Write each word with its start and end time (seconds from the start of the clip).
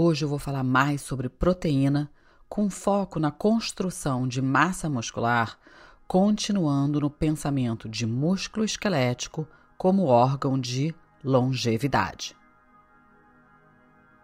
Hoje 0.00 0.24
eu 0.24 0.28
vou 0.28 0.38
falar 0.38 0.62
mais 0.62 1.00
sobre 1.02 1.28
proteína, 1.28 2.08
com 2.48 2.70
foco 2.70 3.18
na 3.18 3.32
construção 3.32 4.28
de 4.28 4.40
massa 4.40 4.88
muscular, 4.88 5.58
continuando 6.06 7.00
no 7.00 7.10
pensamento 7.10 7.88
de 7.88 8.06
músculo 8.06 8.64
esquelético 8.64 9.44
como 9.76 10.04
órgão 10.04 10.56
de 10.56 10.94
longevidade. 11.24 12.36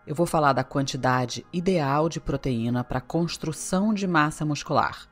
Eu 0.06 0.14
vou 0.14 0.26
falar 0.26 0.52
da 0.52 0.62
quantidade 0.62 1.44
ideal 1.52 2.08
de 2.08 2.20
proteína 2.20 2.84
para 2.84 3.00
construção 3.00 3.92
de 3.92 4.06
massa 4.06 4.44
muscular, 4.44 5.08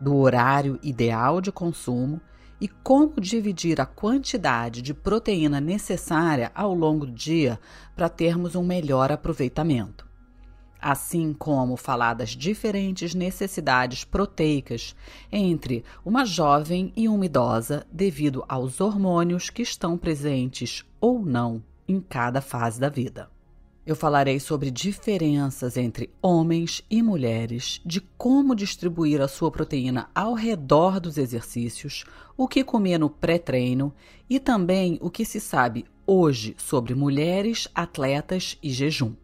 do 0.00 0.16
horário 0.16 0.78
ideal 0.82 1.38
de 1.38 1.52
consumo 1.52 2.18
e 2.62 2.68
como 2.68 3.20
dividir 3.20 3.80
a 3.80 3.84
quantidade 3.84 4.82
de 4.82 4.94
proteína 4.94 5.60
necessária 5.60 6.52
ao 6.54 6.72
longo 6.72 7.04
do 7.04 7.10
dia 7.10 7.58
para 7.96 8.08
termos 8.08 8.54
um 8.54 8.62
melhor 8.62 9.10
aproveitamento. 9.10 10.06
Assim 10.80 11.32
como 11.32 11.76
falar 11.76 12.14
das 12.14 12.30
diferentes 12.30 13.16
necessidades 13.16 14.04
proteicas 14.04 14.94
entre 15.32 15.84
uma 16.04 16.24
jovem 16.24 16.92
e 16.94 17.08
uma 17.08 17.26
idosa 17.26 17.84
devido 17.90 18.44
aos 18.48 18.80
hormônios 18.80 19.50
que 19.50 19.62
estão 19.62 19.98
presentes 19.98 20.84
ou 21.00 21.18
não 21.20 21.64
em 21.88 22.00
cada 22.00 22.40
fase 22.40 22.78
da 22.78 22.88
vida. 22.88 23.31
Eu 23.84 23.96
falarei 23.96 24.38
sobre 24.38 24.70
diferenças 24.70 25.76
entre 25.76 26.08
homens 26.22 26.84
e 26.88 27.02
mulheres, 27.02 27.80
de 27.84 28.00
como 28.00 28.54
distribuir 28.54 29.20
a 29.20 29.26
sua 29.26 29.50
proteína 29.50 30.08
ao 30.14 30.34
redor 30.34 31.00
dos 31.00 31.18
exercícios, 31.18 32.04
o 32.36 32.46
que 32.46 32.62
comer 32.62 32.98
no 32.98 33.10
pré-treino 33.10 33.92
e 34.30 34.38
também 34.38 34.98
o 35.02 35.10
que 35.10 35.24
se 35.24 35.40
sabe 35.40 35.84
hoje 36.06 36.54
sobre 36.58 36.94
mulheres, 36.94 37.66
atletas 37.74 38.56
e 38.62 38.70
jejum. 38.70 39.14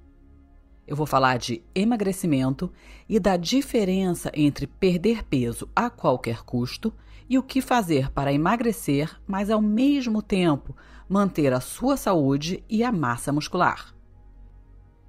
Eu 0.88 0.96
vou 0.96 1.06
falar 1.06 1.38
de 1.38 1.62
emagrecimento 1.72 2.68
e 3.08 3.20
da 3.20 3.36
diferença 3.36 4.32
entre 4.34 4.66
perder 4.66 5.22
peso 5.22 5.68
a 5.76 5.88
qualquer 5.88 6.42
custo 6.42 6.92
e 7.28 7.38
o 7.38 7.44
que 7.44 7.60
fazer 7.60 8.10
para 8.10 8.32
emagrecer, 8.32 9.20
mas 9.24 9.50
ao 9.50 9.62
mesmo 9.62 10.20
tempo 10.20 10.74
manter 11.08 11.52
a 11.52 11.60
sua 11.60 11.96
saúde 11.96 12.64
e 12.68 12.82
a 12.82 12.90
massa 12.90 13.32
muscular. 13.32 13.97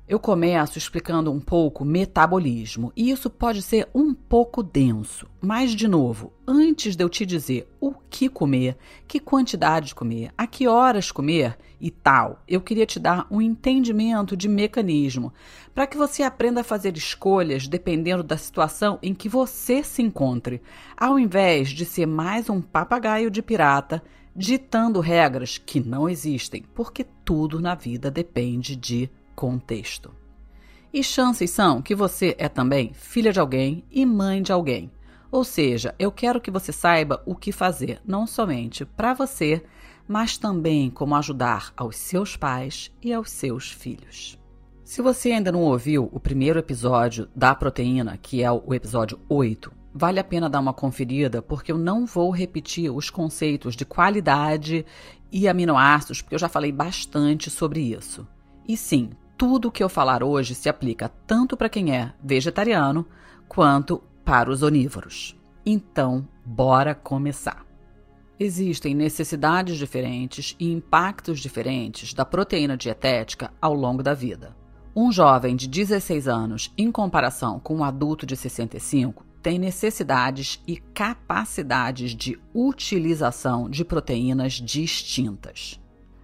Eu 0.10 0.20
começo 0.20 0.80
explicando 0.80 1.32
um 1.32 1.40
pouco 1.40 1.86
metabolismo, 1.86 2.92
e 2.96 3.12
isso 3.12 3.30
pode 3.30 3.62
ser 3.62 3.88
um 3.94 4.12
pouco 4.12 4.64
denso. 4.64 5.28
Mas, 5.40 5.76
de 5.76 5.88
novo, 5.88 6.34
antes 6.48 6.96
de 6.96 7.04
eu 7.04 7.08
te 7.08 7.28
dizer 7.28 7.70
o 7.80 7.94
que 8.10 8.28
comer, 8.28 8.76
que 9.08 9.20
quantidade 9.20 9.90
de 9.90 9.94
comer, 9.94 10.32
a 10.36 10.48
que 10.48 10.68
horas 10.68 11.12
comer 11.12 11.56
e 11.80 11.92
tal, 11.92 12.42
eu 12.48 12.60
queria 12.60 12.88
te 12.88 13.00
dar 13.00 13.28
um 13.30 13.40
entendimento 13.40 14.36
de 14.36 14.50
mecanismo 14.50 15.32
para 15.76 15.86
que 15.86 15.96
você 15.96 16.24
aprenda 16.24 16.62
a 16.62 16.64
fazer 16.64 16.98
escolhas 16.98 17.68
dependendo 17.68 18.24
da 18.24 18.36
situação 18.36 18.98
em 19.04 19.14
que 19.14 19.30
você 19.30 19.84
se 19.84 20.02
encontre, 20.02 20.60
ao 20.98 21.19
invés 21.19 21.69
de 21.69 21.86
ser 21.86 22.08
mais 22.08 22.50
um 22.50 22.62
papagaio 22.62 23.30
de 23.30 23.44
pirata 23.44 24.02
ditando 24.36 25.02
regras 25.02 25.59
que 25.59 25.80
não 25.80 26.09
existem, 26.09 26.64
porque 26.74 27.06
tudo 27.24 27.59
na 27.62 27.75
vida 27.75 28.09
depende 28.09 28.75
de 28.75 29.08
contexto. 29.39 30.11
E 30.91 31.01
chances 31.01 31.50
são 31.51 31.81
que 31.81 31.95
você 31.95 32.35
é 32.38 32.50
também 32.50 32.91
filha 32.94 33.31
de 33.31 33.39
alguém 33.39 33.85
e 33.89 34.05
mãe 34.05 34.41
de 34.41 34.51
alguém. 34.51 34.91
Ou 35.31 35.45
seja, 35.45 35.95
eu 35.97 36.11
quero 36.11 36.41
que 36.41 36.51
você 36.51 36.73
saiba 36.73 37.23
o 37.25 37.33
que 37.33 37.53
fazer, 37.53 38.01
não 38.05 38.27
somente 38.27 38.83
para 38.83 39.13
você, 39.13 39.63
mas 40.05 40.38
também 40.38 40.89
como 40.89 41.16
ajudar 41.16 41.72
aos 41.77 41.95
seus 41.95 42.35
pais 42.35 42.91
e 43.01 43.13
aos 43.13 43.31
seus 43.31 43.72
filhos. 43.72 44.38
Se 44.83 45.01
você 45.01 45.31
ainda 45.31 45.53
não 45.53 45.61
ouviu 45.61 46.09
o 46.11 46.19
primeiro 46.19 46.59
episódio 46.59 47.29
da 47.33 47.56
proteína, 47.56 48.17
que 48.17 48.44
é 48.44 48.51
o 48.51 48.73
episódio 48.73 49.21
8, 49.29 49.71
vale 49.94 50.19
a 50.19 50.23
pena 50.23 50.50
dar 50.50 50.59
uma 50.59 50.73
conferida, 50.73 51.41
porque 51.41 51.71
eu 51.71 51.77
não 51.77 52.06
vou 52.06 52.29
repetir 52.29 52.91
os 52.91 53.09
conceitos 53.09 53.73
de 53.73 53.85
qualidade 53.85 54.85
e 55.31 55.47
aminoácidos, 55.47 56.21
porque 56.21 56.35
eu 56.35 56.39
já 56.39 56.50
falei 56.50 56.73
bastante 56.73 57.50
sobre 57.50 57.79
isso. 57.79 58.27
E 58.69 58.77
sim, 58.77 59.09
tudo 59.39 59.69
o 59.69 59.72
que 59.72 59.81
eu 59.81 59.88
falar 59.88 60.22
hoje 60.22 60.53
se 60.53 60.67
aplica 60.67 61.07
tanto 61.25 61.55
para 61.55 61.69
quem 61.69 61.95
é 61.95 62.11
vegetariano 62.22 63.07
quanto 63.47 64.03
para 64.25 64.51
os 64.51 64.61
onívoros. 64.61 65.33
Então, 65.66 66.27
bora 66.45 66.94
começar. 66.94 67.66
Existem 68.38 68.94
necessidades 68.94 69.77
diferentes 69.77 70.57
e 70.59 70.69
impactos 70.69 71.39
diferentes 71.39 72.13
da 72.13 72.25
proteína 72.25 72.75
dietética 72.75 73.53
ao 73.61 73.73
longo 73.73 74.03
da 74.03 74.13
vida. 74.13 74.53
Um 74.94 75.09
jovem 75.09 75.56
de 75.56 75.69
16 75.69 76.27
anos, 76.27 76.73
em 76.77 76.91
comparação 76.91 77.61
com 77.61 77.77
um 77.77 77.83
adulto 77.85 78.25
de 78.25 78.35
65, 78.35 79.25
tem 79.41 79.57
necessidades 79.57 80.61
e 80.67 80.75
capacidades 80.75 82.11
de 82.13 82.38
utilização 82.53 83.69
de 83.69 83.85
proteínas 83.85 84.53
distintas. 84.56 85.79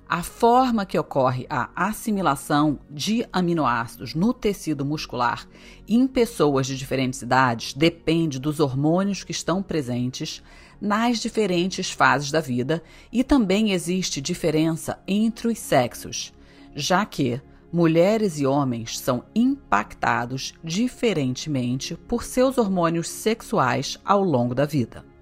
A 0.07 0.21
forma 0.21 0.85
que 0.85 0.99
ocorre 0.99 1.47
a 1.49 1.69
assimilação 1.75 2.79
de 2.89 3.27
aminoácidos 3.33 4.13
no 4.13 4.33
tecido 4.33 4.85
muscular 4.85 5.47
em 5.88 6.05
pessoas 6.05 6.67
de 6.67 6.77
diferentes 6.77 7.23
idades 7.23 7.73
depende 7.73 8.39
dos 8.39 8.59
hormônios 8.59 9.23
que 9.23 9.31
estão 9.31 9.63
presentes 9.63 10.44
nas 10.79 11.17
diferentes 11.17 11.89
fases 11.89 12.29
da 12.29 12.39
vida 12.39 12.83
e 13.11 13.23
também 13.23 13.71
existe 13.71 14.21
diferença 14.21 14.99
entre 15.07 15.47
os 15.47 15.57
sexos, 15.57 16.31
já 16.75 17.03
que 17.03 17.41
mulheres 17.73 18.39
e 18.39 18.45
homens 18.45 18.99
são 18.99 19.23
impactados 19.33 20.53
diferentemente 20.63 21.95
por 22.07 22.23
seus 22.23 22.59
hormônios 22.59 23.09
sexuais 23.09 23.99
ao 24.05 24.23
longo 24.23 24.53
da 24.53 24.65
vida. 24.65 25.14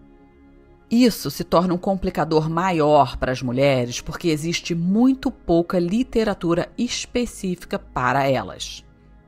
Isso 0.95 1.31
se 1.31 1.43
torna 1.43 1.73
um 1.73 1.77
complicador 1.77 2.47
maior 2.47 3.17
para 3.17 3.31
as 3.31 3.41
mulheres 3.41 3.99
porque 3.99 4.27
existe 4.27 4.75
muito 4.75 5.31
pouca 5.31 5.79
literatura 5.79 6.71
específica 6.77 7.79
para 7.79 8.29
elas. 8.29 8.85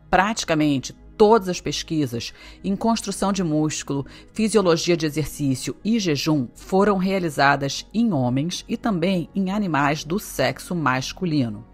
Praticamente 0.07 0.93
todas 1.17 1.49
as 1.49 1.59
pesquisas 1.59 2.31
em 2.63 2.75
construção 2.75 3.33
de 3.33 3.43
músculo, 3.43 4.05
fisiologia 4.31 4.95
de 4.95 5.07
exercício 5.07 5.75
e 5.83 5.97
jejum 5.97 6.47
foram 6.53 6.97
realizadas 6.97 7.83
em 7.91 8.13
homens 8.13 8.63
e 8.69 8.77
também 8.77 9.27
em 9.33 9.49
animais 9.49 10.03
do 10.03 10.19
sexo 10.19 10.75
masculino. 10.75 11.65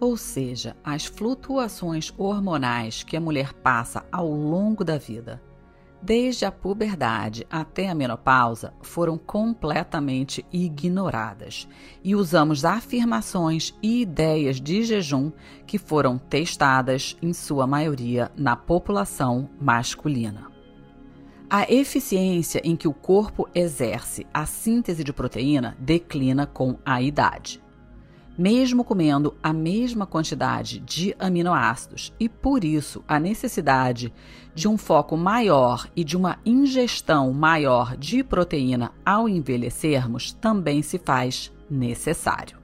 Ou 0.00 0.16
seja, 0.16 0.74
as 0.82 1.04
flutuações 1.04 2.10
hormonais 2.16 3.02
que 3.02 3.18
a 3.18 3.20
mulher 3.20 3.52
passa 3.52 4.02
ao 4.10 4.30
longo 4.30 4.82
da 4.82 4.96
vida 4.96 5.42
desde 6.06 6.44
a 6.44 6.52
puberdade 6.52 7.44
até 7.50 7.88
a 7.88 7.94
menopausa, 7.94 8.72
foram 8.80 9.18
completamente 9.18 10.46
ignoradas 10.52 11.68
e 12.04 12.14
usamos 12.14 12.64
afirmações 12.64 13.74
e 13.82 14.02
ideias 14.02 14.60
de 14.60 14.84
jejum 14.84 15.32
que 15.66 15.78
foram 15.78 16.16
testadas, 16.16 17.16
em 17.20 17.32
sua 17.32 17.66
maioria, 17.66 18.30
na 18.36 18.54
população 18.54 19.50
masculina. 19.60 20.46
A 21.50 21.70
eficiência 21.70 22.60
em 22.62 22.76
que 22.76 22.86
o 22.86 22.94
corpo 22.94 23.48
exerce 23.52 24.24
a 24.32 24.46
síntese 24.46 25.02
de 25.02 25.12
proteína 25.12 25.76
declina 25.80 26.46
com 26.46 26.78
a 26.84 27.02
idade 27.02 27.65
mesmo 28.36 28.84
comendo 28.84 29.34
a 29.42 29.52
mesma 29.52 30.06
quantidade 30.06 30.80
de 30.80 31.14
aminoácidos, 31.18 32.12
e 32.18 32.28
por 32.28 32.64
isso 32.64 33.02
a 33.06 33.18
necessidade 33.18 34.12
de 34.54 34.68
um 34.68 34.76
foco 34.76 35.16
maior 35.16 35.88
e 35.94 36.02
de 36.02 36.16
uma 36.16 36.38
ingestão 36.44 37.32
maior 37.32 37.96
de 37.96 38.22
proteína 38.22 38.92
ao 39.04 39.28
envelhecermos 39.28 40.32
também 40.32 40.82
se 40.82 40.98
faz 40.98 41.52
necessário. 41.70 42.58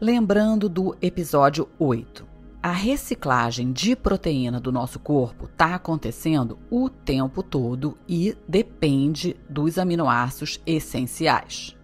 Lembrando 0.00 0.68
do 0.68 0.96
episódio 1.00 1.68
8. 1.78 2.26
A 2.62 2.72
reciclagem 2.72 3.72
de 3.72 3.94
proteína 3.94 4.58
do 4.58 4.72
nosso 4.72 4.98
corpo 4.98 5.44
está 5.44 5.76
acontecendo 5.76 6.58
o 6.68 6.90
tempo 6.90 7.42
todo 7.42 7.96
e 8.08 8.36
depende 8.48 9.36
dos 9.48 9.78
aminoácidos 9.78 10.60
essenciais. 10.66 11.75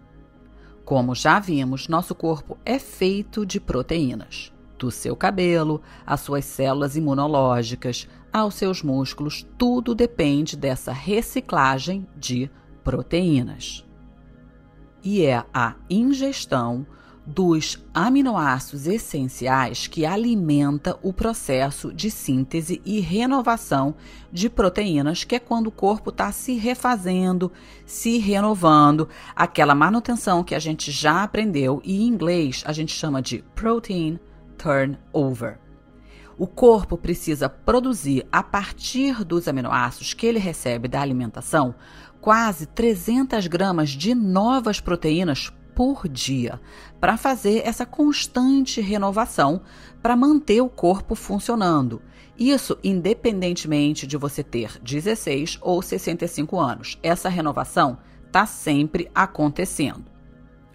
Como 0.85 1.15
já 1.15 1.39
vimos, 1.39 1.87
nosso 1.87 2.13
corpo 2.13 2.57
é 2.65 2.77
feito 2.77 3.45
de 3.45 3.59
proteínas. 3.59 4.51
do 4.77 4.91
seu 4.91 5.15
cabelo, 5.15 5.81
às 6.05 6.19
suas 6.19 6.43
células 6.43 6.97
imunológicas, 6.97 8.05
aos 8.33 8.55
seus 8.55 8.83
músculos, 8.83 9.47
tudo 9.57 9.95
depende 9.95 10.57
dessa 10.57 10.91
reciclagem 10.91 12.05
de 12.17 12.51
proteínas. 12.83 13.87
E 15.01 15.25
é 15.25 15.45
a 15.53 15.75
ingestão 15.89 16.85
dos 17.25 17.81
aminoácidos 17.93 18.85
essenciais 18.85 19.87
que 19.87 20.05
alimenta 20.05 20.97
o 21.01 21.13
processo 21.13 21.93
de 21.93 22.11
síntese 22.11 22.81
e 22.83 22.99
renovação 22.99 23.95
de 24.31 24.49
proteínas, 24.49 25.23
que 25.23 25.35
é 25.35 25.39
quando 25.39 25.67
o 25.67 25.71
corpo 25.71 26.09
está 26.09 26.31
se 26.31 26.53
refazendo, 26.55 27.51
se 27.85 28.17
renovando, 28.17 29.07
aquela 29.35 29.73
manutenção 29.73 30.43
que 30.43 30.53
a 30.53 30.59
gente 30.59 30.91
já 30.91 31.23
aprendeu 31.23 31.81
e 31.83 32.03
em 32.03 32.07
inglês 32.07 32.63
a 32.65 32.73
gente 32.73 32.91
chama 32.91 33.21
de 33.21 33.43
protein 33.55 34.19
turnover. 34.57 35.59
O 36.37 36.47
corpo 36.47 36.97
precisa 36.97 37.47
produzir, 37.47 38.25
a 38.31 38.41
partir 38.41 39.23
dos 39.23 39.47
aminoácidos 39.47 40.13
que 40.13 40.25
ele 40.25 40.39
recebe 40.39 40.87
da 40.87 40.99
alimentação, 40.99 41.75
quase 42.19 42.65
300 42.65 43.47
gramas 43.47 43.91
de 43.91 44.15
novas 44.15 44.79
proteínas 44.79 45.51
por 45.75 46.07
dia, 46.07 46.59
para 46.99 47.17
fazer 47.17 47.61
essa 47.65 47.85
constante 47.85 48.79
renovação 48.81 49.61
para 50.01 50.15
manter 50.15 50.61
o 50.61 50.69
corpo 50.69 51.15
funcionando. 51.15 52.01
Isso 52.37 52.77
independentemente 52.83 54.07
de 54.07 54.17
você 54.17 54.43
ter 54.43 54.79
16 54.81 55.59
ou 55.61 55.81
65 55.81 56.59
anos. 56.59 56.97
Essa 57.03 57.29
renovação 57.29 57.97
está 58.25 58.45
sempre 58.45 59.09
acontecendo. 59.13 60.12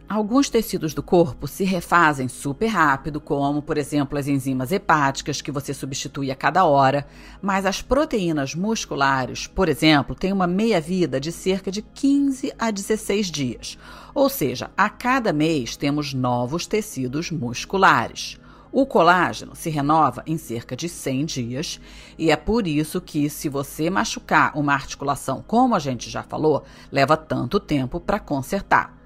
Alguns 0.09 0.49
tecidos 0.49 0.95
do 0.95 1.03
corpo 1.03 1.47
se 1.47 1.65
refazem 1.65 2.29
super 2.29 2.69
rápido, 2.69 3.21
como, 3.21 3.61
por 3.61 3.77
exemplo, 3.77 4.19
as 4.19 4.27
enzimas 4.27 4.73
hepáticas, 4.73 5.43
que 5.43 5.53
você 5.53 5.75
substitui 5.75 6.31
a 6.31 6.35
cada 6.35 6.65
hora, 6.65 7.07
mas 7.43 7.67
as 7.67 7.83
proteínas 7.83 8.55
musculares, 8.55 9.47
por 9.47 9.69
exemplo, 9.69 10.15
têm 10.15 10.33
uma 10.33 10.47
meia-vida 10.47 11.21
de 11.21 11.31
cerca 11.31 11.71
de 11.71 11.83
15 11.83 12.55
a 12.59 12.71
16 12.71 13.27
dias. 13.31 13.79
Ou 14.15 14.31
seja, 14.31 14.71
a 14.75 14.89
cada 14.89 15.31
mês 15.31 15.77
temos 15.77 16.15
novos 16.15 16.67
tecidos 16.67 17.31
musculares. 17.31 18.41
O 18.73 18.87
colágeno 18.87 19.55
se 19.55 19.69
renova 19.69 20.23
em 20.27 20.39
cerca 20.39 20.75
de 20.75 20.89
100 20.89 21.27
dias 21.27 21.81
e 22.17 22.31
é 22.31 22.37
por 22.37 22.67
isso 22.67 22.99
que, 22.99 23.29
se 23.29 23.51
você 23.51 23.91
machucar 23.91 24.57
uma 24.57 24.73
articulação, 24.73 25.45
como 25.47 25.75
a 25.75 25.79
gente 25.79 26.09
já 26.09 26.23
falou, 26.23 26.65
leva 26.91 27.15
tanto 27.15 27.61
tempo 27.61 28.01
para 28.01 28.19
consertar 28.19 28.98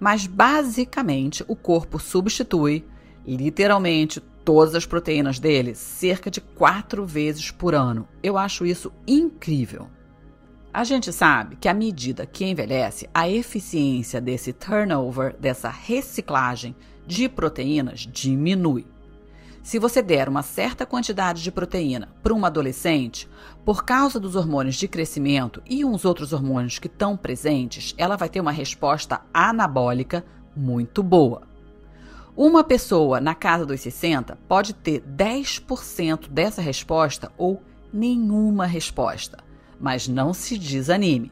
mas 0.00 0.26
basicamente 0.26 1.44
o 1.46 1.54
corpo 1.54 1.98
substitui 1.98 2.84
literalmente 3.26 4.18
todas 4.44 4.74
as 4.74 4.86
proteínas 4.86 5.38
dele 5.38 5.74
cerca 5.74 6.30
de 6.30 6.40
quatro 6.40 7.06
vezes 7.06 7.50
por 7.50 7.74
ano. 7.74 8.08
Eu 8.22 8.38
acho 8.38 8.64
isso 8.64 8.90
incrível. 9.06 9.88
A 10.72 10.84
gente 10.84 11.12
sabe 11.12 11.56
que 11.56 11.68
à 11.68 11.74
medida 11.74 12.24
que 12.24 12.44
envelhece, 12.44 13.08
a 13.12 13.28
eficiência 13.28 14.20
desse 14.20 14.52
turnover, 14.52 15.36
dessa 15.38 15.68
reciclagem 15.68 16.74
de 17.06 17.28
proteínas, 17.28 18.00
diminui. 18.00 18.86
Se 19.62 19.78
você 19.78 20.00
der 20.00 20.28
uma 20.28 20.42
certa 20.42 20.86
quantidade 20.86 21.42
de 21.42 21.52
proteína 21.52 22.08
para 22.22 22.32
um 22.32 22.44
adolescente, 22.44 23.28
por 23.64 23.84
causa 23.84 24.18
dos 24.18 24.34
hormônios 24.34 24.76
de 24.76 24.88
crescimento 24.88 25.62
e 25.68 25.84
uns 25.84 26.04
outros 26.04 26.32
hormônios 26.32 26.78
que 26.78 26.86
estão 26.86 27.16
presentes, 27.16 27.94
ela 27.98 28.16
vai 28.16 28.28
ter 28.28 28.40
uma 28.40 28.50
resposta 28.50 29.20
anabólica 29.32 30.24
muito 30.56 31.02
boa. 31.02 31.42
Uma 32.34 32.64
pessoa 32.64 33.20
na 33.20 33.34
casa 33.34 33.66
dos 33.66 33.80
60 33.82 34.38
pode 34.48 34.72
ter 34.72 35.02
10% 35.02 36.28
dessa 36.28 36.62
resposta 36.62 37.30
ou 37.36 37.62
nenhuma 37.92 38.64
resposta, 38.64 39.38
mas 39.78 40.08
não 40.08 40.32
se 40.32 40.56
desanime. 40.56 41.30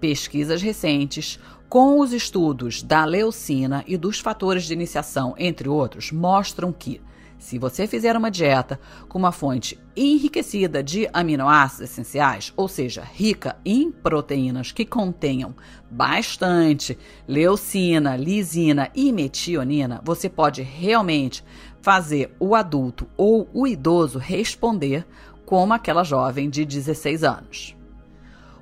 Pesquisas 0.00 0.62
recentes, 0.62 1.38
com 1.68 2.00
os 2.00 2.12
estudos 2.12 2.82
da 2.82 3.04
leucina 3.04 3.84
e 3.86 3.98
dos 3.98 4.18
fatores 4.18 4.64
de 4.64 4.72
iniciação, 4.72 5.34
entre 5.36 5.68
outros, 5.68 6.10
mostram 6.10 6.72
que 6.72 7.02
se 7.46 7.60
você 7.60 7.86
fizer 7.86 8.16
uma 8.16 8.28
dieta 8.28 8.80
com 9.08 9.16
uma 9.16 9.30
fonte 9.30 9.78
enriquecida 9.96 10.82
de 10.82 11.08
aminoácidos 11.12 11.92
essenciais, 11.92 12.52
ou 12.56 12.66
seja, 12.66 13.04
rica 13.04 13.56
em 13.64 13.92
proteínas 13.92 14.72
que 14.72 14.84
contenham 14.84 15.54
bastante 15.88 16.98
leucina, 17.28 18.16
lisina 18.16 18.90
e 18.96 19.12
metionina, 19.12 20.02
você 20.04 20.28
pode 20.28 20.60
realmente 20.60 21.44
fazer 21.80 22.34
o 22.40 22.56
adulto 22.56 23.06
ou 23.16 23.48
o 23.54 23.64
idoso 23.64 24.18
responder 24.18 25.06
como 25.44 25.72
aquela 25.72 26.02
jovem 26.02 26.50
de 26.50 26.64
16 26.64 27.22
anos. 27.22 27.76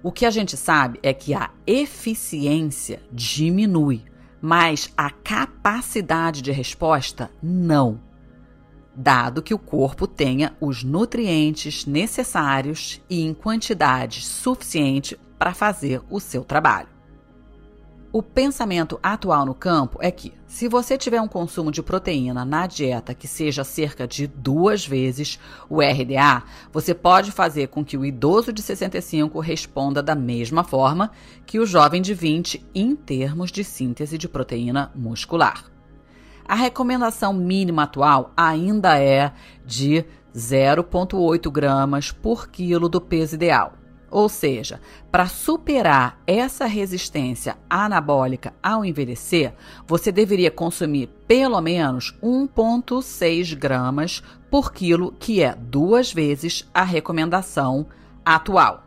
O 0.02 0.12
que 0.12 0.26
a 0.26 0.30
gente 0.30 0.58
sabe 0.58 1.00
é 1.02 1.14
que 1.14 1.32
a 1.32 1.48
eficiência 1.66 3.00
diminui, 3.10 4.02
mas 4.42 4.92
a 4.94 5.08
capacidade 5.08 6.42
de 6.42 6.52
resposta 6.52 7.30
não 7.42 7.98
dado 8.94 9.42
que 9.42 9.54
o 9.54 9.58
corpo 9.58 10.06
tenha 10.06 10.56
os 10.60 10.84
nutrientes 10.84 11.86
necessários 11.86 13.00
e 13.08 13.22
em 13.22 13.34
quantidade 13.34 14.20
suficiente 14.22 15.18
para 15.38 15.52
fazer 15.54 16.00
o 16.10 16.20
seu 16.20 16.44
trabalho. 16.44 16.94
O 18.14 18.22
pensamento 18.22 18.96
atual 19.02 19.44
no 19.44 19.56
campo 19.56 19.98
é 20.00 20.08
que, 20.08 20.32
se 20.46 20.68
você 20.68 20.96
tiver 20.96 21.20
um 21.20 21.26
consumo 21.26 21.72
de 21.72 21.82
proteína 21.82 22.44
na 22.44 22.64
dieta 22.64 23.12
que 23.12 23.26
seja 23.26 23.64
cerca 23.64 24.06
de 24.06 24.28
duas 24.28 24.86
vezes 24.86 25.36
o 25.68 25.80
RDA, 25.80 26.44
você 26.72 26.94
pode 26.94 27.32
fazer 27.32 27.66
com 27.66 27.84
que 27.84 27.96
o 27.96 28.04
idoso 28.04 28.52
de 28.52 28.62
65 28.62 29.40
responda 29.40 30.00
da 30.00 30.14
mesma 30.14 30.62
forma 30.62 31.10
que 31.44 31.58
o 31.58 31.66
jovem 31.66 32.00
de 32.00 32.14
20 32.14 32.64
em 32.72 32.94
termos 32.94 33.50
de 33.50 33.64
síntese 33.64 34.16
de 34.16 34.28
proteína 34.28 34.92
muscular. 34.94 35.73
A 36.46 36.54
recomendação 36.54 37.32
mínima 37.32 37.84
atual 37.84 38.32
ainda 38.36 38.98
é 38.98 39.32
de 39.64 40.04
0,8 40.34 41.50
gramas 41.50 42.12
por 42.12 42.48
quilo 42.48 42.88
do 42.88 43.00
peso 43.00 43.34
ideal. 43.36 43.72
Ou 44.10 44.28
seja, 44.28 44.80
para 45.10 45.26
superar 45.26 46.20
essa 46.26 46.66
resistência 46.66 47.56
anabólica 47.68 48.54
ao 48.62 48.84
envelhecer, 48.84 49.54
você 49.88 50.12
deveria 50.12 50.50
consumir 50.50 51.08
pelo 51.26 51.60
menos 51.60 52.14
1,6 52.22 53.56
gramas 53.56 54.22
por 54.50 54.72
quilo, 54.72 55.12
que 55.18 55.42
é 55.42 55.54
duas 55.54 56.12
vezes 56.12 56.68
a 56.72 56.84
recomendação 56.84 57.86
atual. 58.24 58.83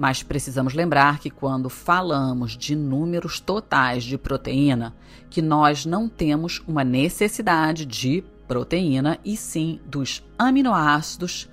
Mas 0.00 0.22
precisamos 0.22 0.72
lembrar 0.72 1.18
que 1.18 1.28
quando 1.28 1.68
falamos 1.68 2.56
de 2.56 2.74
números 2.74 3.38
totais 3.38 4.02
de 4.02 4.16
proteína, 4.16 4.96
que 5.28 5.42
nós 5.42 5.84
não 5.84 6.08
temos 6.08 6.62
uma 6.66 6.82
necessidade 6.82 7.84
de 7.84 8.24
proteína 8.48 9.18
e 9.22 9.36
sim 9.36 9.78
dos 9.84 10.24
aminoácidos 10.38 11.50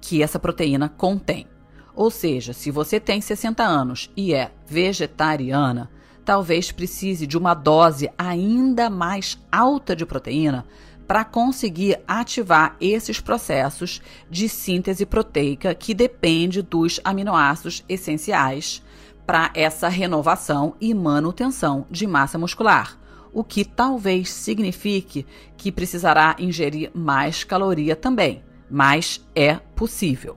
que 0.00 0.22
essa 0.22 0.38
proteína 0.38 0.88
contém. 0.88 1.46
Ou 1.94 2.10
seja, 2.10 2.54
se 2.54 2.70
você 2.70 2.98
tem 2.98 3.20
60 3.20 3.62
anos 3.62 4.10
e 4.16 4.32
é 4.32 4.52
vegetariana, 4.66 5.90
talvez 6.24 6.72
precise 6.72 7.26
de 7.26 7.36
uma 7.36 7.52
dose 7.52 8.10
ainda 8.16 8.88
mais 8.88 9.38
alta 9.52 9.94
de 9.94 10.06
proteína 10.06 10.64
para 11.06 11.24
conseguir 11.24 12.00
ativar 12.06 12.76
esses 12.80 13.20
processos 13.20 14.02
de 14.28 14.48
síntese 14.48 15.06
proteica 15.06 15.74
que 15.74 15.94
depende 15.94 16.62
dos 16.62 17.00
aminoácidos 17.04 17.84
essenciais 17.88 18.82
para 19.24 19.50
essa 19.54 19.88
renovação 19.88 20.74
e 20.80 20.94
manutenção 20.94 21.86
de 21.90 22.06
massa 22.06 22.38
muscular, 22.38 22.98
o 23.32 23.44
que 23.44 23.64
talvez 23.64 24.30
signifique 24.30 25.26
que 25.56 25.72
precisará 25.72 26.36
ingerir 26.38 26.90
mais 26.94 27.44
caloria 27.44 27.94
também, 27.94 28.42
mas 28.70 29.24
é 29.34 29.54
possível. 29.54 30.36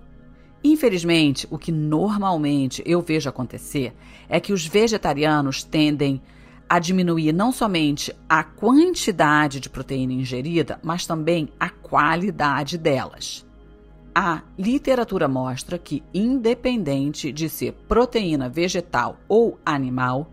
Infelizmente, 0.63 1.47
o 1.49 1.57
que 1.57 1.71
normalmente 1.71 2.83
eu 2.85 3.01
vejo 3.01 3.29
acontecer 3.29 3.93
é 4.27 4.39
que 4.39 4.51
os 4.51 4.65
vegetarianos 4.65 5.63
tendem 5.63 6.15
a 6.15 6.38
diminuir 6.77 7.33
não 7.33 7.51
somente 7.51 8.15
a 8.29 8.43
quantidade 8.43 9.59
de 9.59 9.69
proteína 9.69 10.13
ingerida, 10.13 10.79
mas 10.83 11.07
também 11.07 11.49
a 11.59 11.69
qualidade 11.69 12.77
delas. 12.77 13.43
A 14.13 14.43
literatura 14.57 15.27
mostra 15.27 15.79
que, 15.79 16.03
independente 16.13 17.31
de 17.31 17.49
ser 17.49 17.71
proteína 17.88 18.47
vegetal 18.47 19.17
ou 19.27 19.57
animal, 19.65 20.29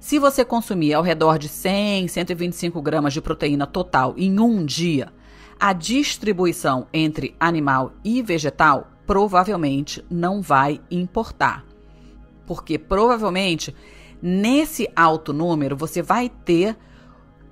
se 0.00 0.18
você 0.18 0.44
consumir 0.44 0.94
ao 0.94 1.02
redor 1.02 1.38
de 1.38 1.48
100, 1.48 2.08
125 2.08 2.80
gramas 2.82 3.12
de 3.12 3.20
proteína 3.20 3.66
total 3.66 4.14
em 4.16 4.40
um 4.40 4.64
dia, 4.64 5.12
a 5.58 5.72
distribuição 5.72 6.86
entre 6.92 7.34
animal 7.38 7.92
e 8.04 8.22
vegetal 8.22 8.90
provavelmente 9.06 10.04
não 10.10 10.42
vai 10.42 10.80
importar. 10.90 11.64
Porque 12.46 12.78
provavelmente 12.78 13.74
Nesse 14.20 14.88
alto 14.96 15.32
número, 15.32 15.76
você 15.76 16.02
vai 16.02 16.28
ter 16.28 16.76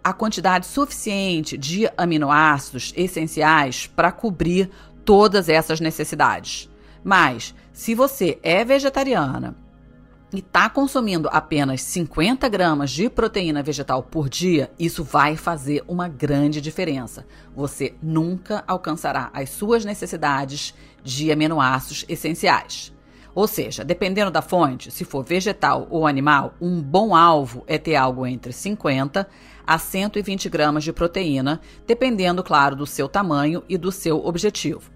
a 0.02 0.12
quantidade 0.12 0.66
suficiente 0.66 1.56
de 1.56 1.88
aminoácidos 1.96 2.92
essenciais 2.96 3.86
para 3.86 4.12
cobrir 4.12 4.70
todas 5.04 5.48
essas 5.48 5.80
necessidades. 5.80 6.70
Mas, 7.02 7.54
se 7.72 7.94
você 7.94 8.38
é 8.42 8.64
vegetariana 8.64 9.56
e 10.32 10.38
está 10.38 10.68
consumindo 10.70 11.28
apenas 11.30 11.82
50 11.82 12.48
gramas 12.48 12.90
de 12.90 13.10
proteína 13.10 13.62
vegetal 13.62 14.02
por 14.02 14.28
dia, 14.28 14.70
isso 14.78 15.04
vai 15.04 15.36
fazer 15.36 15.84
uma 15.86 16.08
grande 16.08 16.60
diferença. 16.60 17.26
Você 17.54 17.94
nunca 18.02 18.64
alcançará 18.66 19.30
as 19.32 19.50
suas 19.50 19.84
necessidades 19.84 20.74
de 21.02 21.30
aminoácidos 21.30 22.04
essenciais. 22.08 22.93
Ou 23.34 23.46
seja, 23.48 23.84
dependendo 23.84 24.30
da 24.30 24.40
fonte, 24.40 24.90
se 24.90 25.04
for 25.04 25.24
vegetal 25.24 25.88
ou 25.90 26.06
animal, 26.06 26.54
um 26.60 26.80
bom 26.80 27.16
alvo 27.16 27.64
é 27.66 27.76
ter 27.76 27.96
algo 27.96 28.26
entre 28.26 28.52
50 28.52 29.28
a 29.66 29.78
120 29.78 30.48
gramas 30.48 30.84
de 30.84 30.92
proteína, 30.92 31.60
dependendo, 31.86 32.44
claro, 32.44 32.76
do 32.76 32.86
seu 32.86 33.08
tamanho 33.08 33.62
e 33.68 33.76
do 33.76 33.90
seu 33.90 34.24
objetivo. 34.24 34.92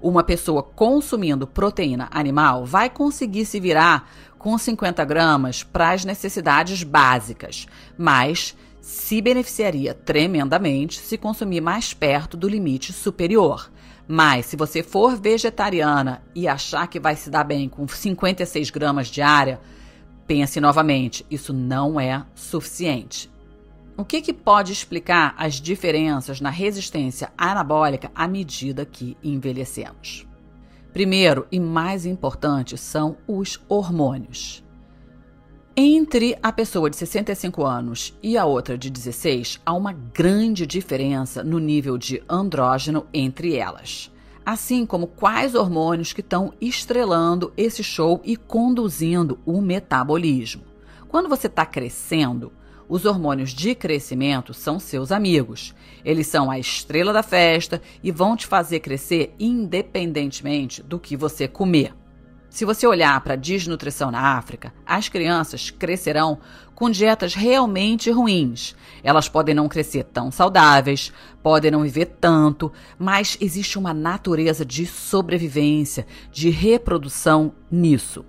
Uma 0.00 0.22
pessoa 0.22 0.62
consumindo 0.62 1.46
proteína 1.46 2.08
animal 2.10 2.64
vai 2.64 2.88
conseguir 2.88 3.44
se 3.44 3.58
virar 3.58 4.08
com 4.38 4.56
50 4.56 5.04
gramas 5.04 5.62
para 5.62 5.90
as 5.90 6.04
necessidades 6.04 6.82
básicas, 6.82 7.66
mas 7.98 8.56
se 8.80 9.20
beneficiaria 9.20 9.92
tremendamente 9.92 10.98
se 11.00 11.18
consumir 11.18 11.60
mais 11.60 11.92
perto 11.92 12.36
do 12.36 12.48
limite 12.48 12.92
superior. 12.92 13.70
Mas 14.06 14.46
se 14.46 14.56
você 14.56 14.82
for 14.82 15.16
vegetariana 15.16 16.22
e 16.34 16.48
achar 16.48 16.86
que 16.88 16.98
vai 16.98 17.14
se 17.16 17.30
dar 17.30 17.44
bem 17.44 17.68
com 17.68 17.86
56 17.86 18.70
gramas 18.70 19.08
diária, 19.08 19.60
pense 20.26 20.60
novamente, 20.60 21.24
isso 21.30 21.52
não 21.52 21.98
é 22.00 22.24
suficiente. 22.34 23.30
O 23.96 24.04
que, 24.04 24.22
que 24.22 24.32
pode 24.32 24.72
explicar 24.72 25.34
as 25.36 25.54
diferenças 25.60 26.40
na 26.40 26.50
resistência 26.50 27.30
anabólica 27.36 28.10
à 28.14 28.26
medida 28.26 28.86
que 28.86 29.16
envelhecemos? 29.22 30.26
Primeiro 30.92 31.46
e 31.52 31.60
mais 31.60 32.06
importante 32.06 32.76
são 32.78 33.16
os 33.28 33.60
hormônios. 33.68 34.64
Entre 35.76 36.36
a 36.42 36.50
pessoa 36.50 36.90
de 36.90 36.96
65 36.96 37.64
anos 37.64 38.12
e 38.20 38.36
a 38.36 38.44
outra 38.44 38.76
de 38.76 38.90
16, 38.90 39.60
há 39.64 39.72
uma 39.72 39.92
grande 39.92 40.66
diferença 40.66 41.44
no 41.44 41.60
nível 41.60 41.96
de 41.96 42.20
andrógeno 42.28 43.06
entre 43.14 43.54
elas. 43.54 44.10
Assim 44.44 44.84
como 44.84 45.06
quais 45.06 45.54
hormônios 45.54 46.12
que 46.12 46.22
estão 46.22 46.52
estrelando 46.60 47.52
esse 47.56 47.84
show 47.84 48.20
e 48.24 48.36
conduzindo 48.36 49.38
o 49.46 49.60
metabolismo. 49.60 50.64
Quando 51.08 51.28
você 51.28 51.46
está 51.46 51.64
crescendo, 51.64 52.52
os 52.88 53.04
hormônios 53.04 53.50
de 53.50 53.72
crescimento 53.72 54.52
são 54.52 54.80
seus 54.80 55.12
amigos. 55.12 55.72
Eles 56.04 56.26
são 56.26 56.50
a 56.50 56.58
estrela 56.58 57.12
da 57.12 57.22
festa 57.22 57.80
e 58.02 58.10
vão 58.10 58.36
te 58.36 58.44
fazer 58.44 58.80
crescer 58.80 59.32
independentemente 59.38 60.82
do 60.82 60.98
que 60.98 61.16
você 61.16 61.46
comer. 61.46 61.94
Se 62.50 62.64
você 62.64 62.84
olhar 62.84 63.20
para 63.20 63.34
a 63.34 63.36
desnutrição 63.36 64.10
na 64.10 64.36
África, 64.36 64.74
as 64.84 65.08
crianças 65.08 65.70
crescerão 65.70 66.40
com 66.74 66.90
dietas 66.90 67.32
realmente 67.32 68.10
ruins. 68.10 68.74
Elas 69.04 69.28
podem 69.28 69.54
não 69.54 69.68
crescer 69.68 70.02
tão 70.02 70.32
saudáveis, 70.32 71.12
podem 71.44 71.70
não 71.70 71.82
viver 71.82 72.06
tanto, 72.20 72.72
mas 72.98 73.38
existe 73.40 73.78
uma 73.78 73.94
natureza 73.94 74.64
de 74.64 74.84
sobrevivência, 74.84 76.04
de 76.32 76.50
reprodução 76.50 77.52
nisso. 77.70 78.24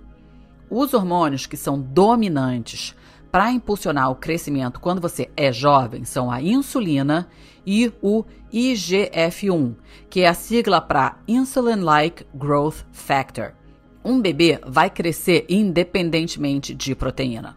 Os 0.70 0.94
hormônios 0.94 1.44
que 1.44 1.56
são 1.56 1.80
dominantes 1.80 2.94
para 3.30 3.50
impulsionar 3.50 4.08
o 4.08 4.14
crescimento 4.14 4.78
quando 4.78 5.00
você 5.00 5.30
é 5.36 5.52
jovem 5.52 6.04
são 6.04 6.30
a 6.30 6.40
insulina 6.40 7.28
e 7.66 7.92
o 8.00 8.24
IGF-1, 8.52 9.74
que 10.08 10.20
é 10.20 10.28
a 10.28 10.34
sigla 10.34 10.80
para 10.80 11.16
Insulin-like 11.26 12.24
Growth 12.34 12.84
Factor. 12.92 13.61
Um 14.04 14.20
bebê 14.20 14.60
vai 14.66 14.90
crescer 14.90 15.46
independentemente 15.48 16.74
de 16.74 16.94
proteína. 16.94 17.56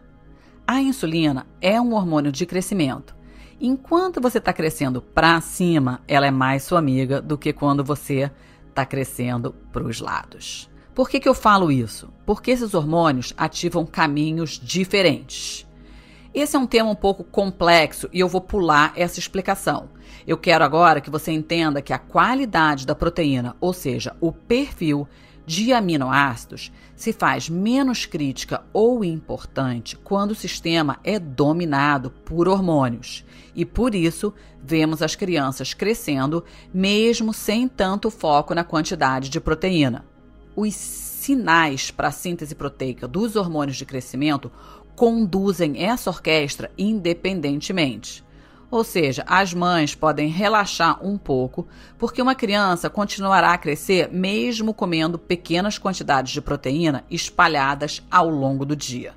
A 0.66 0.80
insulina 0.80 1.46
é 1.60 1.80
um 1.80 1.92
hormônio 1.94 2.30
de 2.30 2.46
crescimento. 2.46 3.16
Enquanto 3.60 4.20
você 4.20 4.38
está 4.38 4.52
crescendo 4.52 5.02
para 5.02 5.40
cima, 5.40 6.00
ela 6.06 6.26
é 6.26 6.30
mais 6.30 6.62
sua 6.62 6.78
amiga 6.78 7.20
do 7.20 7.36
que 7.36 7.52
quando 7.52 7.82
você 7.82 8.30
está 8.68 8.84
crescendo 8.84 9.54
para 9.72 9.82
os 9.82 10.00
lados. 10.00 10.70
Por 10.94 11.10
que, 11.10 11.18
que 11.18 11.28
eu 11.28 11.34
falo 11.34 11.72
isso? 11.72 12.08
Porque 12.24 12.50
esses 12.50 12.74
hormônios 12.74 13.32
ativam 13.36 13.84
caminhos 13.84 14.60
diferentes. 14.62 15.66
Esse 16.32 16.54
é 16.54 16.58
um 16.58 16.66
tema 16.66 16.90
um 16.90 16.94
pouco 16.94 17.24
complexo 17.24 18.08
e 18.12 18.20
eu 18.20 18.28
vou 18.28 18.40
pular 18.40 18.92
essa 18.94 19.18
explicação. 19.18 19.88
Eu 20.26 20.36
quero 20.36 20.64
agora 20.64 21.00
que 21.00 21.10
você 21.10 21.32
entenda 21.32 21.82
que 21.82 21.92
a 21.92 21.98
qualidade 21.98 22.86
da 22.86 22.94
proteína, 22.94 23.56
ou 23.60 23.72
seja, 23.72 24.14
o 24.20 24.30
perfil 24.30 25.08
de 25.46 25.72
aminoácidos, 25.72 26.72
se 26.96 27.12
faz 27.12 27.48
menos 27.48 28.04
crítica 28.04 28.64
ou 28.72 29.04
importante 29.04 29.96
quando 29.96 30.32
o 30.32 30.34
sistema 30.34 30.98
é 31.04 31.18
dominado 31.18 32.10
por 32.10 32.48
hormônios. 32.48 33.24
E 33.54 33.64
por 33.64 33.94
isso, 33.94 34.34
vemos 34.62 35.00
as 35.00 35.14
crianças 35.14 35.72
crescendo 35.72 36.44
mesmo 36.74 37.32
sem 37.32 37.68
tanto 37.68 38.10
foco 38.10 38.54
na 38.54 38.64
quantidade 38.64 39.28
de 39.28 39.40
proteína. 39.40 40.04
Os 40.56 40.74
sinais 40.74 41.90
para 41.90 42.08
a 42.08 42.12
síntese 42.12 42.54
proteica 42.54 43.06
dos 43.06 43.36
hormônios 43.36 43.76
de 43.76 43.86
crescimento 43.86 44.50
conduzem 44.96 45.84
essa 45.84 46.10
orquestra 46.10 46.72
independentemente. 46.76 48.25
Ou 48.70 48.82
seja, 48.82 49.24
as 49.28 49.54
mães 49.54 49.94
podem 49.94 50.28
relaxar 50.28 50.98
um 51.04 51.16
pouco, 51.16 51.66
porque 51.96 52.20
uma 52.20 52.34
criança 52.34 52.90
continuará 52.90 53.52
a 53.52 53.58
crescer 53.58 54.10
mesmo 54.10 54.74
comendo 54.74 55.18
pequenas 55.18 55.78
quantidades 55.78 56.32
de 56.32 56.40
proteína 56.40 57.04
espalhadas 57.08 58.02
ao 58.10 58.28
longo 58.28 58.64
do 58.64 58.74
dia. 58.74 59.14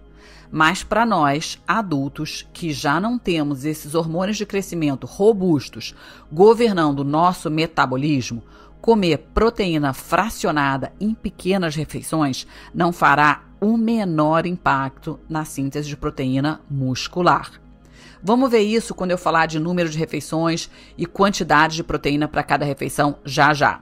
Mas 0.52 0.84
para 0.84 1.06
nós, 1.06 1.60
adultos, 1.68 2.48
que 2.54 2.72
já 2.74 3.00
não 3.00 3.20
temos 3.20 3.66
esses 3.66 3.94
hormônios 3.94 4.38
de 4.38 4.46
crescimento 4.46 5.06
robustos 5.06 5.96
governando 6.32 7.00
o 7.00 7.04
nosso 7.04 7.52
metabolismo, 7.52 8.44
comer 8.82 9.18
proteína 9.34 9.94
fracionada 9.94 10.92
em 11.00 11.14
pequenas 11.14 11.76
refeições 11.76 12.48
não 12.74 12.92
fará 12.92 13.44
o 13.62 13.78
menor 13.78 14.46
impacto 14.46 15.20
na 15.28 15.44
síntese 15.44 15.90
de 15.90 15.98
proteína 15.98 16.62
muscular. 16.70 17.52
Vamos 18.22 18.52
ver 18.52 18.62
isso 18.62 18.94
quando 18.94 19.12
eu 19.12 19.18
falar 19.18 19.46
de 19.46 19.60
número 19.60 19.90
de 19.90 19.98
refeições 19.98 20.70
e 20.98 21.06
quantidade 21.06 21.78
de 21.78 21.84
proteína 21.84 22.28
para 22.28 22.44
cada 22.44 22.66
refeição 22.66 23.18
já 23.24 23.54
já. 23.54 23.82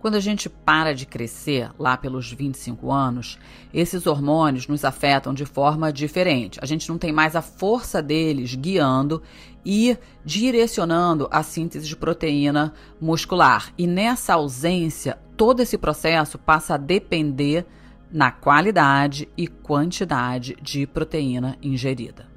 Quando 0.00 0.14
a 0.14 0.20
gente 0.20 0.48
para 0.48 0.94
de 0.94 1.04
crescer 1.04 1.70
lá 1.78 1.94
pelos 1.94 2.32
25 2.32 2.90
anos, 2.90 3.38
esses 3.72 4.06
hormônios 4.06 4.66
nos 4.66 4.82
afetam 4.82 5.34
de 5.34 5.44
forma 5.44 5.92
diferente. 5.92 6.58
A 6.62 6.66
gente 6.66 6.88
não 6.88 6.96
tem 6.96 7.12
mais 7.12 7.36
a 7.36 7.42
força 7.42 8.02
deles 8.02 8.54
guiando 8.54 9.22
e 9.64 9.96
direcionando 10.24 11.28
a 11.30 11.42
síntese 11.42 11.86
de 11.86 11.94
proteína 11.94 12.72
muscular. 12.98 13.74
E 13.76 13.86
nessa 13.86 14.34
ausência, 14.34 15.18
todo 15.36 15.60
esse 15.60 15.76
processo 15.76 16.38
passa 16.38 16.74
a 16.74 16.78
depender 16.78 17.66
na 18.10 18.32
qualidade 18.32 19.28
e 19.36 19.46
quantidade 19.46 20.56
de 20.62 20.86
proteína 20.86 21.58
ingerida. 21.62 22.29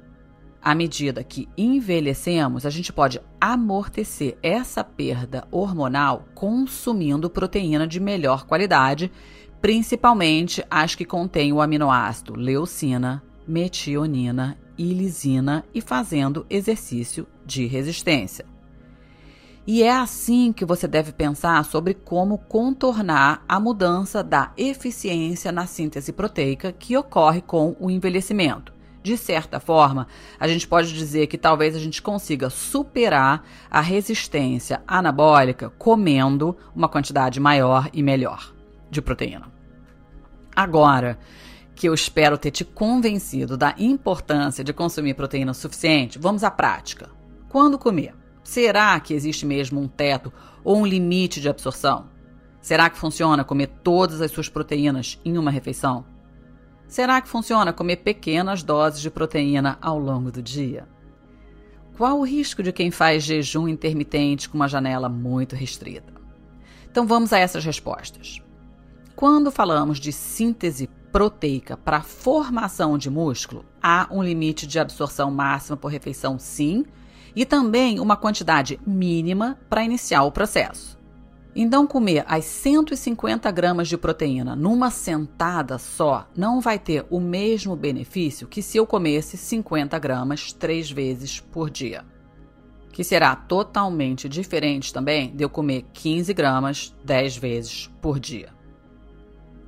À 0.64 0.74
medida 0.74 1.22
que 1.22 1.46
envelhecemos, 1.58 2.64
a 2.64 2.70
gente 2.70 2.90
pode 2.90 3.20
amortecer 3.38 4.38
essa 4.42 4.82
perda 4.82 5.46
hormonal 5.50 6.24
consumindo 6.34 7.28
proteína 7.28 7.86
de 7.86 8.00
melhor 8.00 8.46
qualidade, 8.46 9.12
principalmente 9.60 10.64
as 10.70 10.94
que 10.94 11.04
contêm 11.04 11.52
o 11.52 11.60
aminoácido 11.60 12.34
leucina, 12.34 13.22
metionina 13.46 14.56
e 14.78 14.94
lisina 14.94 15.66
e 15.74 15.82
fazendo 15.82 16.46
exercício 16.48 17.26
de 17.44 17.66
resistência. 17.66 18.46
E 19.66 19.82
é 19.82 19.92
assim 19.92 20.50
que 20.50 20.64
você 20.64 20.88
deve 20.88 21.12
pensar 21.12 21.62
sobre 21.66 21.92
como 21.92 22.38
contornar 22.38 23.44
a 23.46 23.60
mudança 23.60 24.24
da 24.24 24.50
eficiência 24.56 25.52
na 25.52 25.66
síntese 25.66 26.10
proteica 26.10 26.72
que 26.72 26.96
ocorre 26.96 27.42
com 27.42 27.76
o 27.78 27.90
envelhecimento. 27.90 28.73
De 29.04 29.18
certa 29.18 29.60
forma, 29.60 30.06
a 30.40 30.48
gente 30.48 30.66
pode 30.66 30.90
dizer 30.94 31.26
que 31.26 31.36
talvez 31.36 31.76
a 31.76 31.78
gente 31.78 32.00
consiga 32.00 32.48
superar 32.48 33.44
a 33.70 33.82
resistência 33.82 34.82
anabólica 34.88 35.68
comendo 35.78 36.56
uma 36.74 36.88
quantidade 36.88 37.38
maior 37.38 37.90
e 37.92 38.02
melhor 38.02 38.50
de 38.90 39.02
proteína. 39.02 39.52
Agora, 40.56 41.18
que 41.74 41.86
eu 41.86 41.92
espero 41.92 42.38
ter 42.38 42.50
te 42.50 42.64
convencido 42.64 43.58
da 43.58 43.74
importância 43.76 44.64
de 44.64 44.72
consumir 44.72 45.12
proteína 45.12 45.52
suficiente, 45.52 46.18
vamos 46.18 46.42
à 46.42 46.50
prática. 46.50 47.10
Quando 47.50 47.78
comer? 47.78 48.14
Será 48.42 48.98
que 49.00 49.12
existe 49.12 49.44
mesmo 49.44 49.82
um 49.82 49.88
teto 49.88 50.32
ou 50.64 50.78
um 50.78 50.86
limite 50.86 51.42
de 51.42 51.48
absorção? 51.50 52.06
Será 52.58 52.88
que 52.88 52.96
funciona 52.96 53.44
comer 53.44 53.66
todas 53.82 54.22
as 54.22 54.30
suas 54.30 54.48
proteínas 54.48 55.20
em 55.26 55.36
uma 55.36 55.50
refeição? 55.50 56.13
Será 56.86 57.20
que 57.20 57.28
funciona 57.28 57.72
comer 57.72 57.96
pequenas 57.96 58.62
doses 58.62 59.00
de 59.00 59.10
proteína 59.10 59.78
ao 59.80 59.98
longo 59.98 60.30
do 60.30 60.42
dia? 60.42 60.86
qual 61.96 62.18
o 62.18 62.24
risco 62.24 62.62
de 62.62 62.72
quem 62.72 62.90
faz 62.90 63.22
jejum 63.22 63.68
intermitente 63.68 64.48
com 64.48 64.56
uma 64.56 64.68
janela 64.68 65.08
muito 65.08 65.54
restrita? 65.54 66.12
Então 66.90 67.06
vamos 67.06 67.32
a 67.32 67.38
essas 67.38 67.64
respostas. 67.64 68.42
Quando 69.14 69.50
falamos 69.50 70.00
de 70.00 70.12
síntese 70.12 70.88
proteica 71.12 71.76
para 71.76 72.02
formação 72.02 72.98
de 72.98 73.08
músculo, 73.08 73.64
há 73.80 74.08
um 74.10 74.22
limite 74.22 74.66
de 74.66 74.78
absorção 74.78 75.30
máxima 75.30 75.76
por 75.76 75.88
refeição, 75.88 76.38
sim, 76.38 76.84
e 77.34 77.44
também 77.44 78.00
uma 78.00 78.16
quantidade 78.16 78.80
mínima 78.84 79.58
para 79.68 79.84
iniciar 79.84 80.24
o 80.24 80.32
processo. 80.32 80.98
Então, 81.56 81.86
comer 81.86 82.24
as 82.26 82.44
150 82.46 83.48
gramas 83.52 83.86
de 83.86 83.96
proteína 83.96 84.56
numa 84.56 84.90
sentada 84.90 85.78
só 85.78 86.26
não 86.36 86.60
vai 86.60 86.80
ter 86.80 87.06
o 87.08 87.20
mesmo 87.20 87.76
benefício 87.76 88.48
que 88.48 88.60
se 88.60 88.76
eu 88.76 88.84
comesse 88.84 89.36
50 89.36 89.96
gramas 90.00 90.52
três 90.52 90.90
vezes 90.90 91.38
por 91.38 91.70
dia. 91.70 92.04
Que 92.92 93.04
será 93.04 93.36
totalmente 93.36 94.28
diferente 94.28 94.92
também 94.92 95.34
de 95.34 95.44
eu 95.44 95.50
comer 95.50 95.84
15 95.92 96.34
gramas 96.34 96.92
10 97.04 97.36
vezes 97.36 97.90
por 98.02 98.18
dia. 98.18 98.48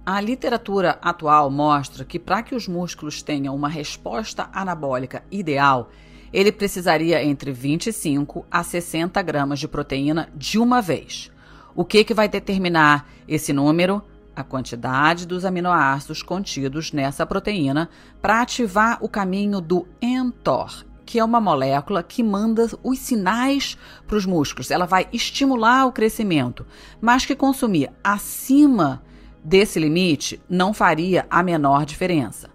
A 0.04 0.20
literatura 0.20 0.98
atual 1.02 1.50
mostra 1.50 2.04
que 2.04 2.18
para 2.18 2.42
que 2.42 2.54
os 2.54 2.66
músculos 2.66 3.22
tenham 3.22 3.54
uma 3.54 3.68
resposta 3.68 4.48
anabólica 4.52 5.24
ideal, 5.30 5.90
ele 6.32 6.50
precisaria 6.50 7.22
entre 7.24 7.52
25 7.52 8.44
a 8.50 8.64
60 8.64 9.22
gramas 9.22 9.60
de 9.60 9.68
proteína 9.68 10.28
de 10.34 10.58
uma 10.58 10.80
vez. 10.82 11.30
O 11.76 11.84
que, 11.84 12.04
que 12.04 12.14
vai 12.14 12.26
determinar 12.26 13.06
esse 13.28 13.52
número? 13.52 14.02
A 14.34 14.42
quantidade 14.42 15.26
dos 15.26 15.44
aminoácidos 15.44 16.22
contidos 16.22 16.90
nessa 16.90 17.26
proteína 17.26 17.90
para 18.22 18.40
ativar 18.40 18.96
o 19.02 19.08
caminho 19.10 19.60
do 19.60 19.86
mTOR, 20.00 20.86
que 21.04 21.18
é 21.18 21.24
uma 21.24 21.38
molécula 21.38 22.02
que 22.02 22.22
manda 22.22 22.66
os 22.82 22.98
sinais 22.98 23.76
para 24.06 24.16
os 24.16 24.24
músculos. 24.24 24.70
Ela 24.70 24.86
vai 24.86 25.06
estimular 25.12 25.84
o 25.84 25.92
crescimento, 25.92 26.66
mas 26.98 27.26
que 27.26 27.36
consumir 27.36 27.90
acima 28.02 29.02
desse 29.44 29.78
limite 29.78 30.40
não 30.48 30.72
faria 30.72 31.26
a 31.28 31.42
menor 31.42 31.84
diferença. 31.84 32.48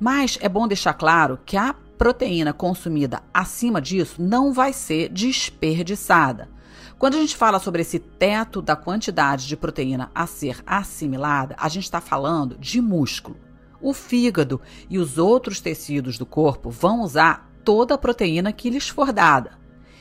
Mas 0.00 0.36
é 0.40 0.48
bom 0.48 0.66
deixar 0.66 0.94
claro 0.94 1.38
que 1.46 1.56
a 1.56 1.76
proteína 1.96 2.52
consumida 2.52 3.22
acima 3.32 3.80
disso 3.80 4.20
não 4.20 4.52
vai 4.52 4.72
ser 4.72 5.08
desperdiçada. 5.10 6.57
Quando 6.98 7.14
a 7.14 7.20
gente 7.20 7.36
fala 7.36 7.60
sobre 7.60 7.82
esse 7.82 8.00
teto 8.00 8.60
da 8.60 8.74
quantidade 8.74 9.46
de 9.46 9.56
proteína 9.56 10.10
a 10.12 10.26
ser 10.26 10.60
assimilada, 10.66 11.54
a 11.56 11.68
gente 11.68 11.84
está 11.84 12.00
falando 12.00 12.58
de 12.58 12.80
músculo. 12.80 13.36
O 13.80 13.92
fígado 13.92 14.60
e 14.90 14.98
os 14.98 15.16
outros 15.16 15.60
tecidos 15.60 16.18
do 16.18 16.26
corpo 16.26 16.70
vão 16.70 17.02
usar 17.02 17.48
toda 17.64 17.94
a 17.94 17.98
proteína 17.98 18.52
que 18.52 18.68
lhes 18.68 18.88
for 18.88 19.12
dada. 19.12 19.52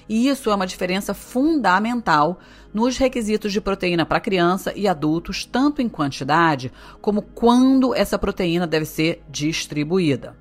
E 0.09 0.27
isso 0.27 0.49
é 0.49 0.55
uma 0.55 0.65
diferença 0.65 1.13
fundamental 1.13 2.39
nos 2.73 2.97
requisitos 2.97 3.53
de 3.53 3.61
proteína 3.61 4.03
para 4.03 4.19
criança 4.19 4.73
e 4.75 4.87
adultos, 4.87 5.45
tanto 5.45 5.83
em 5.83 5.89
quantidade 5.89 6.71
como 6.99 7.21
quando 7.21 7.93
essa 7.93 8.17
proteína 8.17 8.65
deve 8.65 8.85
ser 8.85 9.21
distribuída. 9.29 10.35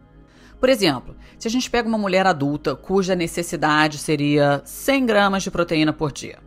Por 0.59 0.71
exemplo, 0.71 1.15
se 1.39 1.47
a 1.47 1.51
gente 1.51 1.71
pega 1.71 1.87
uma 1.87 1.99
mulher 1.99 2.27
adulta 2.27 2.75
cuja 2.75 3.15
necessidade 3.15 3.99
seria 3.99 4.63
100 4.65 5.05
gramas 5.05 5.43
de 5.43 5.51
proteína 5.51 5.93
por 5.93 6.11
dia. 6.11 6.46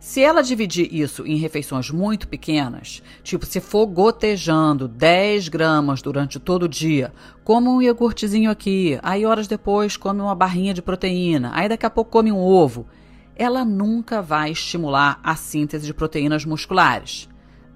Se 0.00 0.22
ela 0.22 0.42
dividir 0.42 0.94
isso 0.94 1.26
em 1.26 1.36
refeições 1.36 1.90
muito 1.90 2.28
pequenas, 2.28 3.02
tipo 3.22 3.44
se 3.44 3.60
for 3.60 3.84
gotejando 3.84 4.86
10 4.86 5.48
gramas 5.48 6.00
durante 6.00 6.38
todo 6.38 6.62
o 6.62 6.68
dia, 6.68 7.12
come 7.42 7.68
um 7.68 7.82
iogurtezinho 7.82 8.48
aqui, 8.48 8.98
aí 9.02 9.26
horas 9.26 9.48
depois 9.48 9.96
come 9.96 10.20
uma 10.20 10.36
barrinha 10.36 10.72
de 10.72 10.80
proteína, 10.80 11.50
aí 11.52 11.68
daqui 11.68 11.84
a 11.84 11.90
pouco 11.90 12.12
come 12.12 12.30
um 12.30 12.38
ovo, 12.38 12.86
ela 13.34 13.64
nunca 13.64 14.22
vai 14.22 14.52
estimular 14.52 15.18
a 15.22 15.34
síntese 15.34 15.86
de 15.86 15.94
proteínas 15.94 16.44
musculares. 16.44 17.27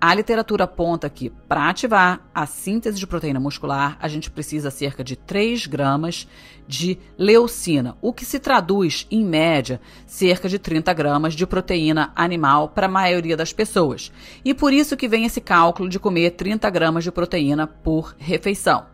A 0.05 0.13
literatura 0.15 0.65
aponta 0.65 1.09
que, 1.09 1.31
para 1.31 1.71
ativar 1.71 2.29
a 2.35 2.45
síntese 2.45 2.99
de 2.99 3.07
proteína 3.07 3.39
muscular, 3.39 3.97
a 4.01 4.09
gente 4.09 4.33
precisa 4.33 4.69
cerca 4.69 5.05
de 5.05 5.15
3 5.15 5.69
gramas 5.69 6.27
de 6.67 6.99
leucina, 7.17 7.97
o 8.03 8.13
que 8.13 8.25
se 8.25 8.41
traduz, 8.41 9.07
em 9.13 9.25
média, 9.25 9.81
cerca 10.05 10.49
de 10.49 10.59
30 10.59 10.93
gramas 10.93 11.35
de 11.35 11.47
proteína 11.47 12.11
animal 12.17 12.71
para 12.71 12.87
a 12.89 12.91
maioria 12.91 13.37
das 13.37 13.53
pessoas. 13.53 14.11
E 14.45 14.53
por 14.53 14.73
isso 14.73 14.97
que 14.97 15.07
vem 15.07 15.25
esse 15.25 15.41
cálculo 15.41 15.89
de 15.89 16.01
comer 16.01 16.33
30 16.33 16.69
gramas 16.69 17.05
de 17.05 17.13
proteína 17.13 17.69
por 17.69 18.17
refeição. 18.19 18.92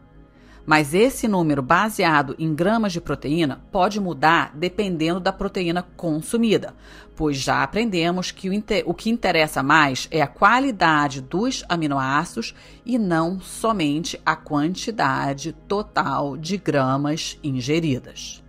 Mas 0.69 0.93
esse 0.93 1.27
número 1.27 1.63
baseado 1.63 2.37
em 2.39 2.55
gramas 2.55 2.93
de 2.93 3.01
proteína 3.01 3.59
pode 3.73 3.99
mudar 3.99 4.53
dependendo 4.55 5.19
da 5.19 5.33
proteína 5.33 5.83
consumida, 5.97 6.75
pois 7.17 7.39
já 7.39 7.63
aprendemos 7.63 8.31
que 8.31 8.51
o, 8.51 8.65
o 8.85 8.93
que 8.93 9.09
interessa 9.09 9.63
mais 9.63 10.07
é 10.11 10.21
a 10.21 10.27
qualidade 10.27 11.23
dos 11.23 11.65
aminoácidos 11.71 12.55
e 12.85 12.99
não 12.99 13.41
somente 13.41 14.21
a 14.27 14.37
quantidade 14.37 15.55
total 15.67 16.37
de 16.37 16.59
gramas 16.59 17.39
ingeridas. 17.43 18.45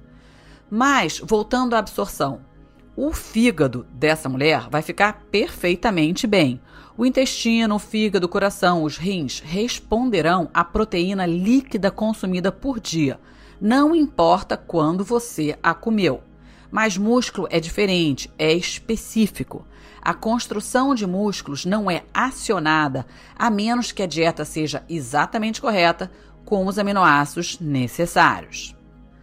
Mas, 0.69 1.21
voltando 1.23 1.73
à 1.73 1.79
absorção, 1.79 2.41
o 2.97 3.13
fígado 3.13 3.87
dessa 3.93 4.27
mulher 4.27 4.67
vai 4.69 4.81
ficar 4.81 5.21
perfeitamente 5.31 6.27
bem. 6.27 6.59
O 6.99 7.05
intestino, 7.05 7.75
o 7.75 7.79
fígado, 7.79 8.25
o 8.25 8.29
coração, 8.29 8.83
os 8.83 8.97
rins 8.97 9.39
responderão 9.39 10.49
à 10.53 10.65
proteína 10.65 11.25
líquida 11.25 11.89
consumida 11.89 12.51
por 12.51 12.77
dia. 12.77 13.17
Não 13.61 13.95
importa 13.95 14.57
quando 14.57 15.01
você 15.01 15.57
a 15.63 15.73
comeu. 15.73 16.21
Mas 16.69 16.97
músculo 16.97 17.47
é 17.49 17.57
diferente, 17.57 18.29
é 18.37 18.51
específico. 18.51 19.65
A 20.01 20.13
construção 20.13 20.93
de 20.93 21.07
músculos 21.07 21.63
não 21.63 21.89
é 21.89 22.03
acionada 22.13 23.05
a 23.33 23.49
menos 23.49 23.93
que 23.93 24.03
a 24.03 24.05
dieta 24.05 24.43
seja 24.43 24.83
exatamente 24.89 25.61
correta 25.61 26.11
com 26.43 26.67
os 26.67 26.77
aminoácidos 26.77 27.61
necessários. 27.61 28.75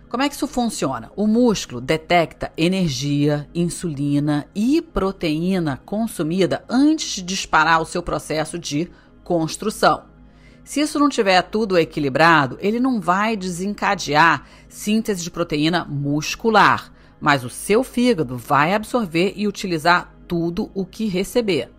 Como 0.09 0.23
é 0.23 0.29
que 0.29 0.37
isso 0.37 0.47
funciona? 0.47 1.11
O 1.16 1.27
músculo 1.27 1.81
detecta 1.81 2.53
energia, 2.57 3.49
insulina 3.53 4.47
e 4.55 4.81
proteína 4.81 5.81
consumida 5.85 6.64
antes 6.69 7.16
de 7.16 7.23
disparar 7.23 7.83
o 7.83 7.87
seu 7.87 8.03
processo 8.03 8.57
de 8.57 8.88
construção. 9.25 10.05
Se 10.64 10.81
isso 10.81 10.99
não 10.99 11.09
tiver 11.09 11.42
tudo 11.42 11.77
equilibrado, 11.77 12.57
ele 12.61 12.79
não 12.79 13.01
vai 13.01 13.37
desencadear 13.37 14.45
síntese 14.69 15.25
de 15.25 15.31
proteína 15.31 15.85
muscular, 15.85 16.92
mas 17.21 17.45
o 17.45 17.51
seu 17.51 17.83
fígado 17.83 18.37
vai 18.37 18.75
absorver 18.75 19.33
e 19.37 19.49
utilizar 19.49 20.14
tudo 20.29 20.71
o 20.73 20.85
que 20.85 21.07
receber. 21.07 21.71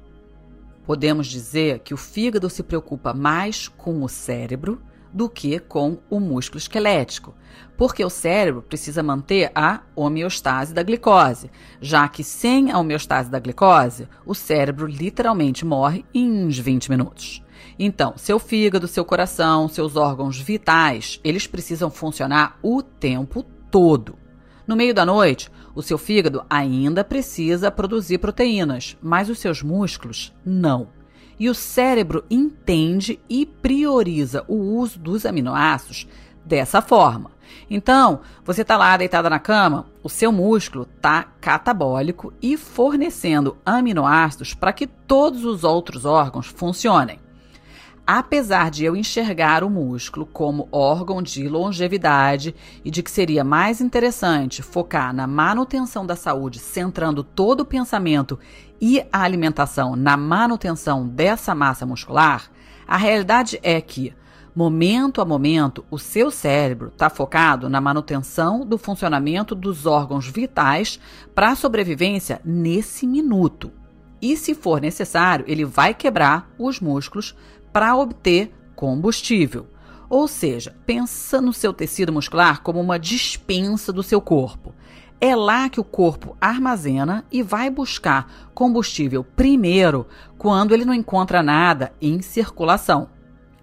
Podemos 0.85 1.27
dizer 1.27 1.79
que 1.79 1.93
o 1.93 1.97
fígado 1.97 2.49
se 2.49 2.63
preocupa 2.63 3.13
mais 3.13 3.69
com 3.69 4.03
o 4.03 4.09
cérebro 4.09 4.81
do 5.13 5.29
que 5.29 5.59
com 5.59 5.97
o 6.09 6.19
músculo 6.19 6.57
esquelético, 6.57 7.35
porque 7.77 8.03
o 8.03 8.09
cérebro 8.09 8.61
precisa 8.61 9.03
manter 9.03 9.51
a 9.53 9.81
homeostase 9.95 10.73
da 10.73 10.83
glicose, 10.83 11.51
já 11.79 12.07
que 12.07 12.23
sem 12.23 12.71
a 12.71 12.79
homeostase 12.79 13.29
da 13.29 13.39
glicose, 13.39 14.07
o 14.25 14.33
cérebro 14.33 14.87
literalmente 14.87 15.65
morre 15.65 16.05
em 16.13 16.45
uns 16.45 16.57
20 16.57 16.89
minutos. 16.89 17.43
Então, 17.79 18.13
seu 18.17 18.39
fígado, 18.39 18.87
seu 18.87 19.05
coração, 19.05 19.67
seus 19.67 19.95
órgãos 19.95 20.39
vitais, 20.39 21.19
eles 21.23 21.45
precisam 21.45 21.91
funcionar 21.91 22.57
o 22.61 22.81
tempo 22.81 23.43
todo. 23.69 24.15
No 24.65 24.75
meio 24.75 24.93
da 24.93 25.05
noite, 25.05 25.51
o 25.75 25.83
seu 25.83 25.97
fígado 25.97 26.43
ainda 26.49 27.03
precisa 27.03 27.69
produzir 27.69 28.17
proteínas, 28.17 28.97
mas 29.01 29.29
os 29.29 29.39
seus 29.39 29.61
músculos 29.61 30.33
não 30.43 30.89
e 31.39 31.49
o 31.49 31.55
cérebro 31.55 32.23
entende 32.29 33.19
e 33.29 33.45
prioriza 33.45 34.43
o 34.47 34.55
uso 34.55 34.99
dos 34.99 35.25
aminoácidos 35.25 36.07
dessa 36.43 36.81
forma. 36.81 37.31
Então, 37.69 38.21
você 38.43 38.61
está 38.61 38.77
lá 38.77 38.95
deitada 38.97 39.29
na 39.29 39.39
cama, 39.39 39.85
o 40.01 40.09
seu 40.09 40.31
músculo 40.31 40.87
está 40.95 41.23
catabólico 41.41 42.33
e 42.41 42.57
fornecendo 42.57 43.57
aminoácidos 43.65 44.53
para 44.53 44.73
que 44.73 44.87
todos 44.87 45.43
os 45.43 45.63
outros 45.63 46.05
órgãos 46.05 46.47
funcionem. 46.47 47.19
Apesar 48.09 48.71
de 48.71 48.85
eu 48.85 48.95
enxergar 48.95 49.65
o 49.65 49.69
músculo 49.69 50.25
como 50.25 50.69
órgão 50.71 51.21
de 51.21 51.45
longevidade 51.49 52.55
e 52.85 52.89
de 52.89 53.03
que 53.03 53.11
seria 53.11 53.43
mais 53.43 53.81
interessante 53.81 54.63
focar 54.63 55.13
na 55.13 55.27
manutenção 55.27 56.05
da 56.05 56.15
saúde, 56.15 56.57
centrando 56.57 57.21
todo 57.21 57.61
o 57.61 57.65
pensamento 57.65 58.39
e 58.79 59.01
a 59.11 59.23
alimentação 59.23 59.93
na 59.97 60.15
manutenção 60.15 61.05
dessa 61.05 61.53
massa 61.53 61.85
muscular, 61.85 62.49
a 62.87 62.95
realidade 62.95 63.59
é 63.61 63.81
que, 63.81 64.13
momento 64.55 65.19
a 65.19 65.25
momento, 65.25 65.83
o 65.91 65.99
seu 65.99 66.31
cérebro 66.31 66.87
está 66.87 67.09
focado 67.09 67.67
na 67.67 67.81
manutenção 67.81 68.65
do 68.65 68.77
funcionamento 68.77 69.53
dos 69.53 69.85
órgãos 69.85 70.25
vitais 70.25 70.97
para 71.35 71.49
a 71.49 71.55
sobrevivência 71.55 72.39
nesse 72.45 73.05
minuto. 73.05 73.69
E, 74.21 74.35
se 74.35 74.55
for 74.55 74.81
necessário, 74.81 75.45
ele 75.47 75.63
vai 75.63 75.93
quebrar 75.93 76.49
os 76.57 76.79
músculos 76.79 77.35
para 77.77 77.95
obter 77.95 78.51
combustível. 78.75 79.67
Ou 80.09 80.27
seja, 80.27 80.75
pensa 80.83 81.39
no 81.39 81.53
seu 81.53 81.71
tecido 81.71 82.11
muscular 82.11 82.63
como 82.63 82.81
uma 82.81 82.97
dispensa 82.97 83.93
do 83.93 84.01
seu 84.01 84.19
corpo. 84.19 84.73
É 85.21 85.35
lá 85.35 85.69
que 85.69 85.79
o 85.79 85.83
corpo 85.83 86.35
armazena 86.41 87.23
e 87.31 87.43
vai 87.43 87.69
buscar 87.69 88.49
combustível 88.55 89.23
primeiro 89.23 90.07
quando 90.39 90.73
ele 90.73 90.85
não 90.85 90.93
encontra 90.93 91.43
nada 91.43 91.93
em 92.01 92.19
circulação. 92.19 93.09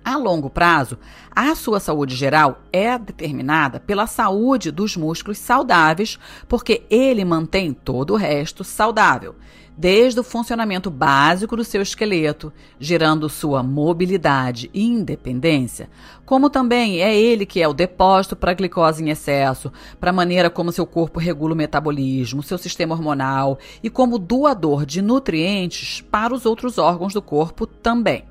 A 0.05 0.17
longo 0.17 0.49
prazo, 0.49 0.97
a 1.35 1.53
sua 1.57 1.81
saúde 1.81 2.15
geral 2.15 2.61
é 2.73 2.97
determinada 2.97 3.81
pela 3.81 4.07
saúde 4.07 4.71
dos 4.71 4.97
músculos 4.97 5.39
saudáveis, 5.39 6.21
porque 6.47 6.85
ele 6.89 7.25
mantém 7.25 7.73
todo 7.73 8.13
o 8.13 8.17
resto 8.17 8.63
saudável, 8.63 9.35
desde 9.77 10.21
o 10.21 10.25
funcionamento 10.25 10.91
básico 10.91 11.57
do 11.57 11.65
seu 11.65 11.83
esqueleto, 11.83 12.53
gerando 12.79 13.29
sua 13.29 13.63
mobilidade 13.63 14.71
e 14.73 14.85
independência, 14.85 15.89
como 16.25 16.49
também 16.49 17.03
é 17.03 17.15
ele 17.17 17.45
que 17.45 17.61
é 17.61 17.67
o 17.67 17.75
depósito 17.75 18.37
para 18.37 18.53
a 18.53 18.55
glicose 18.55 19.03
em 19.03 19.11
excesso, 19.11 19.73
para 19.99 20.11
a 20.11 20.13
maneira 20.13 20.49
como 20.49 20.73
seu 20.73 20.87
corpo 20.87 21.19
regula 21.19 21.55
o 21.55 21.57
metabolismo, 21.57 22.43
seu 22.43 22.57
sistema 22.57 22.95
hormonal 22.95 23.59
e 23.83 23.91
como 23.91 24.19
doador 24.19 24.87
de 24.87 25.03
nutrientes 25.03 26.01
para 26.01 26.33
os 26.33 26.47
outros 26.47 26.79
órgãos 26.79 27.13
do 27.13 27.23
corpo 27.23 27.67
também. 27.67 28.25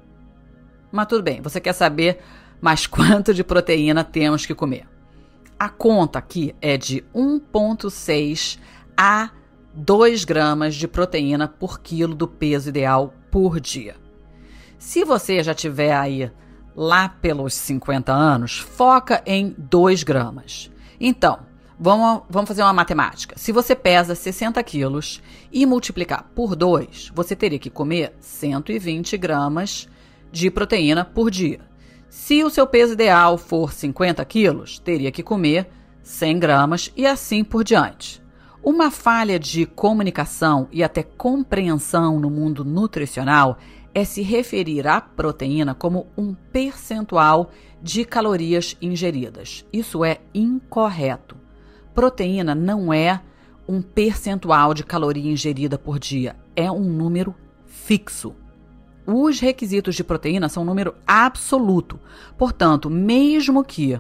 Mas 0.91 1.07
tudo 1.07 1.23
bem, 1.23 1.41
você 1.41 1.59
quer 1.59 1.73
saber 1.73 2.19
mais 2.61 2.87
quanto 2.87 3.33
de 3.33 3.43
proteína 3.43 4.03
temos 4.03 4.45
que 4.45 4.55
comer? 4.55 4.87
A 5.59 5.69
conta 5.69 6.19
aqui 6.19 6.55
é 6.61 6.77
de 6.77 7.03
1,6 7.13 8.59
a 8.97 9.29
2 9.73 10.23
gramas 10.23 10.75
de 10.75 10.87
proteína 10.87 11.47
por 11.47 11.79
quilo 11.79 12.13
do 12.13 12.27
peso 12.27 12.69
ideal 12.69 13.13
por 13.31 13.59
dia. 13.59 13.95
Se 14.77 15.03
você 15.03 15.41
já 15.41 15.53
tiver 15.53 15.93
aí 15.93 16.31
lá 16.75 17.09
pelos 17.09 17.53
50 17.53 18.11
anos, 18.11 18.59
foca 18.59 19.23
em 19.25 19.55
2 19.57 20.03
gramas. 20.03 20.69
Então, 20.99 21.39
vamos, 21.79 22.23
vamos 22.29 22.47
fazer 22.47 22.61
uma 22.61 22.73
matemática. 22.73 23.37
Se 23.37 23.51
você 23.51 23.75
pesa 23.75 24.15
60 24.15 24.61
quilos 24.63 25.21
e 25.51 25.65
multiplicar 25.65 26.29
por 26.35 26.55
2, 26.55 27.11
você 27.13 27.35
teria 27.35 27.59
que 27.59 27.69
comer 27.69 28.15
120 28.19 29.17
gramas 29.17 29.89
de 30.31 30.51
proteína 30.51 31.03
por 31.03 31.31
dia. 31.31 31.61
Se 32.09 32.43
o 32.43 32.49
seu 32.49 32.67
peso 32.67 32.93
ideal 32.93 33.37
for 33.37 33.73
50 33.73 34.23
quilos, 34.25 34.77
teria 34.77 35.11
que 35.11 35.23
comer 35.23 35.67
100 36.03 36.39
gramas 36.39 36.91
e 36.95 37.07
assim 37.07 37.43
por 37.43 37.63
diante. 37.63 38.22
Uma 38.63 38.89
falha 38.89 39.37
de 39.37 39.65
comunicação 39.65 40.69
e 40.71 40.81
até 40.81 41.03
compreensão 41.03 42.17
no 42.17 42.29
mundo 42.29 42.63
nutricional 42.63 43.57
é 43.93 44.05
se 44.05 44.21
referir 44.21 44.87
à 44.87 45.01
proteína 45.01 45.75
como 45.75 46.07
um 46.17 46.33
percentual 46.33 47.51
de 47.81 48.05
calorias 48.05 48.77
ingeridas. 48.81 49.65
Isso 49.73 50.05
é 50.05 50.21
incorreto. 50.33 51.35
Proteína 51.93 52.55
não 52.55 52.93
é 52.93 53.19
um 53.67 53.81
percentual 53.81 54.73
de 54.73 54.85
caloria 54.85 55.29
ingerida 55.29 55.77
por 55.77 55.99
dia, 55.99 56.33
é 56.55 56.71
um 56.71 56.85
número 56.85 57.35
fixo. 57.65 58.33
Os 59.05 59.41
requisitos 59.41 59.93
de 59.93 60.05
proteína 60.05 60.47
são 60.47 60.63
um 60.63 60.65
número 60.65 60.95
absoluto. 61.05 61.99
Portanto, 62.37 62.89
mesmo 62.89 63.61
que 63.61 63.99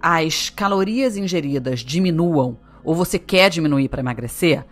as 0.00 0.50
calorias 0.50 1.16
ingeridas 1.16 1.78
diminuam, 1.80 2.58
ou 2.84 2.94
você 2.94 3.18
quer 3.18 3.50
diminuir 3.50 3.88
para 3.88 4.00
emagrecer, 4.00 4.64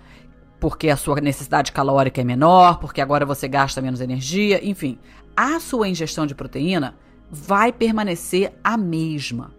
porque 0.58 0.90
a 0.90 0.96
sua 0.96 1.20
necessidade 1.20 1.72
calórica 1.72 2.20
é 2.20 2.24
menor, 2.24 2.78
porque 2.78 3.00
agora 3.00 3.24
você 3.24 3.48
gasta 3.48 3.80
menos 3.80 4.00
energia, 4.00 4.64
enfim, 4.64 4.98
a 5.36 5.58
sua 5.58 5.88
ingestão 5.88 6.26
de 6.26 6.34
proteína 6.34 6.96
vai 7.30 7.72
permanecer 7.72 8.52
a 8.62 8.76
mesma. 8.76 9.52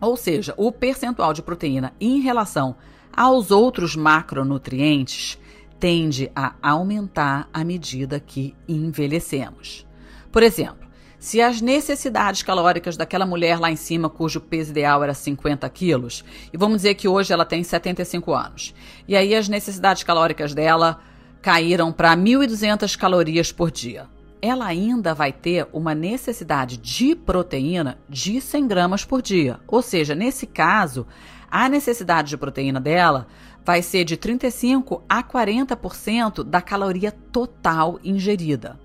Ou 0.00 0.16
seja, 0.16 0.54
o 0.56 0.70
percentual 0.70 1.32
de 1.32 1.42
proteína 1.42 1.92
em 2.00 2.20
relação 2.20 2.76
aos 3.12 3.50
outros 3.50 3.96
macronutrientes 3.96 5.38
tende 5.78 6.30
a 6.36 6.54
aumentar 6.62 7.48
à 7.52 7.64
medida 7.64 8.20
que 8.20 8.54
envelhecemos. 8.68 9.86
Por 10.30 10.42
exemplo, 10.42 10.88
se 11.20 11.42
as 11.42 11.60
necessidades 11.60 12.42
calóricas 12.42 12.96
daquela 12.96 13.26
mulher 13.26 13.60
lá 13.60 13.70
em 13.70 13.76
cima, 13.76 14.08
cujo 14.08 14.40
peso 14.40 14.70
ideal 14.70 15.04
era 15.04 15.12
50 15.12 15.68
quilos, 15.68 16.24
e 16.50 16.56
vamos 16.56 16.78
dizer 16.78 16.94
que 16.94 17.06
hoje 17.06 17.30
ela 17.30 17.44
tem 17.44 17.62
75 17.62 18.32
anos, 18.32 18.74
e 19.06 19.14
aí 19.14 19.34
as 19.34 19.46
necessidades 19.46 20.02
calóricas 20.02 20.54
dela 20.54 20.98
caíram 21.42 21.92
para 21.92 22.16
1.200 22.16 22.96
calorias 22.96 23.52
por 23.52 23.70
dia. 23.70 24.08
Ela 24.40 24.64
ainda 24.64 25.12
vai 25.14 25.30
ter 25.30 25.68
uma 25.74 25.94
necessidade 25.94 26.78
de 26.78 27.14
proteína 27.14 27.98
de 28.08 28.40
100 28.40 28.66
gramas 28.66 29.04
por 29.04 29.20
dia. 29.20 29.60
Ou 29.68 29.82
seja, 29.82 30.14
nesse 30.14 30.46
caso, 30.46 31.06
a 31.50 31.68
necessidade 31.68 32.30
de 32.30 32.38
proteína 32.38 32.80
dela 32.80 33.26
vai 33.62 33.82
ser 33.82 34.04
de 34.04 34.16
35 34.16 35.02
a 35.06 35.22
40% 35.22 36.42
da 36.42 36.62
caloria 36.62 37.12
total 37.12 38.00
ingerida. 38.02 38.78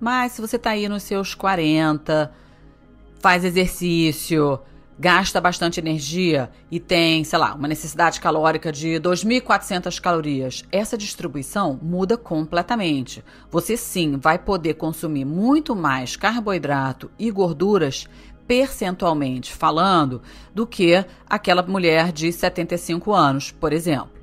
Mas 0.00 0.32
se 0.32 0.40
você 0.40 0.56
está 0.56 0.70
aí 0.70 0.88
nos 0.88 1.02
seus 1.02 1.34
40, 1.34 2.32
faz 3.20 3.44
exercício, 3.44 4.60
gasta 4.98 5.40
bastante 5.40 5.78
energia 5.78 6.50
e 6.70 6.80
tem, 6.80 7.22
sei 7.24 7.38
lá, 7.38 7.54
uma 7.54 7.68
necessidade 7.68 8.20
calórica 8.20 8.72
de 8.72 9.00
2.400 9.00 10.00
calorias, 10.00 10.64
essa 10.72 10.98
distribuição 10.98 11.78
muda 11.80 12.16
completamente. 12.16 13.24
Você 13.50 13.76
sim 13.76 14.16
vai 14.16 14.38
poder 14.38 14.74
consumir 14.74 15.24
muito 15.24 15.76
mais 15.76 16.16
carboidrato 16.16 17.10
e 17.18 17.30
gorduras 17.30 18.08
percentualmente 18.48 19.52
falando, 19.52 20.22
do 20.54 20.66
que 20.66 21.04
aquela 21.28 21.62
mulher 21.62 22.10
de 22.10 22.32
75 22.32 23.12
anos, 23.12 23.52
por 23.52 23.74
exemplo. 23.74 24.17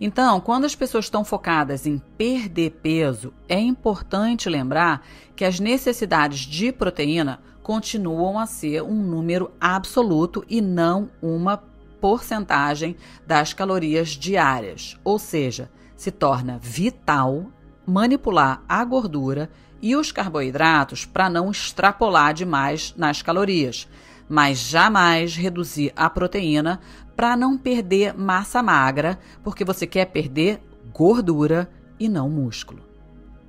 Então, 0.00 0.40
quando 0.40 0.64
as 0.64 0.74
pessoas 0.74 1.06
estão 1.06 1.24
focadas 1.24 1.86
em 1.86 1.98
perder 2.16 2.70
peso, 2.82 3.32
é 3.48 3.58
importante 3.58 4.48
lembrar 4.48 5.04
que 5.34 5.44
as 5.44 5.58
necessidades 5.58 6.40
de 6.40 6.70
proteína 6.70 7.40
continuam 7.62 8.38
a 8.38 8.46
ser 8.46 8.82
um 8.82 8.94
número 8.94 9.50
absoluto 9.60 10.44
e 10.48 10.60
não 10.60 11.10
uma 11.20 11.62
porcentagem 12.00 12.96
das 13.26 13.52
calorias 13.52 14.10
diárias. 14.10 14.96
Ou 15.02 15.18
seja, 15.18 15.68
se 15.96 16.12
torna 16.12 16.58
vital 16.62 17.46
manipular 17.84 18.62
a 18.68 18.84
gordura 18.84 19.50
e 19.82 19.96
os 19.96 20.12
carboidratos 20.12 21.04
para 21.04 21.28
não 21.28 21.50
extrapolar 21.50 22.32
demais 22.34 22.94
nas 22.96 23.20
calorias, 23.20 23.88
mas 24.28 24.58
jamais 24.58 25.34
reduzir 25.34 25.92
a 25.96 26.08
proteína 26.08 26.80
para 27.18 27.36
não 27.36 27.58
perder 27.58 28.16
massa 28.16 28.62
magra, 28.62 29.18
porque 29.42 29.64
você 29.64 29.88
quer 29.88 30.04
perder 30.04 30.62
gordura 30.92 31.68
e 31.98 32.08
não 32.08 32.30
músculo. 32.30 32.80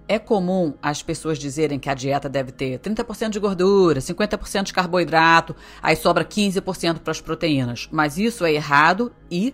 É 0.08 0.18
comum 0.18 0.74
as 0.82 1.04
pessoas 1.04 1.38
dizerem 1.38 1.78
que 1.78 1.88
a 1.88 1.94
dieta 1.94 2.28
deve 2.28 2.52
ter 2.52 2.80
30% 2.80 3.30
de 3.30 3.40
gordura, 3.40 4.00
50% 4.00 4.64
de 4.64 4.74
carboidrato, 4.74 5.56
aí 5.84 5.96
sobra 5.96 6.26
15% 6.26 6.98
para 7.02 7.12
as 7.12 7.22
proteínas, 7.22 7.88
mas 7.92 8.18
isso 8.18 8.44
é 8.44 8.52
errado 8.52 9.14
e 9.30 9.54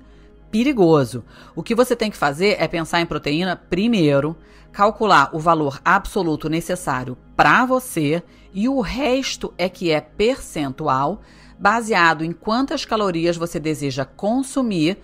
perigoso. 0.50 1.26
O 1.54 1.62
que 1.62 1.76
você 1.76 1.94
tem 1.94 2.10
que 2.10 2.16
fazer 2.16 2.56
é 2.58 2.70
pensar 2.70 3.02
em 3.02 3.06
proteína 3.06 3.58
primeiro, 3.58 4.38
calcular 4.72 5.30
o 5.34 5.40
valor 5.40 5.82
absoluto 5.84 6.48
necessário 6.48 7.18
para 7.36 7.66
você 7.66 8.24
e 8.54 8.70
o 8.70 8.80
resto 8.80 9.54
é 9.58 9.68
que 9.68 9.92
é 9.92 10.00
percentual, 10.00 11.20
baseado 11.60 12.24
em 12.24 12.32
quantas 12.32 12.86
calorias 12.86 13.38
você 13.38 13.60
deseja 13.60 14.06
consumir, 14.06 14.98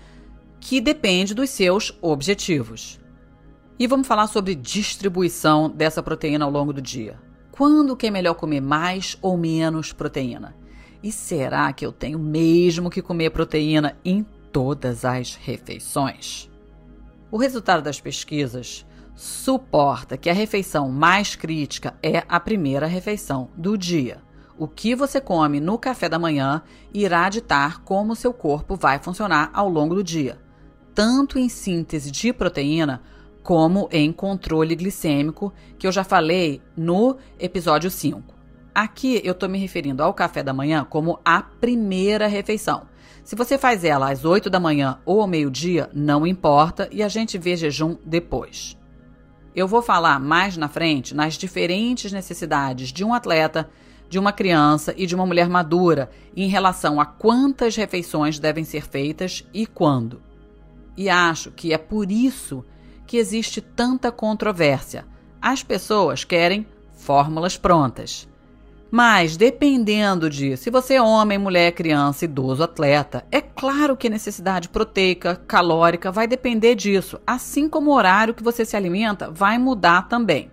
que 0.60 0.80
depende 0.80 1.34
dos 1.34 1.50
seus 1.50 1.98
objetivos. 2.02 3.00
E 3.80 3.88
vamos 3.88 4.08
falar 4.08 4.28
sobre 4.28 4.54
distribuição 4.54 5.70
dessa 5.70 6.04
proteína 6.04 6.46
ao 6.46 6.52
longo 6.52 6.72
do 6.72 6.82
dia. 6.82 7.20
Quando 7.52 7.96
que 7.96 8.08
é 8.08 8.12
melhor 8.12 8.36
comer 8.36 8.62
mais 8.62 9.18
ou 9.22 9.38
menos 9.38 9.92
proteína? 9.92 10.56
E 11.02 11.12
será 11.12 11.74
que 11.74 11.86
eu 11.86 11.92
tenho 11.92 12.20
mesmo 12.20 12.90
que 12.90 13.02
comer 13.02 13.32
proteína 13.32 13.98
em 14.06 14.26
todas 14.52 15.06
as 15.06 15.36
refeições. 15.36 16.50
O 17.32 17.38
resultado 17.38 17.82
das 17.82 18.00
pesquisas 18.00 18.86
suporta 19.16 20.18
que 20.18 20.30
a 20.30 20.34
refeição 20.34 20.90
mais 20.90 21.36
crítica 21.36 21.96
é 22.04 22.24
a 22.28 22.40
primeira 22.40 22.86
refeição 22.86 23.50
do 23.56 23.78
dia. 23.78 24.22
O 24.58 24.68
que 24.68 24.96
você 24.96 25.20
come 25.20 25.60
no 25.60 25.78
café 25.78 26.08
da 26.08 26.20
manhã 26.20 26.62
irá 26.94 27.30
ditar 27.30 27.84
como 27.84 28.16
seu 28.16 28.34
corpo 28.34 28.76
vai 28.76 29.00
funcionar 29.00 29.50
ao 29.54 29.70
longo 29.70 29.96
do 29.96 30.04
dia, 30.04 30.40
tanto 30.94 31.40
em 31.40 31.50
síntese 31.50 32.12
de 32.12 32.32
proteína 32.34 33.02
como 33.44 33.90
em 33.92 34.12
controle 34.12 34.76
glicêmico, 34.76 35.52
que 35.78 35.88
eu 35.88 35.92
já 35.92 36.04
falei 36.04 36.62
no 36.78 37.18
episódio 37.40 37.90
5. 37.90 38.42
Aqui 38.74 39.20
eu 39.24 39.34
estou 39.34 39.50
me 39.50 39.58
referindo 39.58 40.02
ao 40.02 40.14
café 40.14 40.42
da 40.42 40.54
manhã 40.54 40.86
como 40.90 41.20
a 41.26 41.42
primeira 41.42 42.28
refeição. 42.28 42.88
Se 43.24 43.36
você 43.36 43.58
faz 43.58 43.84
ela 43.84 44.12
às 44.12 44.24
8 44.24 44.50
da 44.50 44.60
manhã 44.60 45.00
ou 45.06 45.22
ao 45.22 45.28
meio-dia, 45.28 45.90
não 45.94 46.26
importa 46.26 46.88
e 46.92 47.04
a 47.04 47.08
gente 47.08 47.38
vê 47.38 47.56
jejum 47.56 47.98
depois. 48.06 48.78
Eu 49.54 49.68
vou 49.68 49.82
falar 49.82 50.20
mais 50.20 50.56
na 50.56 50.70
frente 50.70 51.14
nas 51.14 51.34
diferentes 51.34 52.12
necessidades 52.12 52.94
de 52.94 53.04
um 53.04 53.14
atleta, 53.14 53.70
de 54.12 54.20
uma 54.20 54.34
criança 54.34 54.94
e 54.98 55.06
de 55.06 55.16
uma 55.16 55.26
mulher 55.26 55.48
madura 55.48 56.12
em 56.36 56.50
relação 56.50 57.00
a 57.00 57.06
quantas 57.06 57.78
refeições 57.78 58.40
devem 58.40 58.66
ser 58.66 58.86
feitas 58.86 59.48
e 59.54 59.66
quando. 59.66 60.22
e 60.98 61.10
acho 61.10 61.50
que 61.52 61.74
é 61.74 61.78
por 61.78 62.12
isso 62.12 62.66
que 63.08 63.16
existe 63.16 63.62
tanta 63.62 64.12
controvérsia. 64.12 65.06
As 65.42 65.64
pessoas 65.64 66.26
querem 66.26 66.68
fórmulas 66.94 67.56
prontas. 67.56 68.28
Mas, 68.92 69.38
dependendo 69.38 70.30
de 70.30 70.58
se 70.58 70.70
você 70.70 70.96
é 70.96 71.02
homem, 71.02 71.38
mulher, 71.38 71.72
criança, 71.72 72.26
idoso, 72.26 72.62
atleta, 72.62 73.26
é 73.32 73.40
claro 73.40 73.96
que 73.96 74.08
a 74.08 74.10
necessidade 74.10 74.68
proteica, 74.68 75.38
calórica 75.48 76.12
vai 76.12 76.28
depender 76.28 76.76
disso, 76.76 77.18
assim 77.26 77.70
como 77.70 77.90
o 77.92 77.96
horário 77.96 78.34
que 78.34 78.44
você 78.44 78.66
se 78.66 78.76
alimenta 78.76 79.32
vai 79.32 79.58
mudar 79.58 80.10
também. 80.10 80.52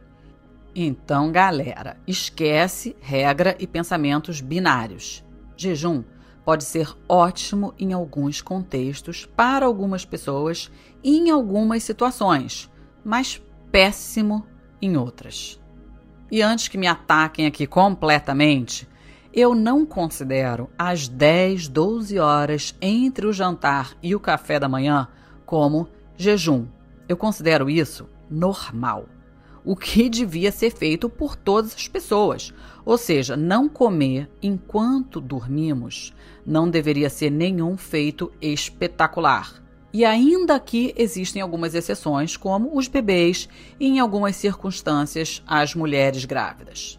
Então, 0.80 1.32
galera, 1.32 1.96
esquece 2.06 2.94
regra 3.00 3.56
e 3.58 3.66
pensamentos 3.66 4.40
binários. 4.40 5.24
Jejum 5.56 6.04
pode 6.44 6.62
ser 6.62 6.96
ótimo 7.08 7.74
em 7.80 7.92
alguns 7.92 8.40
contextos, 8.40 9.26
para 9.26 9.66
algumas 9.66 10.04
pessoas 10.04 10.70
e 11.02 11.18
em 11.18 11.30
algumas 11.30 11.82
situações, 11.82 12.70
mas 13.04 13.42
péssimo 13.72 14.46
em 14.80 14.96
outras. 14.96 15.60
E 16.30 16.42
antes 16.42 16.68
que 16.68 16.78
me 16.78 16.86
ataquem 16.86 17.46
aqui 17.46 17.66
completamente, 17.66 18.88
eu 19.34 19.56
não 19.56 19.84
considero 19.84 20.70
as 20.78 21.08
10, 21.08 21.66
12 21.66 22.20
horas 22.20 22.72
entre 22.80 23.26
o 23.26 23.32
jantar 23.32 23.96
e 24.00 24.14
o 24.14 24.20
café 24.20 24.60
da 24.60 24.68
manhã 24.68 25.08
como 25.44 25.88
jejum. 26.16 26.68
Eu 27.08 27.16
considero 27.16 27.68
isso 27.68 28.08
normal. 28.30 29.08
O 29.64 29.76
que 29.76 30.08
devia 30.08 30.50
ser 30.50 30.70
feito 30.70 31.08
por 31.08 31.36
todas 31.36 31.74
as 31.74 31.88
pessoas. 31.88 32.52
Ou 32.84 32.96
seja, 32.96 33.36
não 33.36 33.68
comer 33.68 34.30
enquanto 34.42 35.20
dormimos 35.20 36.14
não 36.46 36.70
deveria 36.70 37.10
ser 37.10 37.30
nenhum 37.30 37.76
feito 37.76 38.32
espetacular. 38.40 39.62
E 39.92 40.04
ainda 40.04 40.58
que 40.60 40.94
existem 40.96 41.40
algumas 41.40 41.74
exceções, 41.74 42.36
como 42.36 42.76
os 42.76 42.88
bebês 42.88 43.48
e, 43.80 43.86
em 43.86 43.98
algumas 43.98 44.36
circunstâncias, 44.36 45.42
as 45.46 45.74
mulheres 45.74 46.24
grávidas. 46.24 46.98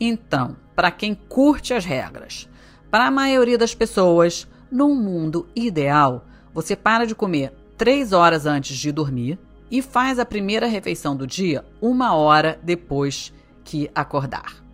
Então, 0.00 0.56
para 0.74 0.90
quem 0.90 1.14
curte 1.14 1.72
as 1.72 1.84
regras, 1.84 2.48
para 2.90 3.06
a 3.06 3.10
maioria 3.10 3.56
das 3.56 3.74
pessoas, 3.74 4.46
num 4.70 4.94
mundo 4.94 5.48
ideal, 5.54 6.26
você 6.52 6.74
para 6.74 7.04
de 7.04 7.14
comer 7.14 7.52
três 7.76 8.12
horas 8.12 8.46
antes 8.46 8.76
de 8.76 8.92
dormir 8.92 9.38
e 9.74 9.82
faz 9.82 10.20
a 10.20 10.24
primeira 10.24 10.68
refeição 10.68 11.16
do 11.16 11.26
dia 11.26 11.64
uma 11.82 12.14
hora 12.14 12.60
depois 12.62 13.34
que 13.64 13.90
acordar. 13.92 14.64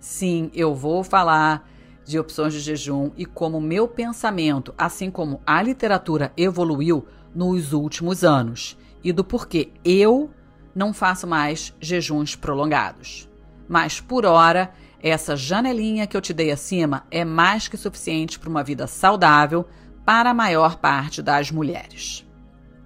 Sim, 0.00 0.50
eu 0.52 0.74
vou 0.74 1.04
falar 1.04 1.70
de 2.04 2.18
opções 2.18 2.52
de 2.52 2.58
jejum 2.58 3.12
e 3.16 3.24
como 3.24 3.60
meu 3.60 3.86
pensamento, 3.86 4.74
assim 4.76 5.08
como 5.08 5.40
a 5.46 5.62
literatura 5.62 6.32
evoluiu 6.36 7.06
nos 7.32 7.72
últimos 7.72 8.24
anos 8.24 8.76
e 9.04 9.12
do 9.12 9.22
porquê 9.22 9.70
eu 9.84 10.28
não 10.74 10.92
faço 10.92 11.28
mais 11.28 11.72
jejuns 11.80 12.34
prolongados. 12.34 13.28
Mas 13.68 14.00
por 14.00 14.26
hora, 14.26 14.72
essa 15.00 15.36
janelinha 15.36 16.08
que 16.08 16.16
eu 16.16 16.20
te 16.20 16.32
dei 16.32 16.50
acima 16.50 17.06
é 17.08 17.24
mais 17.24 17.68
que 17.68 17.76
suficiente 17.76 18.36
para 18.36 18.50
uma 18.50 18.64
vida 18.64 18.88
saudável 18.88 19.64
para 20.04 20.30
a 20.30 20.34
maior 20.34 20.74
parte 20.78 21.22
das 21.22 21.52
mulheres. 21.52 22.28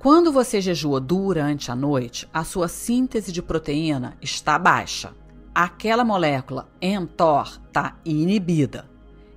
Quando 0.04 0.30
você 0.30 0.60
jejua 0.60 1.00
durante 1.00 1.70
a 1.70 1.74
noite, 1.74 2.28
a 2.30 2.44
sua 2.44 2.68
síntese 2.68 3.32
de 3.32 3.40
proteína 3.40 4.18
está 4.20 4.58
baixa. 4.58 5.14
Aquela 5.54 6.04
molécula 6.04 6.68
mTOR 6.78 7.58
está 7.66 7.96
inibida 8.04 8.86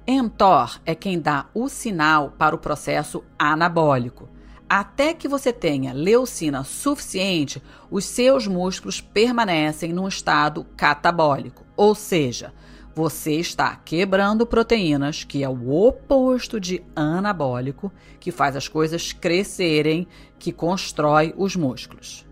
mTOR 0.05 0.81
é 0.85 0.93
quem 0.93 1.21
dá 1.21 1.45
o 1.53 1.69
sinal 1.69 2.33
para 2.37 2.53
o 2.53 2.59
processo 2.59 3.23
anabólico. 3.39 4.27
Até 4.69 5.13
que 5.13 5.25
você 5.25 5.53
tenha 5.53 5.93
leucina 5.93 6.65
suficiente, 6.65 7.63
os 7.89 8.03
seus 8.03 8.45
músculos 8.45 8.99
permanecem 8.99 9.93
num 9.93 10.05
estado 10.05 10.65
catabólico, 10.75 11.65
ou 11.77 11.95
seja, 11.95 12.53
você 12.97 13.33
está 13.33 13.75
quebrando 13.75 14.43
proteínas, 14.43 15.23
que 15.23 15.43
é 15.43 15.47
o 15.47 15.71
oposto 15.71 16.59
de 16.59 16.83
anabólico, 16.95 17.93
que 18.19 18.31
faz 18.31 18.55
as 18.55 18.67
coisas 18.67 19.13
crescerem, 19.13 20.07
que 20.39 20.51
constrói 20.51 21.31
os 21.37 21.55
músculos. 21.55 22.25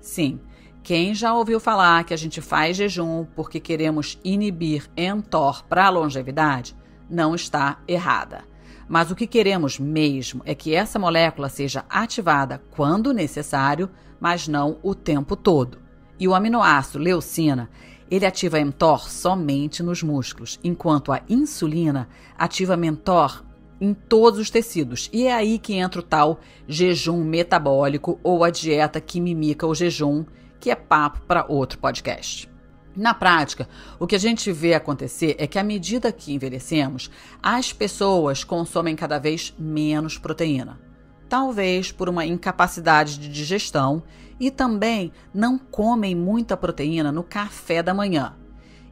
Sim, 0.00 0.38
quem 0.84 1.16
já 1.16 1.34
ouviu 1.34 1.58
falar 1.58 2.04
que 2.04 2.14
a 2.14 2.16
gente 2.16 2.40
faz 2.40 2.76
jejum 2.76 3.26
porque 3.34 3.58
queremos 3.58 4.16
inibir 4.22 4.88
mTOR 4.96 5.64
para 5.64 5.86
a 5.86 5.90
longevidade, 5.90 6.76
não 7.10 7.34
está 7.34 7.82
errada. 7.88 8.44
Mas 8.88 9.10
o 9.10 9.16
que 9.16 9.26
queremos 9.26 9.80
mesmo 9.80 10.42
é 10.44 10.54
que 10.54 10.76
essa 10.76 10.96
molécula 10.96 11.48
seja 11.48 11.84
ativada 11.90 12.62
quando 12.70 13.12
necessário, 13.12 13.90
mas 14.20 14.46
não 14.46 14.78
o 14.80 14.94
tempo 14.94 15.34
todo. 15.34 15.82
E 16.20 16.28
o 16.28 16.34
aminoácido 16.36 17.02
leucina, 17.02 17.68
ele 18.14 18.26
ativa 18.26 18.64
mTOR 18.64 19.10
somente 19.10 19.82
nos 19.82 20.02
músculos, 20.02 20.60
enquanto 20.62 21.10
a 21.10 21.20
insulina 21.28 22.08
ativa 22.38 22.76
mTOR 22.76 23.42
em 23.80 23.92
todos 23.92 24.38
os 24.38 24.50
tecidos. 24.50 25.10
E 25.12 25.26
é 25.26 25.34
aí 25.34 25.58
que 25.58 25.74
entra 25.74 25.98
o 25.98 26.02
tal 26.02 26.38
jejum 26.68 27.24
metabólico 27.24 28.20
ou 28.22 28.44
a 28.44 28.50
dieta 28.50 29.00
que 29.00 29.20
mimica 29.20 29.66
o 29.66 29.74
jejum, 29.74 30.24
que 30.60 30.70
é 30.70 30.76
papo 30.76 31.22
para 31.22 31.44
outro 31.48 31.78
podcast. 31.80 32.48
Na 32.96 33.12
prática, 33.12 33.68
o 33.98 34.06
que 34.06 34.14
a 34.14 34.20
gente 34.20 34.52
vê 34.52 34.74
acontecer 34.74 35.34
é 35.36 35.48
que, 35.48 35.58
à 35.58 35.64
medida 35.64 36.12
que 36.12 36.32
envelhecemos, 36.32 37.10
as 37.42 37.72
pessoas 37.72 38.44
consomem 38.44 38.94
cada 38.94 39.18
vez 39.18 39.52
menos 39.58 40.16
proteína. 40.16 40.78
Talvez 41.28 41.90
por 41.90 42.08
uma 42.08 42.24
incapacidade 42.24 43.18
de 43.18 43.28
digestão 43.28 44.04
e 44.38 44.50
também 44.50 45.12
não 45.32 45.58
comem 45.58 46.14
muita 46.14 46.56
proteína 46.56 47.10
no 47.10 47.22
café 47.22 47.82
da 47.82 47.94
manhã. 47.94 48.34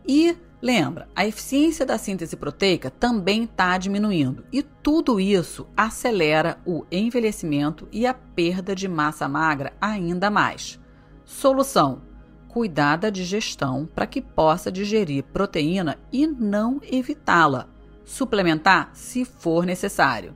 E 0.06 0.36
lembra, 0.60 1.08
a 1.14 1.26
eficiência 1.26 1.84
da 1.84 1.98
síntese 1.98 2.36
proteica 2.36 2.90
também 2.90 3.44
está 3.44 3.76
diminuindo 3.78 4.44
e 4.52 4.62
tudo 4.62 5.20
isso 5.20 5.66
acelera 5.76 6.58
o 6.64 6.84
envelhecimento 6.90 7.88
e 7.92 8.06
a 8.06 8.14
perda 8.14 8.74
de 8.74 8.88
massa 8.88 9.28
magra 9.28 9.72
ainda 9.80 10.30
mais. 10.30 10.78
Solução 11.24 12.12
cuidar 12.52 12.96
da 12.96 13.08
digestão 13.08 13.88
para 13.94 14.06
que 14.06 14.20
possa 14.20 14.70
digerir 14.70 15.24
proteína 15.24 15.98
e 16.12 16.26
não 16.26 16.80
evitá-la. 16.82 17.66
Suplementar 18.04 18.90
se 18.92 19.24
for 19.24 19.64
necessário. 19.64 20.34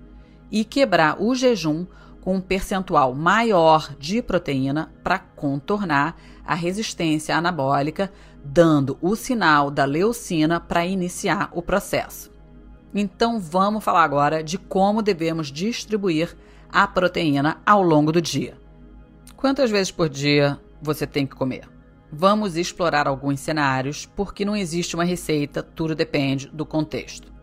E 0.51 0.65
quebrar 0.65 1.21
o 1.21 1.35
jejum 1.35 1.85
com 2.27 2.35
um 2.35 2.41
percentual 2.41 3.15
maior 3.15 3.95
de 4.01 4.21
proteína 4.21 4.93
para 5.05 5.17
contornar 5.17 6.17
a 6.45 6.57
resistência 6.57 7.37
anabólica, 7.37 8.13
dando 8.45 8.99
o 9.01 9.15
sinal 9.15 9.71
da 9.71 9.85
leucina 9.85 10.59
para 10.59 10.85
iniciar 10.85 11.51
o 11.53 11.63
processo. 11.63 12.33
Então 12.93 13.39
vamos 13.39 13.85
falar 13.85 14.03
agora 14.03 14.43
de 14.43 14.59
como 14.59 15.03
devemos 15.03 15.53
distribuir 15.53 16.37
a 16.69 16.85
proteína 16.89 17.59
ao 17.65 17.81
longo 17.81 18.11
do 18.11 18.21
dia. 18.21 18.59
Quantas 19.37 19.71
vezes 19.71 19.93
por 19.93 20.09
dia 20.09 20.59
você 20.83 21.07
tem 21.07 21.29
que 21.29 21.37
comer? 21.37 21.69
Vamos 22.11 22.57
explorar 22.57 23.07
alguns 23.07 23.39
cenários, 23.39 24.05
porque 24.05 24.45
não 24.45 24.57
existe 24.57 24.97
uma 24.97 25.05
receita, 25.05 25.63
tudo 25.63 25.95
depende 25.95 26.49
do 26.49 26.67
contexto. 26.67 27.36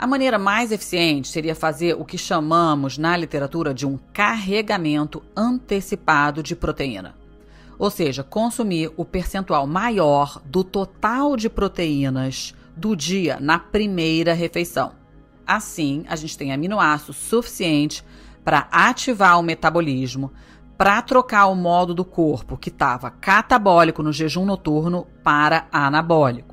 A 0.00 0.06
maneira 0.06 0.38
mais 0.38 0.72
eficiente 0.72 1.28
seria 1.28 1.54
fazer 1.54 1.92
o 1.92 2.06
que 2.06 2.16
chamamos 2.16 2.96
na 2.96 3.14
literatura 3.18 3.74
de 3.74 3.86
um 3.86 3.98
carregamento 4.14 5.22
antecipado 5.36 6.42
de 6.42 6.56
proteína. 6.56 7.14
Ou 7.78 7.90
seja, 7.90 8.24
consumir 8.24 8.90
o 8.96 9.04
percentual 9.04 9.66
maior 9.66 10.40
do 10.42 10.64
total 10.64 11.36
de 11.36 11.50
proteínas 11.50 12.54
do 12.74 12.96
dia 12.96 13.36
na 13.38 13.58
primeira 13.58 14.32
refeição. 14.32 14.92
Assim, 15.46 16.06
a 16.08 16.16
gente 16.16 16.38
tem 16.38 16.50
aminoácido 16.50 17.12
suficiente 17.12 18.02
para 18.42 18.68
ativar 18.72 19.38
o 19.38 19.42
metabolismo, 19.42 20.32
para 20.78 21.02
trocar 21.02 21.44
o 21.48 21.54
modo 21.54 21.92
do 21.92 22.06
corpo 22.06 22.56
que 22.56 22.70
estava 22.70 23.10
catabólico 23.10 24.02
no 24.02 24.14
jejum 24.14 24.46
noturno 24.46 25.06
para 25.22 25.66
anabólico, 25.70 26.49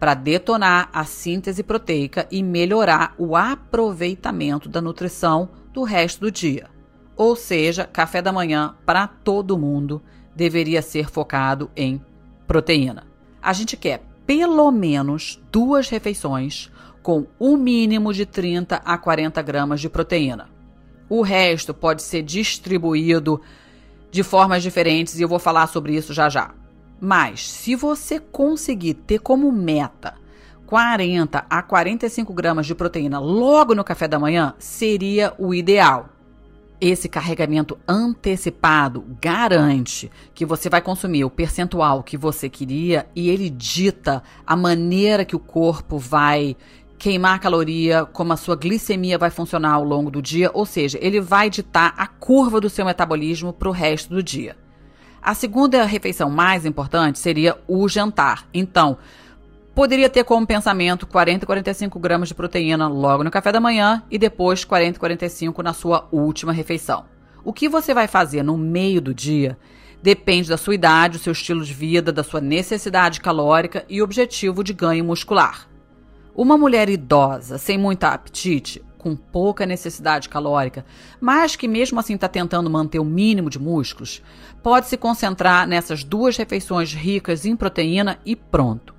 para 0.00 0.14
detonar 0.14 0.88
a 0.94 1.04
síntese 1.04 1.62
proteica 1.62 2.26
e 2.30 2.42
melhorar 2.42 3.14
o 3.18 3.36
aproveitamento 3.36 4.66
da 4.66 4.80
nutrição 4.80 5.50
do 5.74 5.82
resto 5.82 6.20
do 6.22 6.30
dia. 6.30 6.68
Ou 7.14 7.36
seja, 7.36 7.84
café 7.84 8.22
da 8.22 8.32
manhã 8.32 8.74
para 8.86 9.06
todo 9.06 9.58
mundo 9.58 10.02
deveria 10.34 10.80
ser 10.80 11.10
focado 11.10 11.70
em 11.76 12.00
proteína. 12.46 13.06
A 13.42 13.52
gente 13.52 13.76
quer 13.76 14.02
pelo 14.26 14.70
menos 14.70 15.38
duas 15.52 15.90
refeições 15.90 16.70
com 17.02 17.26
um 17.38 17.56
mínimo 17.56 18.14
de 18.14 18.24
30 18.24 18.76
a 18.76 18.96
40 18.96 19.42
gramas 19.42 19.80
de 19.82 19.90
proteína. 19.90 20.48
O 21.10 21.20
resto 21.20 21.74
pode 21.74 22.02
ser 22.02 22.22
distribuído 22.22 23.40
de 24.10 24.22
formas 24.22 24.62
diferentes 24.62 25.18
e 25.18 25.22
eu 25.22 25.28
vou 25.28 25.38
falar 25.38 25.66
sobre 25.66 25.94
isso 25.94 26.14
já 26.14 26.28
já. 26.30 26.54
Mas 27.00 27.50
se 27.50 27.74
você 27.74 28.20
conseguir 28.20 28.94
ter 28.94 29.20
como 29.20 29.50
meta 29.50 30.14
40 30.66 31.46
a 31.50 31.62
45 31.62 32.32
gramas 32.32 32.64
de 32.64 32.76
proteína 32.76 33.18
logo 33.18 33.74
no 33.74 33.82
café 33.82 34.06
da 34.06 34.20
manhã, 34.20 34.54
seria 34.58 35.34
o 35.38 35.52
ideal. 35.52 36.10
esse 36.80 37.10
carregamento 37.10 37.78
antecipado 37.86 39.04
garante 39.20 40.10
que 40.32 40.46
você 40.46 40.70
vai 40.70 40.80
consumir 40.80 41.24
o 41.24 41.30
percentual 41.30 42.02
que 42.02 42.16
você 42.16 42.48
queria 42.48 43.06
e 43.14 43.28
ele 43.28 43.50
dita 43.50 44.22
a 44.46 44.56
maneira 44.56 45.24
que 45.26 45.36
o 45.36 45.38
corpo 45.38 45.98
vai 45.98 46.56
queimar 46.98 47.40
caloria, 47.40 48.04
como 48.06 48.32
a 48.32 48.36
sua 48.36 48.56
glicemia 48.56 49.18
vai 49.18 49.30
funcionar 49.30 49.72
ao 49.72 49.84
longo 49.84 50.10
do 50.10 50.22
dia, 50.22 50.50
ou 50.54 50.66
seja, 50.66 50.98
ele 51.00 51.20
vai 51.20 51.50
ditar 51.50 51.94
a 51.96 52.06
curva 52.06 52.60
do 52.60 52.70
seu 52.70 52.84
metabolismo 52.84 53.52
para 53.52 53.68
o 53.68 53.72
resto 53.72 54.14
do 54.14 54.22
dia. 54.22 54.56
A 55.22 55.34
segunda 55.34 55.84
refeição 55.84 56.30
mais 56.30 56.64
importante 56.64 57.18
seria 57.18 57.58
o 57.68 57.88
jantar. 57.88 58.46
Então, 58.52 58.98
Poderia 59.74 60.10
ter 60.10 60.24
como 60.24 60.46
pensamento 60.46 61.06
40 61.06 61.44
e 61.44 61.46
45 61.46 61.98
gramas 61.98 62.28
de 62.28 62.34
proteína 62.34 62.88
logo 62.88 63.22
no 63.22 63.30
café 63.30 63.52
da 63.52 63.60
manhã 63.60 64.02
e 64.10 64.18
depois 64.18 64.64
40 64.64 64.96
e 64.96 65.00
45 65.00 65.62
na 65.62 65.72
sua 65.72 66.08
última 66.10 66.52
refeição. 66.52 67.04
O 67.44 67.52
que 67.52 67.68
você 67.68 67.94
vai 67.94 68.08
fazer 68.08 68.42
no 68.42 68.58
meio 68.58 69.00
do 69.00 69.14
dia 69.14 69.56
depende 70.02 70.48
da 70.48 70.56
sua 70.56 70.74
idade, 70.74 71.18
do 71.18 71.22
seu 71.22 71.32
estilo 71.32 71.64
de 71.64 71.72
vida, 71.72 72.12
da 72.12 72.24
sua 72.24 72.40
necessidade 72.40 73.20
calórica 73.20 73.84
e 73.88 74.02
objetivo 74.02 74.64
de 74.64 74.72
ganho 74.72 75.04
muscular. 75.04 75.68
Uma 76.34 76.58
mulher 76.58 76.90
idosa, 76.90 77.56
sem 77.56 77.78
muito 77.78 78.04
apetite, 78.04 78.82
com 79.00 79.16
pouca 79.16 79.66
necessidade 79.66 80.28
calórica, 80.28 80.84
mas 81.20 81.56
que 81.56 81.66
mesmo 81.66 81.98
assim 81.98 82.14
está 82.14 82.28
tentando 82.28 82.70
manter 82.70 83.00
o 83.00 83.04
mínimo 83.04 83.50
de 83.50 83.58
músculos, 83.58 84.22
pode 84.62 84.86
se 84.86 84.96
concentrar 84.96 85.66
nessas 85.66 86.04
duas 86.04 86.36
refeições 86.36 86.92
ricas 86.92 87.44
em 87.44 87.56
proteína 87.56 88.20
e 88.24 88.36
pronto. 88.36 88.94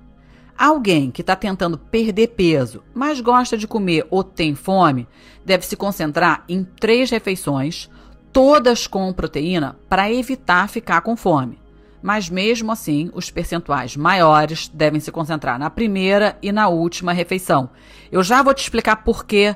Alguém 0.58 1.10
que 1.10 1.22
está 1.22 1.34
tentando 1.34 1.78
perder 1.78 2.28
peso, 2.28 2.82
mas 2.92 3.20
gosta 3.20 3.56
de 3.56 3.66
comer 3.66 4.06
ou 4.10 4.22
tem 4.22 4.54
fome, 4.54 5.08
deve 5.44 5.64
se 5.64 5.76
concentrar 5.76 6.44
em 6.48 6.62
três 6.62 7.10
refeições, 7.10 7.88
todas 8.32 8.86
com 8.86 9.12
proteína, 9.12 9.76
para 9.88 10.12
evitar 10.12 10.68
ficar 10.68 11.00
com 11.00 11.16
fome. 11.16 11.58
Mas 12.02 12.28
mesmo 12.28 12.72
assim, 12.72 13.10
os 13.14 13.30
percentuais 13.30 13.96
maiores 13.96 14.68
devem 14.68 15.00
se 15.00 15.12
concentrar 15.12 15.58
na 15.58 15.70
primeira 15.70 16.36
e 16.42 16.50
na 16.50 16.68
última 16.68 17.12
refeição. 17.12 17.70
Eu 18.10 18.24
já 18.24 18.42
vou 18.42 18.52
te 18.52 18.62
explicar 18.62 18.96
por 19.04 19.24
que 19.24 19.54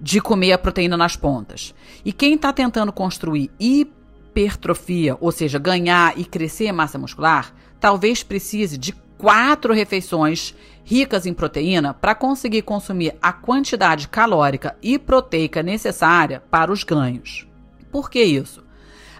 de 0.00 0.20
comer 0.20 0.52
a 0.52 0.58
proteína 0.58 0.96
nas 0.96 1.16
pontas. 1.16 1.74
E 2.04 2.12
quem 2.12 2.34
está 2.34 2.52
tentando 2.52 2.92
construir 2.92 3.50
hipertrofia, 3.58 5.16
ou 5.20 5.32
seja, 5.32 5.58
ganhar 5.58 6.18
e 6.18 6.24
crescer 6.24 6.72
massa 6.72 6.98
muscular, 6.98 7.54
talvez 7.80 8.22
precise 8.22 8.76
de 8.76 8.92
quatro 9.18 9.72
refeições 9.72 10.54
ricas 10.84 11.26
em 11.26 11.34
proteína 11.34 11.94
para 11.94 12.14
conseguir 12.14 12.62
consumir 12.62 13.16
a 13.20 13.32
quantidade 13.32 14.08
calórica 14.08 14.76
e 14.82 14.98
proteica 14.98 15.62
necessária 15.62 16.42
para 16.50 16.70
os 16.70 16.84
ganhos. 16.84 17.46
Por 17.90 18.10
que 18.10 18.22
isso? 18.22 18.64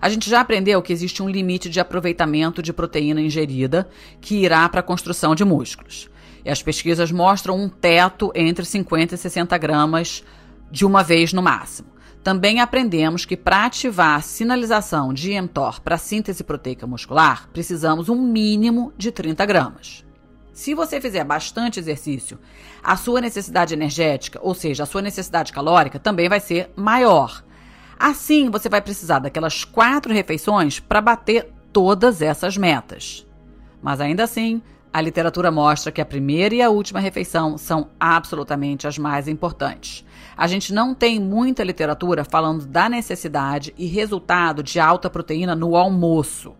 A 0.01 0.09
gente 0.09 0.29
já 0.29 0.41
aprendeu 0.41 0.83
que 0.83 0.93
existe 0.93 1.23
um 1.23 1.29
limite 1.29 1.71
de 1.71 1.81
aproveitamento 1.81 2.63
de 2.63 2.73
proteína 2.73 3.21
ingerida 3.21 3.89
que 4.21 4.37
irá 4.37 4.69
para 4.69 4.81
a 4.81 4.83
construção 4.83 5.35
de 5.35 5.45
músculos. 5.45 6.09
E 6.45 6.51
as 6.51 6.63
pesquisas 6.63 7.11
mostram 7.11 7.59
um 7.59 7.69
teto 7.69 8.31
entre 8.35 8.65
50 8.65 9.15
e 9.15 9.19
60 9.19 9.59
gramas 9.59 10.23
de 10.71 10.85
uma 10.85 11.03
vez 11.03 11.33
no 11.33 11.43
máximo. 11.43 11.89
Também 12.23 12.61
aprendemos 12.61 13.25
que 13.25 13.37
para 13.37 13.67
ativar 13.67 14.17
a 14.17 14.21
sinalização 14.21 15.15
de 15.15 15.41
mTOR 15.41 15.81
para 15.81 15.97
síntese 15.97 16.43
proteica 16.43 16.87
muscular, 16.87 17.49
precisamos 17.53 18.09
um 18.09 18.21
mínimo 18.21 18.93
de 18.97 19.13
30 19.13 19.47
gramas. 19.47 20.05
Se 20.53 20.75
você 20.75 21.01
fizer 21.01 21.23
bastante 21.23 21.79
exercício, 21.79 22.39
a 22.83 22.97
sua 22.97 23.21
necessidade 23.21 23.75
energética, 23.75 24.41
ou 24.43 24.55
seja, 24.55 24.85
a 24.85 24.87
sua 24.87 25.03
necessidade 25.03 25.53
calórica, 25.53 25.99
também 25.99 26.29
vai 26.29 26.41
ser 26.41 26.71
maior. 26.75 27.45
Assim, 27.99 28.49
você 28.49 28.69
vai 28.69 28.81
precisar 28.81 29.19
daquelas 29.19 29.65
quatro 29.65 30.13
refeições 30.15 30.81
para 30.81 31.01
bater 31.01 31.53
todas 31.73 32.23
essas 32.23 32.57
metas. 32.57 33.27
Mas 33.83 34.01
ainda 34.01 34.25
assim, 34.25 34.63
a 34.91 35.01
literatura 35.03 35.51
mostra 35.51 35.93
que 35.93 36.01
a 36.01 36.07
primeira 36.07 36.55
e 36.55 36.63
a 36.63 36.71
última 36.71 37.01
refeição 37.01 37.59
são 37.59 37.91
absolutamente 38.01 38.87
as 38.87 38.97
mais 38.97 39.29
importantes. 39.29 40.06
A 40.37 40.47
gente 40.47 40.75
não 40.75 40.95
tem 40.95 41.19
muita 41.19 41.65
literatura 41.65 42.25
falando 42.25 42.67
da 42.67 42.89
necessidade 42.89 43.73
e 43.79 43.87
resultado 43.87 44.63
de 44.63 44.79
alta 44.79 45.09
proteína 45.09 45.55
no 45.55 45.77
almoço. 45.77 46.55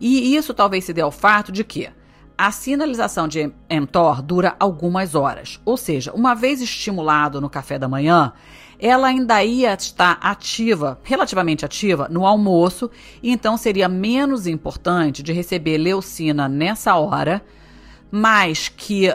E 0.00 0.34
isso 0.34 0.54
talvez 0.54 0.84
se 0.84 0.92
dê 0.92 1.00
ao 1.00 1.10
fato 1.10 1.52
de 1.52 1.62
que 1.62 1.90
a 2.36 2.50
sinalização 2.50 3.26
de 3.28 3.52
mTOR 3.68 4.22
dura 4.22 4.54
algumas 4.58 5.14
horas, 5.14 5.60
ou 5.64 5.76
seja, 5.76 6.12
uma 6.12 6.34
vez 6.34 6.62
estimulado 6.62 7.40
no 7.40 7.50
café 7.50 7.78
da 7.78 7.88
manhã, 7.88 8.32
ela 8.78 9.08
ainda 9.08 9.42
ia 9.42 9.74
estar 9.74 10.18
ativa, 10.22 11.00
relativamente 11.02 11.64
ativa, 11.64 12.08
no 12.08 12.24
almoço, 12.24 12.88
e 13.20 13.32
então 13.32 13.56
seria 13.56 13.88
menos 13.88 14.46
importante 14.46 15.20
de 15.20 15.32
receber 15.32 15.78
leucina 15.78 16.48
nessa 16.48 16.94
hora 16.94 17.42
mas 18.10 18.68
que 18.68 19.14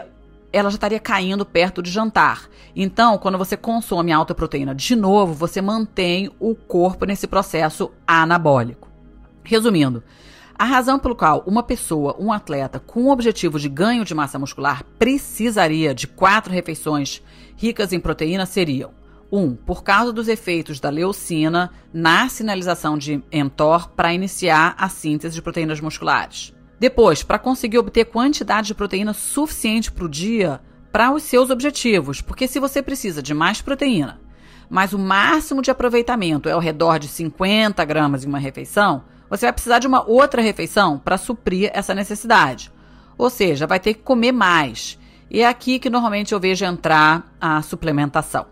ela 0.54 0.70
já 0.70 0.76
estaria 0.76 1.00
caindo 1.00 1.44
perto 1.44 1.82
de 1.82 1.90
jantar. 1.90 2.48
Então, 2.76 3.18
quando 3.18 3.36
você 3.36 3.56
consome 3.56 4.12
alta 4.12 4.34
proteína 4.34 4.72
de 4.72 4.94
novo, 4.94 5.34
você 5.34 5.60
mantém 5.60 6.30
o 6.38 6.54
corpo 6.54 7.04
nesse 7.04 7.26
processo 7.26 7.90
anabólico. 8.06 8.88
Resumindo, 9.42 10.02
a 10.56 10.64
razão 10.64 11.00
pelo 11.00 11.16
qual 11.16 11.42
uma 11.44 11.64
pessoa, 11.64 12.14
um 12.20 12.32
atleta 12.32 12.78
com 12.78 13.06
o 13.06 13.10
objetivo 13.10 13.58
de 13.58 13.68
ganho 13.68 14.04
de 14.04 14.14
massa 14.14 14.38
muscular 14.38 14.84
precisaria 14.96 15.92
de 15.92 16.06
quatro 16.06 16.52
refeições 16.52 17.20
ricas 17.56 17.92
em 17.92 17.98
proteína 17.98 18.46
seriam: 18.46 18.92
1. 19.32 19.36
Um, 19.36 19.56
por 19.56 19.82
causa 19.82 20.12
dos 20.12 20.28
efeitos 20.28 20.78
da 20.78 20.88
leucina 20.88 21.72
na 21.92 22.28
sinalização 22.28 22.96
de 22.96 23.20
mTOR 23.32 23.88
para 23.88 24.14
iniciar 24.14 24.76
a 24.78 24.88
síntese 24.88 25.34
de 25.34 25.42
proteínas 25.42 25.80
musculares. 25.80 26.53
Depois, 26.78 27.22
para 27.22 27.38
conseguir 27.38 27.78
obter 27.78 28.06
quantidade 28.06 28.68
de 28.68 28.74
proteína 28.74 29.12
suficiente 29.12 29.90
para 29.90 30.04
o 30.04 30.08
dia 30.08 30.60
para 30.92 31.12
os 31.12 31.24
seus 31.24 31.50
objetivos, 31.50 32.20
porque 32.20 32.46
se 32.46 32.60
você 32.60 32.80
precisa 32.80 33.20
de 33.20 33.34
mais 33.34 33.60
proteína, 33.60 34.20
mas 34.70 34.92
o 34.92 34.98
máximo 34.98 35.60
de 35.60 35.70
aproveitamento 35.70 36.48
é 36.48 36.52
ao 36.52 36.60
redor 36.60 36.98
de 36.98 37.08
50 37.08 37.84
gramas 37.84 38.24
em 38.24 38.28
uma 38.28 38.38
refeição, 38.38 39.02
você 39.28 39.46
vai 39.46 39.52
precisar 39.52 39.80
de 39.80 39.88
uma 39.88 40.08
outra 40.08 40.40
refeição 40.40 40.96
para 40.96 41.18
suprir 41.18 41.70
essa 41.74 41.94
necessidade. 41.94 42.70
Ou 43.18 43.28
seja, 43.28 43.66
vai 43.66 43.80
ter 43.80 43.94
que 43.94 44.02
comer 44.02 44.30
mais. 44.30 44.98
E 45.28 45.40
é 45.40 45.48
aqui 45.48 45.80
que 45.80 45.90
normalmente 45.90 46.32
eu 46.32 46.38
vejo 46.38 46.64
entrar 46.64 47.34
a 47.40 47.60
suplementação. 47.62 48.46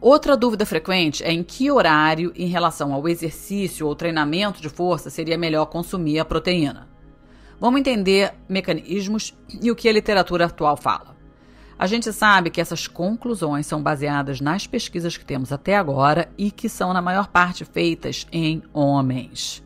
Outra 0.00 0.36
dúvida 0.36 0.64
frequente 0.64 1.22
é 1.24 1.32
em 1.32 1.42
que 1.42 1.70
horário, 1.70 2.32
em 2.36 2.46
relação 2.46 2.92
ao 2.94 3.06
exercício 3.06 3.86
ou 3.86 3.94
treinamento 3.94 4.62
de 4.62 4.68
força, 4.68 5.10
seria 5.10 5.36
melhor 5.36 5.66
consumir 5.66 6.18
a 6.18 6.24
proteína. 6.24 6.86
Vamos 7.58 7.80
entender 7.80 8.34
mecanismos 8.48 9.34
e 9.62 9.70
o 9.70 9.76
que 9.76 9.88
a 9.88 9.92
literatura 9.92 10.44
atual 10.44 10.76
fala. 10.76 11.16
A 11.78 11.86
gente 11.86 12.12
sabe 12.12 12.50
que 12.50 12.60
essas 12.60 12.86
conclusões 12.86 13.66
são 13.66 13.82
baseadas 13.82 14.40
nas 14.40 14.66
pesquisas 14.66 15.16
que 15.16 15.24
temos 15.24 15.52
até 15.52 15.76
agora 15.76 16.30
e 16.36 16.50
que 16.50 16.68
são, 16.68 16.92
na 16.92 17.02
maior 17.02 17.28
parte, 17.28 17.64
feitas 17.64 18.26
em 18.30 18.62
homens. 18.72 19.62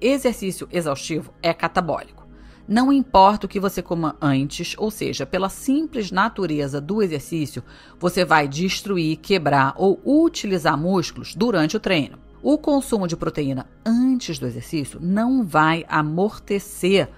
Exercício 0.00 0.68
exaustivo 0.72 1.32
é 1.42 1.52
catabólico. 1.52 2.26
Não 2.66 2.92
importa 2.92 3.46
o 3.46 3.48
que 3.48 3.58
você 3.58 3.82
coma 3.82 4.16
antes, 4.20 4.74
ou 4.78 4.92
seja, 4.92 5.26
pela 5.26 5.48
simples 5.48 6.12
natureza 6.12 6.80
do 6.80 7.02
exercício, 7.02 7.64
você 7.98 8.24
vai 8.24 8.46
destruir, 8.46 9.16
quebrar 9.16 9.74
ou 9.76 10.00
utilizar 10.04 10.78
músculos 10.78 11.34
durante 11.34 11.76
o 11.76 11.80
treino. 11.80 12.18
O 12.42 12.56
consumo 12.56 13.08
de 13.08 13.16
proteína 13.16 13.66
antes 13.84 14.38
do 14.38 14.46
exercício 14.46 15.00
não 15.02 15.44
vai 15.44 15.84
amortecer 15.88 17.08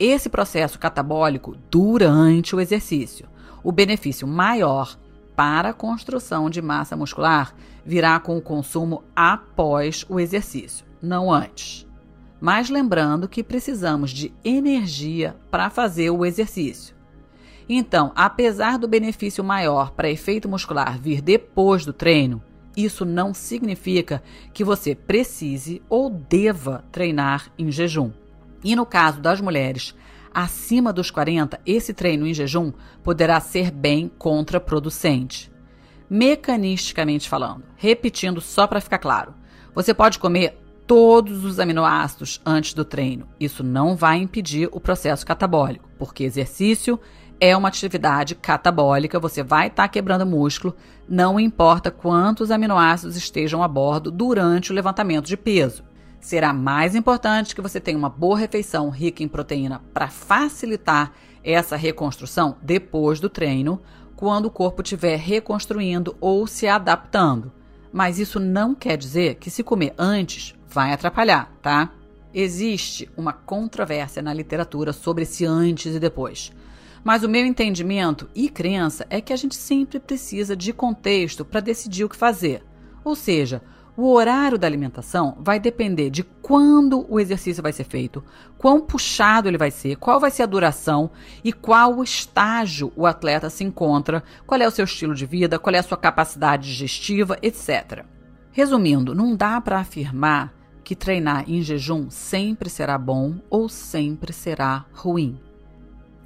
esse 0.00 0.30
processo 0.30 0.78
catabólico 0.78 1.54
durante 1.70 2.56
o 2.56 2.60
exercício. 2.60 3.28
O 3.62 3.70
benefício 3.70 4.26
maior 4.26 4.98
para 5.36 5.68
a 5.68 5.74
construção 5.74 6.48
de 6.48 6.62
massa 6.62 6.96
muscular 6.96 7.54
virá 7.84 8.18
com 8.18 8.38
o 8.38 8.42
consumo 8.42 9.04
após 9.14 10.06
o 10.08 10.18
exercício, 10.18 10.86
não 11.02 11.30
antes. 11.30 11.86
Mas 12.40 12.70
lembrando 12.70 13.28
que 13.28 13.44
precisamos 13.44 14.10
de 14.10 14.32
energia 14.42 15.36
para 15.50 15.68
fazer 15.68 16.08
o 16.08 16.24
exercício. 16.24 16.96
Então, 17.68 18.10
apesar 18.16 18.78
do 18.78 18.88
benefício 18.88 19.44
maior 19.44 19.92
para 19.92 20.10
efeito 20.10 20.48
muscular 20.48 20.98
vir 20.98 21.20
depois 21.20 21.84
do 21.84 21.92
treino, 21.92 22.42
isso 22.74 23.04
não 23.04 23.34
significa 23.34 24.22
que 24.54 24.64
você 24.64 24.94
precise 24.94 25.82
ou 25.88 26.08
deva 26.08 26.84
treinar 26.90 27.52
em 27.58 27.70
jejum. 27.70 28.10
E 28.62 28.76
no 28.76 28.84
caso 28.86 29.20
das 29.20 29.40
mulheres 29.40 29.94
acima 30.32 30.92
dos 30.92 31.10
40, 31.10 31.60
esse 31.66 31.92
treino 31.92 32.26
em 32.26 32.34
jejum 32.34 32.72
poderá 33.02 33.40
ser 33.40 33.70
bem 33.70 34.10
contraproducente. 34.18 35.50
Mecanisticamente 36.08 37.28
falando, 37.28 37.64
repetindo 37.76 38.40
só 38.40 38.66
para 38.66 38.80
ficar 38.80 38.98
claro, 38.98 39.34
você 39.74 39.94
pode 39.94 40.18
comer 40.18 40.58
todos 40.86 41.44
os 41.44 41.60
aminoácidos 41.60 42.40
antes 42.44 42.74
do 42.74 42.84
treino. 42.84 43.28
Isso 43.38 43.62
não 43.62 43.94
vai 43.94 44.18
impedir 44.18 44.68
o 44.72 44.80
processo 44.80 45.24
catabólico, 45.24 45.88
porque 45.98 46.24
exercício 46.24 46.98
é 47.38 47.56
uma 47.56 47.68
atividade 47.68 48.34
catabólica, 48.34 49.18
você 49.18 49.42
vai 49.42 49.68
estar 49.68 49.84
tá 49.84 49.88
quebrando 49.88 50.26
músculo, 50.26 50.74
não 51.08 51.40
importa 51.40 51.90
quantos 51.90 52.50
aminoácidos 52.50 53.16
estejam 53.16 53.62
a 53.62 53.68
bordo 53.68 54.10
durante 54.10 54.72
o 54.72 54.74
levantamento 54.74 55.26
de 55.26 55.36
peso. 55.36 55.84
Será 56.20 56.52
mais 56.52 56.94
importante 56.94 57.54
que 57.54 57.62
você 57.62 57.80
tenha 57.80 57.96
uma 57.96 58.10
boa 58.10 58.36
refeição 58.36 58.90
rica 58.90 59.22
em 59.22 59.28
proteína 59.28 59.80
para 59.92 60.08
facilitar 60.08 61.12
essa 61.42 61.76
reconstrução 61.76 62.56
depois 62.60 63.18
do 63.18 63.30
treino, 63.30 63.80
quando 64.14 64.44
o 64.44 64.50
corpo 64.50 64.82
estiver 64.82 65.16
reconstruindo 65.16 66.14
ou 66.20 66.46
se 66.46 66.68
adaptando. 66.68 67.50
Mas 67.90 68.18
isso 68.18 68.38
não 68.38 68.74
quer 68.74 68.98
dizer 68.98 69.36
que 69.36 69.50
se 69.50 69.64
comer 69.64 69.94
antes 69.96 70.54
vai 70.68 70.92
atrapalhar, 70.92 71.50
tá? 71.62 71.90
Existe 72.32 73.10
uma 73.16 73.32
controvérsia 73.32 74.22
na 74.22 74.34
literatura 74.34 74.92
sobre 74.92 75.22
esse 75.22 75.46
antes 75.46 75.94
e 75.94 75.98
depois. 75.98 76.52
Mas 77.02 77.24
o 77.24 77.28
meu 77.28 77.46
entendimento 77.46 78.28
e 78.34 78.50
crença 78.50 79.06
é 79.08 79.22
que 79.22 79.32
a 79.32 79.36
gente 79.36 79.56
sempre 79.56 79.98
precisa 79.98 80.54
de 80.54 80.72
contexto 80.72 81.44
para 81.44 81.60
decidir 81.60 82.04
o 82.04 82.08
que 82.08 82.16
fazer. 82.16 82.62
Ou 83.02 83.16
seja, 83.16 83.62
o 84.00 84.14
horário 84.14 84.56
da 84.56 84.66
alimentação 84.66 85.36
vai 85.38 85.60
depender 85.60 86.08
de 86.08 86.22
quando 86.22 87.04
o 87.06 87.20
exercício 87.20 87.62
vai 87.62 87.70
ser 87.70 87.84
feito, 87.84 88.24
quão 88.56 88.80
puxado 88.80 89.46
ele 89.46 89.58
vai 89.58 89.70
ser, 89.70 89.96
qual 89.96 90.18
vai 90.18 90.30
ser 90.30 90.44
a 90.44 90.46
duração 90.46 91.10
e 91.44 91.52
qual 91.52 92.02
estágio 92.02 92.90
o 92.96 93.04
atleta 93.04 93.50
se 93.50 93.62
encontra, 93.62 94.24
qual 94.46 94.58
é 94.58 94.66
o 94.66 94.70
seu 94.70 94.86
estilo 94.86 95.14
de 95.14 95.26
vida, 95.26 95.58
qual 95.58 95.74
é 95.74 95.78
a 95.80 95.82
sua 95.82 95.98
capacidade 95.98 96.66
digestiva, 96.66 97.36
etc. 97.42 98.06
Resumindo, 98.50 99.14
não 99.14 99.36
dá 99.36 99.60
para 99.60 99.80
afirmar 99.80 100.54
que 100.82 100.96
treinar 100.96 101.44
em 101.46 101.60
jejum 101.60 102.08
sempre 102.08 102.70
será 102.70 102.96
bom 102.96 103.34
ou 103.50 103.68
sempre 103.68 104.32
será 104.32 104.86
ruim. 104.94 105.38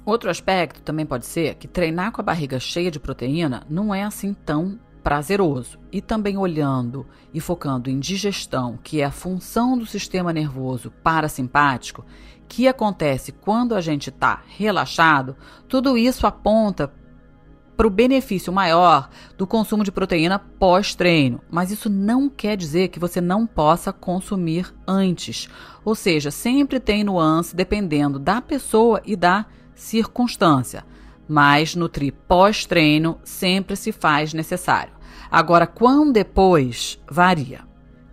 Outro 0.05 0.29
aspecto 0.29 0.81
também 0.81 1.05
pode 1.05 1.25
ser 1.25 1.55
que 1.55 1.67
treinar 1.67 2.13
com 2.13 2.21
a 2.21 2.23
barriga 2.23 2.57
cheia 2.57 2.89
de 2.89 3.01
proteína 3.01 3.63
não 3.69 3.93
é 3.93 4.03
assim 4.03 4.33
tão 4.33 4.79
prazeroso. 5.05 5.77
E 5.91 6.01
também 6.01 6.35
olhando 6.35 7.05
e 7.31 7.39
focando 7.39 7.91
em 7.91 7.99
digestão, 7.99 8.79
que 8.83 9.01
é 9.01 9.05
a 9.05 9.11
função 9.11 9.77
do 9.77 9.85
sistema 9.85 10.33
nervoso 10.33 10.89
parasimpático, 11.03 12.03
que 12.47 12.67
acontece 12.67 13.31
quando 13.31 13.75
a 13.75 13.81
gente 13.81 14.09
está 14.09 14.41
relaxado, 14.47 15.35
tudo 15.67 15.95
isso 15.95 16.25
aponta 16.25 16.91
para 17.77 17.85
o 17.85 17.91
benefício 17.91 18.51
maior 18.51 19.07
do 19.37 19.45
consumo 19.45 19.83
de 19.83 19.91
proteína 19.91 20.39
pós-treino. 20.39 21.39
Mas 21.51 21.69
isso 21.69 21.87
não 21.87 22.27
quer 22.27 22.57
dizer 22.57 22.87
que 22.87 22.99
você 22.99 23.21
não 23.21 23.45
possa 23.45 23.93
consumir 23.93 24.73
antes. 24.87 25.47
Ou 25.83 25.93
seja, 25.93 26.31
sempre 26.31 26.79
tem 26.79 27.03
nuance 27.03 27.55
dependendo 27.55 28.17
da 28.17 28.41
pessoa 28.41 29.03
e 29.05 29.15
da 29.15 29.45
circunstância. 29.75 30.83
Mas 31.27 31.75
nutrir 31.75 32.11
pós-treino 32.27 33.19
sempre 33.23 33.75
se 33.75 33.91
faz 33.91 34.33
necessário. 34.33 34.94
Agora, 35.35 35.67
quando 35.67 36.13
depois 36.13 36.97
varia. 37.11 37.59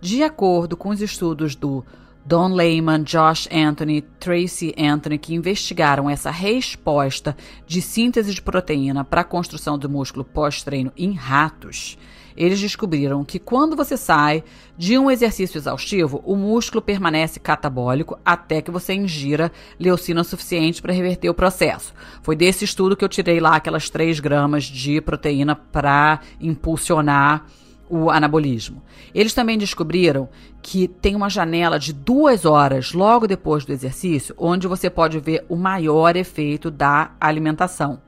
De 0.01 0.21
acordo 0.21 0.75
com 0.75 0.89
os 0.89 1.01
estudos 1.01 1.55
do 1.55 1.81
Don 2.25 2.49
Lehman, 2.53 3.01
Josh 3.01 3.47
Anthony, 3.49 4.01
Tracy 4.19 4.75
Anthony, 4.77 5.17
que 5.17 5.33
investigaram 5.33 6.09
essa 6.09 6.29
resposta 6.29 7.33
de 7.65 7.81
síntese 7.81 8.33
de 8.33 8.41
proteína 8.41 9.05
para 9.05 9.21
a 9.21 9.23
construção 9.23 9.77
do 9.77 9.89
músculo 9.89 10.25
pós-treino 10.25 10.91
em 10.97 11.13
ratos, 11.13 11.97
eles 12.35 12.59
descobriram 12.59 13.23
que 13.23 13.39
quando 13.39 13.75
você 13.75 13.97
sai 13.97 14.43
de 14.77 14.97
um 14.97 15.09
exercício 15.09 15.57
exaustivo, 15.57 16.21
o 16.25 16.35
músculo 16.35 16.81
permanece 16.81 17.39
catabólico 17.39 18.17
até 18.25 18.61
que 18.61 18.71
você 18.71 18.93
ingira 18.93 19.51
leucina 19.79 20.23
suficiente 20.23 20.81
para 20.81 20.93
reverter 20.93 21.29
o 21.29 21.33
processo. 21.33 21.93
Foi 22.21 22.35
desse 22.35 22.65
estudo 22.65 22.95
que 22.95 23.03
eu 23.03 23.09
tirei 23.09 23.39
lá 23.39 23.55
aquelas 23.55 23.89
3 23.89 24.19
gramas 24.19 24.63
de 24.63 24.99
proteína 25.01 25.55
para 25.55 26.19
impulsionar 26.39 27.45
o 27.89 28.09
anabolismo. 28.09 28.81
Eles 29.13 29.33
também 29.33 29.57
descobriram 29.57 30.27
que 30.61 30.87
tem 30.87 31.15
uma 31.15 31.29
janela 31.29 31.77
de 31.77 31.93
duas 31.93 32.45
horas 32.45 32.93
logo 32.93 33.27
depois 33.27 33.65
do 33.65 33.71
exercício, 33.71 34.33
onde 34.37 34.67
você 34.67 34.89
pode 34.89 35.19
ver 35.19 35.45
o 35.47 35.55
maior 35.55 36.15
efeito 36.15 36.71
da 36.71 37.11
alimentação. 37.19 38.01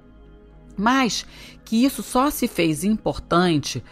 Mas 0.76 1.26
que 1.64 1.86
isso 1.86 2.02
só 2.02 2.30
se 2.30 2.48
fez 2.48 2.84
importante 2.84 3.84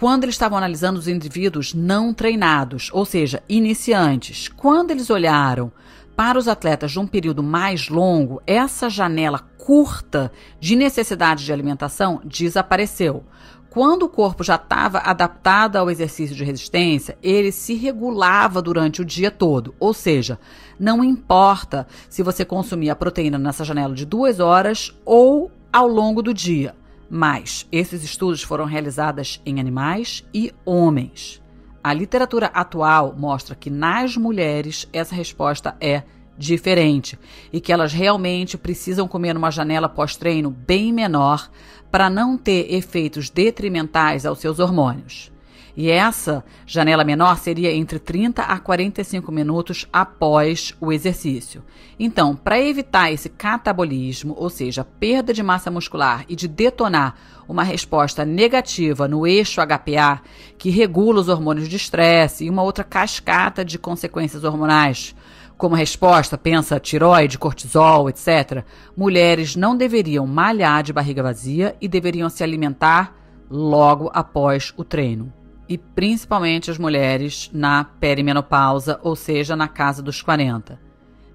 quando 0.00 0.24
eles 0.24 0.34
estavam 0.34 0.56
analisando 0.56 0.98
os 0.98 1.06
indivíduos 1.06 1.74
não 1.74 2.14
treinados, 2.14 2.88
ou 2.90 3.04
seja, 3.04 3.42
iniciantes. 3.46 4.48
Quando 4.48 4.92
eles 4.92 5.10
olharam 5.10 5.70
para 6.16 6.38
os 6.38 6.48
atletas 6.48 6.92
de 6.92 6.98
um 6.98 7.06
período 7.06 7.42
mais 7.42 7.90
longo, 7.90 8.40
essa 8.46 8.88
janela 8.88 9.38
curta 9.58 10.32
de 10.58 10.74
necessidade 10.74 11.44
de 11.44 11.52
alimentação 11.52 12.22
desapareceu. 12.24 13.24
Quando 13.68 14.04
o 14.04 14.08
corpo 14.08 14.42
já 14.42 14.54
estava 14.54 15.00
adaptado 15.00 15.76
ao 15.76 15.90
exercício 15.90 16.34
de 16.34 16.44
resistência, 16.44 17.18
ele 17.22 17.52
se 17.52 17.74
regulava 17.74 18.62
durante 18.62 19.02
o 19.02 19.04
dia 19.04 19.30
todo. 19.30 19.74
Ou 19.78 19.92
seja, 19.92 20.40
não 20.78 21.04
importa 21.04 21.86
se 22.08 22.22
você 22.22 22.42
consumir 22.42 22.88
a 22.88 22.96
proteína 22.96 23.38
nessa 23.38 23.66
janela 23.66 23.94
de 23.94 24.06
duas 24.06 24.40
horas 24.40 24.98
ou 25.04 25.52
ao 25.70 25.86
longo 25.86 26.22
do 26.22 26.32
dia. 26.32 26.74
Mas 27.10 27.66
esses 27.72 28.04
estudos 28.04 28.42
foram 28.42 28.64
realizados 28.64 29.42
em 29.44 29.58
animais 29.58 30.24
e 30.32 30.54
homens. 30.64 31.42
A 31.82 31.92
literatura 31.92 32.46
atual 32.46 33.14
mostra 33.18 33.56
que 33.56 33.68
nas 33.68 34.16
mulheres 34.16 34.88
essa 34.92 35.14
resposta 35.14 35.76
é 35.80 36.04
diferente 36.38 37.18
e 37.52 37.60
que 37.60 37.72
elas 37.72 37.92
realmente 37.92 38.56
precisam 38.56 39.08
comer 39.08 39.34
numa 39.34 39.50
janela 39.50 39.88
pós-treino 39.88 40.50
bem 40.50 40.92
menor 40.92 41.50
para 41.90 42.08
não 42.08 42.38
ter 42.38 42.72
efeitos 42.72 43.28
detrimentais 43.28 44.24
aos 44.24 44.38
seus 44.38 44.60
hormônios. 44.60 45.32
E 45.80 45.90
essa 45.90 46.44
janela 46.66 47.02
menor 47.02 47.38
seria 47.38 47.72
entre 47.72 47.98
30 47.98 48.42
a 48.42 48.58
45 48.58 49.32
minutos 49.32 49.88
após 49.90 50.74
o 50.78 50.92
exercício. 50.92 51.64
Então, 51.98 52.36
para 52.36 52.60
evitar 52.60 53.10
esse 53.10 53.30
catabolismo, 53.30 54.34
ou 54.36 54.50
seja, 54.50 54.84
perda 54.84 55.32
de 55.32 55.42
massa 55.42 55.70
muscular 55.70 56.26
e 56.28 56.36
de 56.36 56.46
detonar 56.46 57.14
uma 57.48 57.62
resposta 57.62 58.26
negativa 58.26 59.08
no 59.08 59.26
eixo 59.26 59.62
HPA, 59.62 60.20
que 60.58 60.68
regula 60.68 61.22
os 61.22 61.30
hormônios 61.30 61.66
de 61.66 61.76
estresse 61.76 62.44
e 62.44 62.50
uma 62.50 62.62
outra 62.62 62.84
cascata 62.84 63.64
de 63.64 63.78
consequências 63.78 64.44
hormonais, 64.44 65.14
como 65.56 65.74
resposta, 65.74 66.36
pensa 66.36 66.78
tiroide, 66.78 67.38
cortisol, 67.38 68.10
etc., 68.10 68.64
mulheres 68.94 69.56
não 69.56 69.74
deveriam 69.74 70.26
malhar 70.26 70.82
de 70.82 70.92
barriga 70.92 71.22
vazia 71.22 71.74
e 71.80 71.88
deveriam 71.88 72.28
se 72.28 72.44
alimentar 72.44 73.16
logo 73.50 74.10
após 74.12 74.74
o 74.76 74.84
treino. 74.84 75.39
E 75.70 75.78
principalmente 75.78 76.68
as 76.68 76.78
mulheres 76.78 77.48
na 77.52 77.84
perimenopausa, 77.84 78.98
ou 79.04 79.14
seja, 79.14 79.54
na 79.54 79.68
casa 79.68 80.02
dos 80.02 80.20
40. 80.20 80.80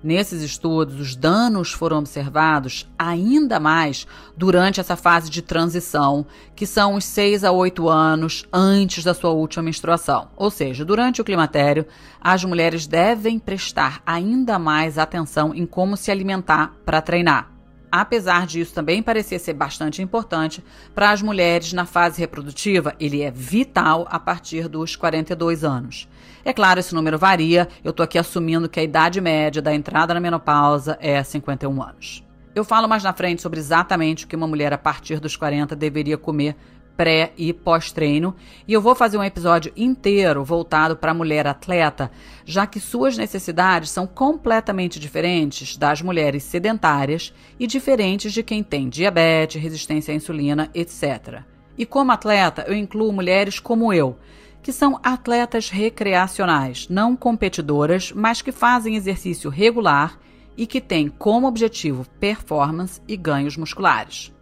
Nesses 0.04 0.42
estudos, 0.42 1.00
os 1.00 1.16
danos 1.16 1.72
foram 1.72 2.00
observados 2.00 2.86
ainda 3.00 3.62
mais 3.62 4.06
durante 4.36 4.82
essa 4.82 4.98
fase 4.98 5.30
de 5.30 5.42
transição, 5.42 6.26
que 6.54 6.68
são 6.68 6.96
os 6.96 7.06
6 7.06 7.46
a 7.46 7.52
8 7.54 7.88
anos 7.88 8.46
antes 8.52 9.06
da 9.06 9.14
sua 9.14 9.32
última 9.32 9.64
menstruação. 9.64 10.28
Ou 10.36 10.52
seja, 10.52 10.84
durante 10.84 11.22
o 11.22 11.24
climatério, 11.24 11.88
as 12.20 12.44
mulheres 12.44 12.86
devem 12.86 13.40
prestar 13.40 14.02
ainda 14.06 14.60
mais 14.60 14.98
atenção 14.98 15.56
em 15.56 15.66
como 15.66 15.96
se 15.96 16.12
alimentar 16.12 16.74
para 16.86 17.02
treinar 17.02 17.55
apesar 18.02 18.46
disso 18.46 18.74
também 18.74 19.02
parecer 19.02 19.40
ser 19.40 19.54
bastante 19.54 20.02
importante 20.02 20.64
para 20.94 21.12
as 21.12 21.22
mulheres 21.22 21.74
na 21.74 21.86
fase 21.86 22.20
reprodutiva, 22.20 22.94
ele 23.00 23.22
é 23.22 23.32
vital 23.32 24.08
a 24.10 24.20
partir 24.20 24.68
dos 24.68 24.96
42 24.96 25.64
anos. 25.64 26.08
É 26.44 26.54
claro, 26.54 26.80
esse 26.80 26.94
número 26.94 27.18
varia, 27.18 27.68
eu 27.84 27.92
estou 27.92 28.04
aqui 28.04 28.18
assumindo 28.18 28.70
que 28.70 28.80
a 28.80 28.84
idade 28.84 29.20
média 29.20 29.62
da 29.62 29.74
entrada 29.74 30.14
na 30.14 30.20
menopausa 30.20 30.98
é 31.02 31.24
51 31.24 31.82
anos. 31.82 32.24
Eu 32.54 32.64
falo 32.64 32.88
mais 32.88 33.04
na 33.04 33.12
frente 33.12 33.42
sobre 33.42 33.60
exatamente 33.60 34.24
o 34.24 34.28
que 34.28 34.36
uma 34.36 34.48
mulher 34.48 34.72
a 34.72 34.78
partir 34.78 35.20
dos 35.20 35.36
40 35.36 35.76
deveria 35.76 36.18
comer 36.18 36.56
pré 36.96 37.34
e 37.38 37.52
pós-treino, 37.54 38.36
e 38.68 38.74
eu 38.74 38.82
vou 38.82 38.96
fazer 38.96 39.18
um 39.18 39.24
episódio 39.24 39.72
inteiro 39.76 40.44
voltado 40.44 40.96
para 40.96 41.12
a 41.12 41.14
mulher 41.14 41.48
atleta, 41.48 42.12
já 42.46 42.66
que 42.66 42.80
suas 42.80 43.18
necessidades 43.18 43.90
são 43.90 44.08
completamente 44.08 45.00
diferentes 45.00 45.78
das 45.78 46.02
mulheres 46.02 46.44
sedentárias 46.44 47.34
e 47.60 47.68
diferentes 47.68 48.34
de 48.34 48.44
quem 48.44 48.64
tem 48.64 48.90
diabetes, 48.90 49.62
resistência 49.62 50.14
à 50.14 50.16
insulina, 50.16 50.70
etc. 50.74 51.42
E 51.78 51.86
como 51.86 52.12
atleta, 52.12 52.64
eu 52.68 52.76
incluo 52.76 53.12
mulheres 53.12 53.60
como 53.60 53.94
eu, 53.94 54.18
que 54.62 54.72
são 54.72 55.00
atletas 55.04 55.70
recreacionais, 55.70 56.88
não 56.90 57.16
competidoras, 57.16 58.12
mas 58.12 58.42
que 58.42 58.52
fazem 58.52 58.96
exercício 58.96 59.50
regular 59.50 60.18
e 60.58 60.66
que 60.66 60.82
têm 60.82 61.08
como 61.08 61.48
objetivo 61.48 62.06
performance 62.20 63.02
e 63.08 63.16
ganhos 63.16 63.58
musculares. 63.58 64.35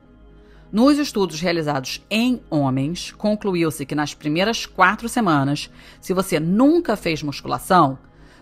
Nos 0.73 0.97
estudos 0.97 1.39
realizados 1.39 2.03
em 2.09 2.41
homens, 2.49 3.11
concluiu-se 3.11 3.85
que 3.85 3.93
nas 3.93 4.15
primeiras 4.15 4.65
quatro 4.65 5.07
semanas, 5.07 5.69
se 6.01 6.15
você 6.15 6.39
nunca 6.39 6.95
fez 6.95 7.21
musculação, 7.21 7.99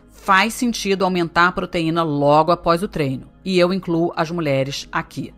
faz 0.09 0.53
sentido 0.53 1.03
aumentar 1.03 1.49
a 1.49 1.51
proteína 1.51 2.03
logo 2.03 2.49
após 2.49 2.82
o 2.82 2.88
treino. 2.88 3.27
E 3.43 3.59
eu 3.59 3.73
incluo 3.73 4.13
as 4.15 4.32
mulheres 4.32 4.88
aqui. 4.89 5.34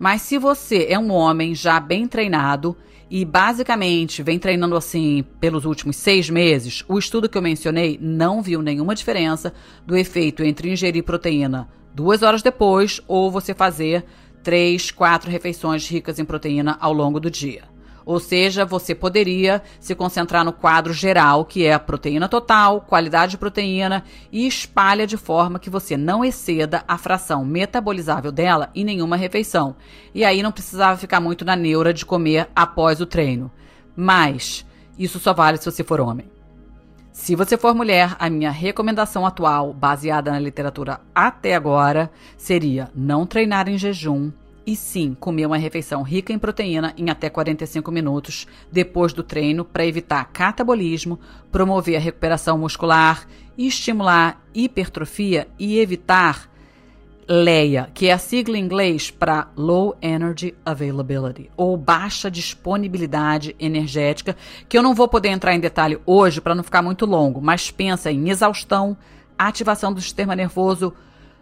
Mas 0.00 0.22
se 0.22 0.36
você 0.36 0.88
é 0.90 0.98
um 0.98 1.12
homem 1.12 1.54
já 1.54 1.78
bem 1.78 2.08
treinado 2.08 2.76
e 3.08 3.24
basicamente 3.24 4.20
vem 4.20 4.36
treinando 4.36 4.74
assim 4.74 5.24
pelos 5.38 5.64
últimos 5.64 5.94
seis 5.94 6.28
meses, 6.28 6.84
o 6.88 6.98
estudo 6.98 7.28
que 7.28 7.38
eu 7.38 7.42
mencionei 7.42 8.00
não 8.02 8.42
viu 8.42 8.60
nenhuma 8.62 8.96
diferença 8.96 9.54
do 9.86 9.96
efeito 9.96 10.42
entre 10.42 10.72
ingerir 10.72 11.04
proteína 11.04 11.68
duas 11.94 12.22
horas 12.22 12.42
depois 12.42 13.00
ou 13.06 13.30
você 13.30 13.54
fazer 13.54 14.04
três, 14.42 14.90
quatro 14.90 15.30
refeições 15.30 15.88
ricas 15.88 16.18
em 16.18 16.24
proteína 16.24 16.76
ao 16.80 16.92
longo 16.92 17.20
do 17.20 17.30
dia. 17.30 17.72
Ou 18.04 18.18
seja, 18.18 18.64
você 18.64 18.94
poderia 18.94 19.62
se 19.78 19.94
concentrar 19.94 20.44
no 20.44 20.52
quadro 20.52 20.92
geral, 20.92 21.44
que 21.44 21.64
é 21.64 21.72
a 21.72 21.78
proteína 21.78 22.28
total, 22.28 22.80
qualidade 22.80 23.32
de 23.32 23.38
proteína 23.38 24.02
e 24.30 24.46
espalha 24.46 25.06
de 25.06 25.16
forma 25.16 25.58
que 25.58 25.70
você 25.70 25.96
não 25.96 26.24
exceda 26.24 26.82
a 26.86 26.98
fração 26.98 27.44
metabolizável 27.44 28.32
dela 28.32 28.70
em 28.74 28.84
nenhuma 28.84 29.16
refeição. 29.16 29.76
E 30.14 30.24
aí 30.24 30.42
não 30.42 30.52
precisava 30.52 30.98
ficar 30.98 31.20
muito 31.20 31.44
na 31.44 31.54
neura 31.54 31.94
de 31.94 32.04
comer 32.04 32.48
após 32.54 33.00
o 33.00 33.06
treino. 33.06 33.50
Mas 33.94 34.66
isso 34.98 35.18
só 35.18 35.32
vale 35.32 35.58
se 35.58 35.70
você 35.70 35.84
for 35.84 36.00
homem. 36.00 36.31
Se 37.12 37.36
você 37.36 37.58
for 37.58 37.74
mulher, 37.74 38.16
a 38.18 38.30
minha 38.30 38.50
recomendação 38.50 39.26
atual, 39.26 39.74
baseada 39.74 40.32
na 40.32 40.38
literatura 40.38 40.98
até 41.14 41.54
agora, 41.54 42.10
seria 42.38 42.90
não 42.94 43.26
treinar 43.26 43.68
em 43.68 43.76
jejum 43.76 44.32
e 44.66 44.74
sim 44.74 45.14
comer 45.20 45.44
uma 45.44 45.58
refeição 45.58 46.02
rica 46.02 46.32
em 46.32 46.38
proteína 46.38 46.94
em 46.96 47.10
até 47.10 47.28
45 47.28 47.92
minutos 47.92 48.46
depois 48.70 49.12
do 49.12 49.22
treino 49.22 49.62
para 49.62 49.84
evitar 49.84 50.24
catabolismo, 50.32 51.20
promover 51.50 51.96
a 51.96 52.00
recuperação 52.00 52.56
muscular, 52.56 53.26
estimular 53.58 54.42
hipertrofia 54.54 55.46
e 55.58 55.78
evitar 55.78 56.50
LEA, 57.28 57.88
que 57.94 58.08
é 58.08 58.12
a 58.12 58.18
sigla 58.18 58.58
em 58.58 58.64
inglês 58.64 59.10
para 59.10 59.48
Low 59.56 59.96
Energy 60.02 60.54
Availability, 60.64 61.50
ou 61.56 61.76
baixa 61.76 62.30
disponibilidade 62.30 63.54
energética, 63.58 64.36
que 64.68 64.76
eu 64.76 64.82
não 64.82 64.94
vou 64.94 65.08
poder 65.08 65.28
entrar 65.28 65.54
em 65.54 65.60
detalhe 65.60 66.00
hoje 66.04 66.40
para 66.40 66.54
não 66.54 66.64
ficar 66.64 66.82
muito 66.82 67.06
longo, 67.06 67.40
mas 67.40 67.70
pensa 67.70 68.10
em 68.10 68.28
exaustão, 68.28 68.96
ativação 69.38 69.92
do 69.92 70.00
sistema 70.00 70.34
nervoso, 70.34 70.92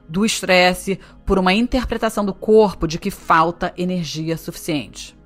do 0.08 0.24
estresse, 0.24 0.98
por 1.24 1.38
uma 1.38 1.54
interpretação 1.54 2.24
do 2.24 2.34
corpo 2.34 2.86
de 2.86 2.98
que 2.98 3.10
falta 3.10 3.72
energia 3.76 4.36
suficiente. 4.36 5.16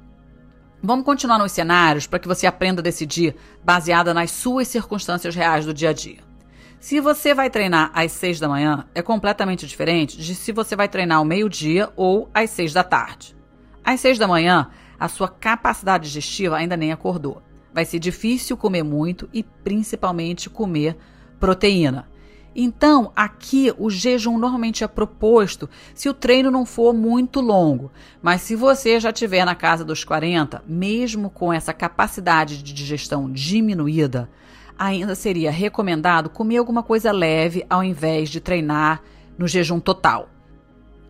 Vamos 0.82 1.06
continuar 1.06 1.38
nos 1.38 1.52
cenários 1.52 2.06
para 2.06 2.18
que 2.18 2.28
você 2.28 2.46
aprenda 2.46 2.80
a 2.80 2.84
decidir 2.84 3.34
baseada 3.64 4.12
nas 4.12 4.30
suas 4.30 4.68
circunstâncias 4.68 5.34
reais 5.34 5.64
do 5.64 5.72
dia 5.72 5.90
a 5.90 5.92
dia. 5.94 6.33
Se 6.84 7.00
você 7.00 7.32
vai 7.32 7.48
treinar 7.48 7.90
às 7.94 8.12
6 8.12 8.38
da 8.38 8.46
manhã, 8.46 8.84
é 8.94 9.00
completamente 9.00 9.66
diferente 9.66 10.18
de 10.18 10.34
se 10.34 10.52
você 10.52 10.76
vai 10.76 10.86
treinar 10.86 11.16
ao 11.16 11.24
meio-dia 11.24 11.90
ou 11.96 12.28
às 12.34 12.50
6 12.50 12.74
da 12.74 12.84
tarde. 12.84 13.34
Às 13.82 14.00
6 14.00 14.18
da 14.18 14.28
manhã, 14.28 14.68
a 15.00 15.08
sua 15.08 15.26
capacidade 15.26 16.04
digestiva 16.04 16.58
ainda 16.58 16.76
nem 16.76 16.92
acordou. 16.92 17.40
Vai 17.72 17.86
ser 17.86 17.98
difícil 17.98 18.54
comer 18.54 18.82
muito 18.82 19.30
e 19.32 19.42
principalmente 19.42 20.50
comer 20.50 20.94
proteína. 21.40 22.06
Então, 22.54 23.10
aqui 23.16 23.72
o 23.78 23.88
jejum 23.88 24.36
normalmente 24.36 24.84
é 24.84 24.86
proposto 24.86 25.70
se 25.94 26.10
o 26.10 26.12
treino 26.12 26.50
não 26.50 26.66
for 26.66 26.92
muito 26.92 27.40
longo. 27.40 27.90
Mas 28.20 28.42
se 28.42 28.54
você 28.54 29.00
já 29.00 29.08
estiver 29.08 29.46
na 29.46 29.54
casa 29.54 29.86
dos 29.86 30.04
40, 30.04 30.62
mesmo 30.68 31.30
com 31.30 31.50
essa 31.50 31.72
capacidade 31.72 32.62
de 32.62 32.74
digestão 32.74 33.32
diminuída, 33.32 34.28
ainda 34.78 35.14
seria 35.14 35.50
recomendado 35.50 36.30
comer 36.30 36.58
alguma 36.58 36.82
coisa 36.82 37.12
leve 37.12 37.64
ao 37.68 37.82
invés 37.82 38.28
de 38.28 38.40
treinar 38.40 39.02
no 39.38 39.46
jejum 39.46 39.80
total. 39.80 40.28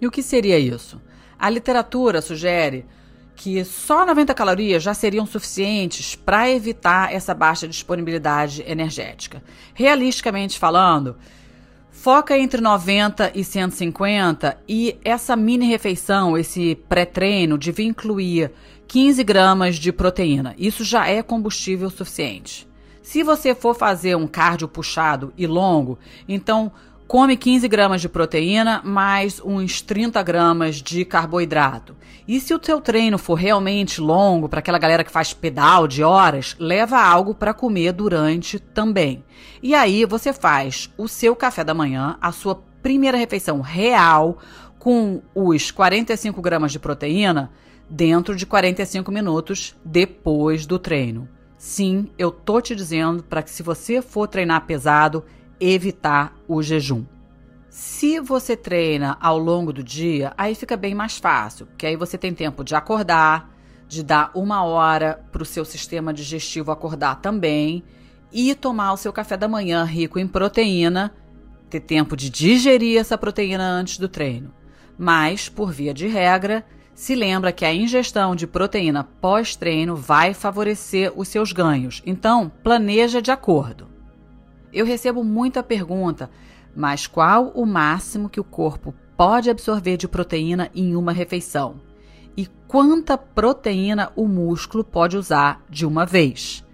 E 0.00 0.06
o 0.06 0.10
que 0.10 0.22
seria 0.22 0.58
isso? 0.58 1.00
A 1.38 1.48
literatura 1.48 2.20
sugere 2.20 2.86
que 3.36 3.64
só 3.64 4.06
90 4.06 4.32
calorias 4.34 4.82
já 4.82 4.94
seriam 4.94 5.26
suficientes 5.26 6.14
para 6.14 6.50
evitar 6.50 7.12
essa 7.12 7.34
baixa 7.34 7.66
disponibilidade 7.66 8.62
energética. 8.66 9.42
Realisticamente 9.74 10.58
falando, 10.58 11.16
foca 11.90 12.38
entre 12.38 12.60
90 12.60 13.32
e 13.34 13.42
150 13.42 14.58
e 14.68 14.96
essa 15.04 15.34
mini 15.34 15.66
refeição, 15.66 16.38
esse 16.38 16.76
pré-treino, 16.88 17.58
devia 17.58 17.86
incluir 17.86 18.52
15 18.86 19.24
gramas 19.24 19.76
de 19.76 19.92
proteína. 19.92 20.54
Isso 20.56 20.84
já 20.84 21.08
é 21.08 21.22
combustível 21.22 21.90
suficiente. 21.90 22.68
Se 23.04 23.22
você 23.22 23.54
for 23.54 23.74
fazer 23.74 24.16
um 24.16 24.26
cardio 24.26 24.66
puxado 24.66 25.30
e 25.36 25.46
longo, 25.46 25.98
então 26.26 26.72
come 27.06 27.36
15 27.36 27.68
gramas 27.68 28.00
de 28.00 28.08
proteína 28.08 28.80
mais 28.82 29.42
uns 29.44 29.82
30 29.82 30.22
gramas 30.22 30.76
de 30.76 31.04
carboidrato. 31.04 31.94
E 32.26 32.40
se 32.40 32.54
o 32.54 32.60
seu 32.60 32.80
treino 32.80 33.18
for 33.18 33.34
realmente 33.34 34.00
longo, 34.00 34.48
para 34.48 34.60
aquela 34.60 34.78
galera 34.78 35.04
que 35.04 35.10
faz 35.10 35.34
pedal 35.34 35.86
de 35.86 36.02
horas, 36.02 36.56
leva 36.58 36.98
algo 36.98 37.34
para 37.34 37.52
comer 37.52 37.92
durante 37.92 38.58
também. 38.58 39.22
E 39.62 39.74
aí 39.74 40.06
você 40.06 40.32
faz 40.32 40.90
o 40.96 41.06
seu 41.06 41.36
café 41.36 41.62
da 41.62 41.74
manhã, 41.74 42.16
a 42.22 42.32
sua 42.32 42.64
primeira 42.82 43.18
refeição 43.18 43.60
real, 43.60 44.38
com 44.78 45.20
os 45.34 45.70
45 45.70 46.40
gramas 46.40 46.72
de 46.72 46.78
proteína, 46.78 47.52
dentro 47.88 48.34
de 48.34 48.46
45 48.46 49.12
minutos 49.12 49.76
depois 49.84 50.64
do 50.64 50.78
treino. 50.78 51.33
Sim, 51.64 52.10
eu 52.18 52.30
tô 52.30 52.60
te 52.60 52.76
dizendo 52.76 53.22
para 53.22 53.42
que 53.42 53.50
se 53.50 53.62
você 53.62 54.02
for 54.02 54.28
treinar 54.28 54.66
pesado, 54.66 55.24
evitar 55.58 56.36
o 56.46 56.62
jejum. 56.62 57.06
Se 57.70 58.20
você 58.20 58.54
treina 58.54 59.16
ao 59.18 59.38
longo 59.38 59.72
do 59.72 59.82
dia, 59.82 60.34
aí 60.36 60.54
fica 60.54 60.76
bem 60.76 60.94
mais 60.94 61.16
fácil, 61.16 61.64
porque 61.64 61.86
aí 61.86 61.96
você 61.96 62.18
tem 62.18 62.34
tempo 62.34 62.62
de 62.62 62.74
acordar, 62.74 63.50
de 63.88 64.02
dar 64.02 64.30
uma 64.34 64.62
hora 64.62 65.24
para 65.32 65.42
o 65.42 65.46
seu 65.46 65.64
sistema 65.64 66.12
digestivo 66.12 66.70
acordar 66.70 67.22
também 67.22 67.82
e 68.30 68.54
tomar 68.54 68.92
o 68.92 68.98
seu 68.98 69.10
café 69.10 69.34
da 69.34 69.48
manhã 69.48 69.84
rico 69.84 70.18
em 70.18 70.28
proteína, 70.28 71.14
ter 71.70 71.80
tempo 71.80 72.14
de 72.14 72.28
digerir 72.28 73.00
essa 73.00 73.16
proteína 73.16 73.64
antes 73.64 73.96
do 73.96 74.06
treino. 74.06 74.52
Mas, 74.98 75.48
por 75.48 75.72
via 75.72 75.94
de 75.94 76.08
regra, 76.08 76.62
se 76.94 77.14
lembra 77.14 77.52
que 77.52 77.64
a 77.64 77.74
ingestão 77.74 78.36
de 78.36 78.46
proteína 78.46 79.04
pós-treino 79.20 79.96
vai 79.96 80.32
favorecer 80.32 81.12
os 81.16 81.28
seus 81.28 81.52
ganhos. 81.52 82.02
Então, 82.06 82.50
planeja 82.62 83.20
de 83.20 83.30
acordo. 83.30 83.88
Eu 84.72 84.86
recebo 84.86 85.24
muita 85.24 85.62
pergunta, 85.62 86.30
mas 86.74 87.06
qual 87.06 87.48
o 87.54 87.66
máximo 87.66 88.28
que 88.28 88.40
o 88.40 88.44
corpo 88.44 88.94
pode 89.16 89.50
absorver 89.50 89.96
de 89.96 90.08
proteína 90.08 90.70
em 90.74 90.94
uma 90.94 91.12
refeição? 91.12 91.80
E 92.36 92.46
quanta 92.66 93.16
proteína 93.16 94.12
o 94.16 94.26
músculo 94.26 94.84
pode 94.84 95.16
usar 95.16 95.62
de 95.68 95.86
uma 95.86 96.04
vez? 96.04 96.64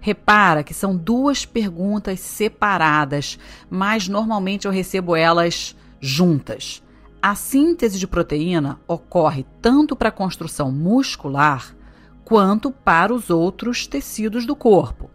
Repara 0.00 0.62
que 0.62 0.74
são 0.74 0.96
duas 0.96 1.44
perguntas 1.44 2.20
separadas, 2.20 3.38
mas 3.68 4.08
normalmente 4.08 4.66
eu 4.66 4.72
recebo 4.72 5.16
elas 5.16 5.74
juntas. 6.00 6.82
A 7.20 7.34
síntese 7.34 7.98
de 7.98 8.06
proteína 8.06 8.80
ocorre 8.86 9.44
tanto 9.60 9.96
para 9.96 10.08
a 10.08 10.12
construção 10.12 10.70
muscular 10.70 11.74
quanto 12.24 12.70
para 12.70 13.12
os 13.12 13.28
outros 13.28 13.88
tecidos 13.88 14.46
do 14.46 14.54
corpo. 14.54 15.10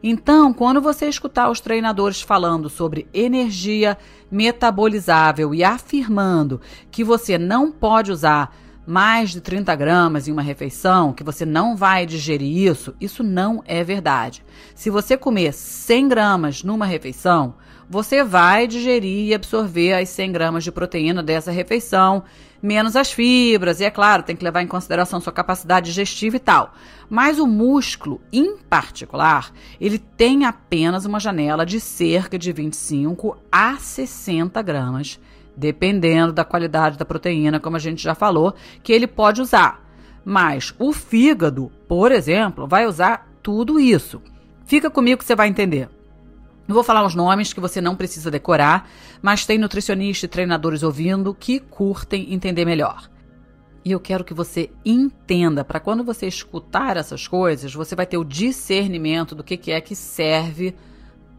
Então, 0.00 0.52
quando 0.54 0.80
você 0.80 1.08
escutar 1.08 1.50
os 1.50 1.60
treinadores 1.60 2.22
falando 2.22 2.70
sobre 2.70 3.08
energia 3.12 3.98
metabolizável 4.30 5.52
e 5.52 5.64
afirmando 5.64 6.60
que 6.92 7.02
você 7.02 7.36
não 7.36 7.72
pode 7.72 8.12
usar 8.12 8.54
mais 8.86 9.30
de 9.30 9.40
30 9.40 9.74
gramas 9.74 10.28
em 10.28 10.32
uma 10.32 10.40
refeição, 10.40 11.12
que 11.12 11.24
você 11.24 11.44
não 11.44 11.76
vai 11.76 12.06
digerir 12.06 12.70
isso, 12.70 12.94
isso 13.00 13.24
não 13.24 13.62
é 13.66 13.82
verdade. 13.82 14.44
Se 14.76 14.88
você 14.88 15.16
comer 15.16 15.52
100 15.52 16.08
gramas 16.08 16.62
numa 16.62 16.86
refeição, 16.86 17.54
você 17.88 18.22
vai 18.22 18.66
digerir 18.66 19.28
e 19.28 19.34
absorver 19.34 19.94
as 19.94 20.08
100 20.10 20.32
gramas 20.32 20.64
de 20.64 20.70
proteína 20.70 21.22
dessa 21.22 21.50
refeição, 21.50 22.22
menos 22.62 22.96
as 22.96 23.10
fibras, 23.10 23.80
e 23.80 23.84
é 23.84 23.90
claro, 23.90 24.22
tem 24.22 24.36
que 24.36 24.44
levar 24.44 24.62
em 24.62 24.66
consideração 24.66 25.20
sua 25.20 25.32
capacidade 25.32 25.86
digestiva 25.86 26.36
e 26.36 26.40
tal. 26.40 26.74
Mas 27.08 27.38
o 27.38 27.46
músculo, 27.46 28.20
em 28.32 28.58
particular, 28.58 29.52
ele 29.80 29.98
tem 29.98 30.44
apenas 30.44 31.06
uma 31.06 31.18
janela 31.18 31.64
de 31.64 31.80
cerca 31.80 32.38
de 32.38 32.52
25 32.52 33.38
a 33.50 33.76
60 33.76 34.60
gramas, 34.60 35.18
dependendo 35.56 36.32
da 36.32 36.44
qualidade 36.44 36.98
da 36.98 37.04
proteína, 37.04 37.58
como 37.58 37.76
a 37.76 37.80
gente 37.80 38.02
já 38.02 38.14
falou, 38.14 38.54
que 38.82 38.92
ele 38.92 39.06
pode 39.06 39.40
usar. 39.40 39.82
Mas 40.24 40.74
o 40.78 40.92
fígado, 40.92 41.72
por 41.88 42.12
exemplo, 42.12 42.66
vai 42.66 42.86
usar 42.86 43.26
tudo 43.42 43.80
isso. 43.80 44.20
Fica 44.66 44.90
comigo 44.90 45.18
que 45.18 45.24
você 45.24 45.34
vai 45.34 45.48
entender. 45.48 45.88
Não 46.68 46.74
vou 46.74 46.84
falar 46.84 47.06
os 47.06 47.14
nomes 47.14 47.54
que 47.54 47.60
você 47.60 47.80
não 47.80 47.96
precisa 47.96 48.30
decorar, 48.30 48.90
mas 49.22 49.46
tem 49.46 49.56
nutricionista 49.56 50.26
e 50.26 50.28
treinadores 50.28 50.82
ouvindo 50.82 51.32
que 51.32 51.58
curtem 51.58 52.34
entender 52.34 52.66
melhor. 52.66 53.08
E 53.82 53.90
eu 53.90 53.98
quero 53.98 54.22
que 54.22 54.34
você 54.34 54.68
entenda, 54.84 55.64
para 55.64 55.80
quando 55.80 56.04
você 56.04 56.26
escutar 56.26 56.98
essas 56.98 57.26
coisas, 57.26 57.72
você 57.72 57.96
vai 57.96 58.04
ter 58.04 58.18
o 58.18 58.24
discernimento 58.24 59.34
do 59.34 59.42
que, 59.42 59.56
que 59.56 59.72
é 59.72 59.80
que 59.80 59.96
serve 59.96 60.74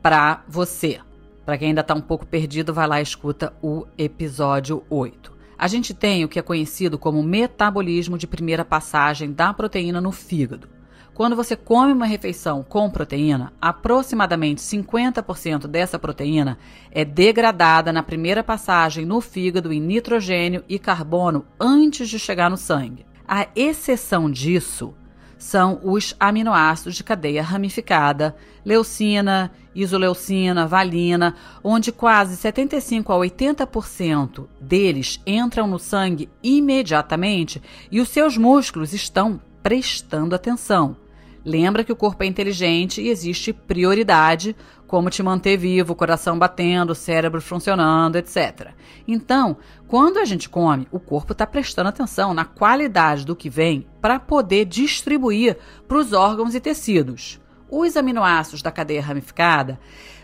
para 0.01 0.43
você. 0.47 0.99
Para 1.45 1.59
quem 1.59 1.67
ainda 1.69 1.81
está 1.81 1.93
um 1.93 2.01
pouco 2.01 2.25
perdido, 2.25 2.73
vai 2.73 2.87
lá 2.87 2.99
e 2.99 3.03
escuta 3.03 3.53
o 3.61 3.85
episódio 3.99 4.83
8. 4.89 5.31
A 5.59 5.67
gente 5.67 5.93
tem 5.93 6.25
o 6.25 6.27
que 6.27 6.39
é 6.39 6.41
conhecido 6.41 6.97
como 6.97 7.21
metabolismo 7.21 8.17
de 8.17 8.25
primeira 8.25 8.65
passagem 8.65 9.31
da 9.31 9.53
proteína 9.53 10.01
no 10.01 10.11
fígado. 10.11 10.78
Quando 11.19 11.35
você 11.35 11.53
come 11.53 11.91
uma 11.91 12.05
refeição 12.05 12.63
com 12.63 12.89
proteína, 12.89 13.51
aproximadamente 13.59 14.61
50% 14.61 15.67
dessa 15.67 15.99
proteína 15.99 16.57
é 16.89 17.03
degradada 17.03 17.91
na 17.91 18.01
primeira 18.01 18.41
passagem 18.41 19.05
no 19.05 19.19
fígado 19.19 19.73
em 19.73 19.81
nitrogênio 19.81 20.63
e 20.69 20.79
carbono 20.79 21.45
antes 21.59 22.07
de 22.07 22.17
chegar 22.17 22.49
no 22.49 22.55
sangue. 22.55 23.05
A 23.27 23.49
exceção 23.53 24.31
disso 24.31 24.93
são 25.37 25.81
os 25.83 26.15
aminoácidos 26.17 26.95
de 26.95 27.03
cadeia 27.03 27.43
ramificada, 27.43 28.33
leucina, 28.63 29.51
isoleucina, 29.75 30.67
valina, 30.67 31.35
onde 31.61 31.91
quase 31.91 32.37
75 32.37 33.11
a 33.11 33.17
80% 33.17 34.47
deles 34.61 35.19
entram 35.27 35.67
no 35.67 35.79
sangue 35.79 36.29
imediatamente 36.41 37.61
e 37.91 37.99
os 37.99 38.07
seus 38.07 38.37
músculos 38.37 38.93
estão 38.93 39.41
prestando 39.61 40.33
atenção. 40.33 40.95
Lembra 41.43 41.83
que 41.83 41.91
o 41.91 41.95
corpo 41.95 42.23
é 42.23 42.25
inteligente 42.25 43.01
e 43.01 43.09
existe 43.09 43.53
prioridade, 43.53 44.55
como 44.85 45.09
te 45.09 45.23
manter 45.23 45.57
vivo, 45.57 45.95
coração 45.95 46.37
batendo, 46.37 46.93
cérebro 46.93 47.41
funcionando, 47.41 48.17
etc. 48.17 48.69
Então, 49.07 49.57
quando 49.87 50.17
a 50.17 50.25
gente 50.25 50.49
come, 50.49 50.87
o 50.91 50.99
corpo 50.99 51.31
está 51.31 51.47
prestando 51.47 51.89
atenção 51.89 52.33
na 52.33 52.43
qualidade 52.43 53.25
do 53.25 53.35
que 53.35 53.49
vem 53.49 53.87
para 54.01 54.19
poder 54.19 54.65
distribuir 54.65 55.57
para 55.87 55.97
os 55.97 56.11
órgãos 56.11 56.53
e 56.55 56.59
tecidos. 56.59 57.39
Os 57.69 57.95
aminoácidos 57.95 58.61
da 58.61 58.71
cadeia 58.71 59.01
ramificada 59.01 59.79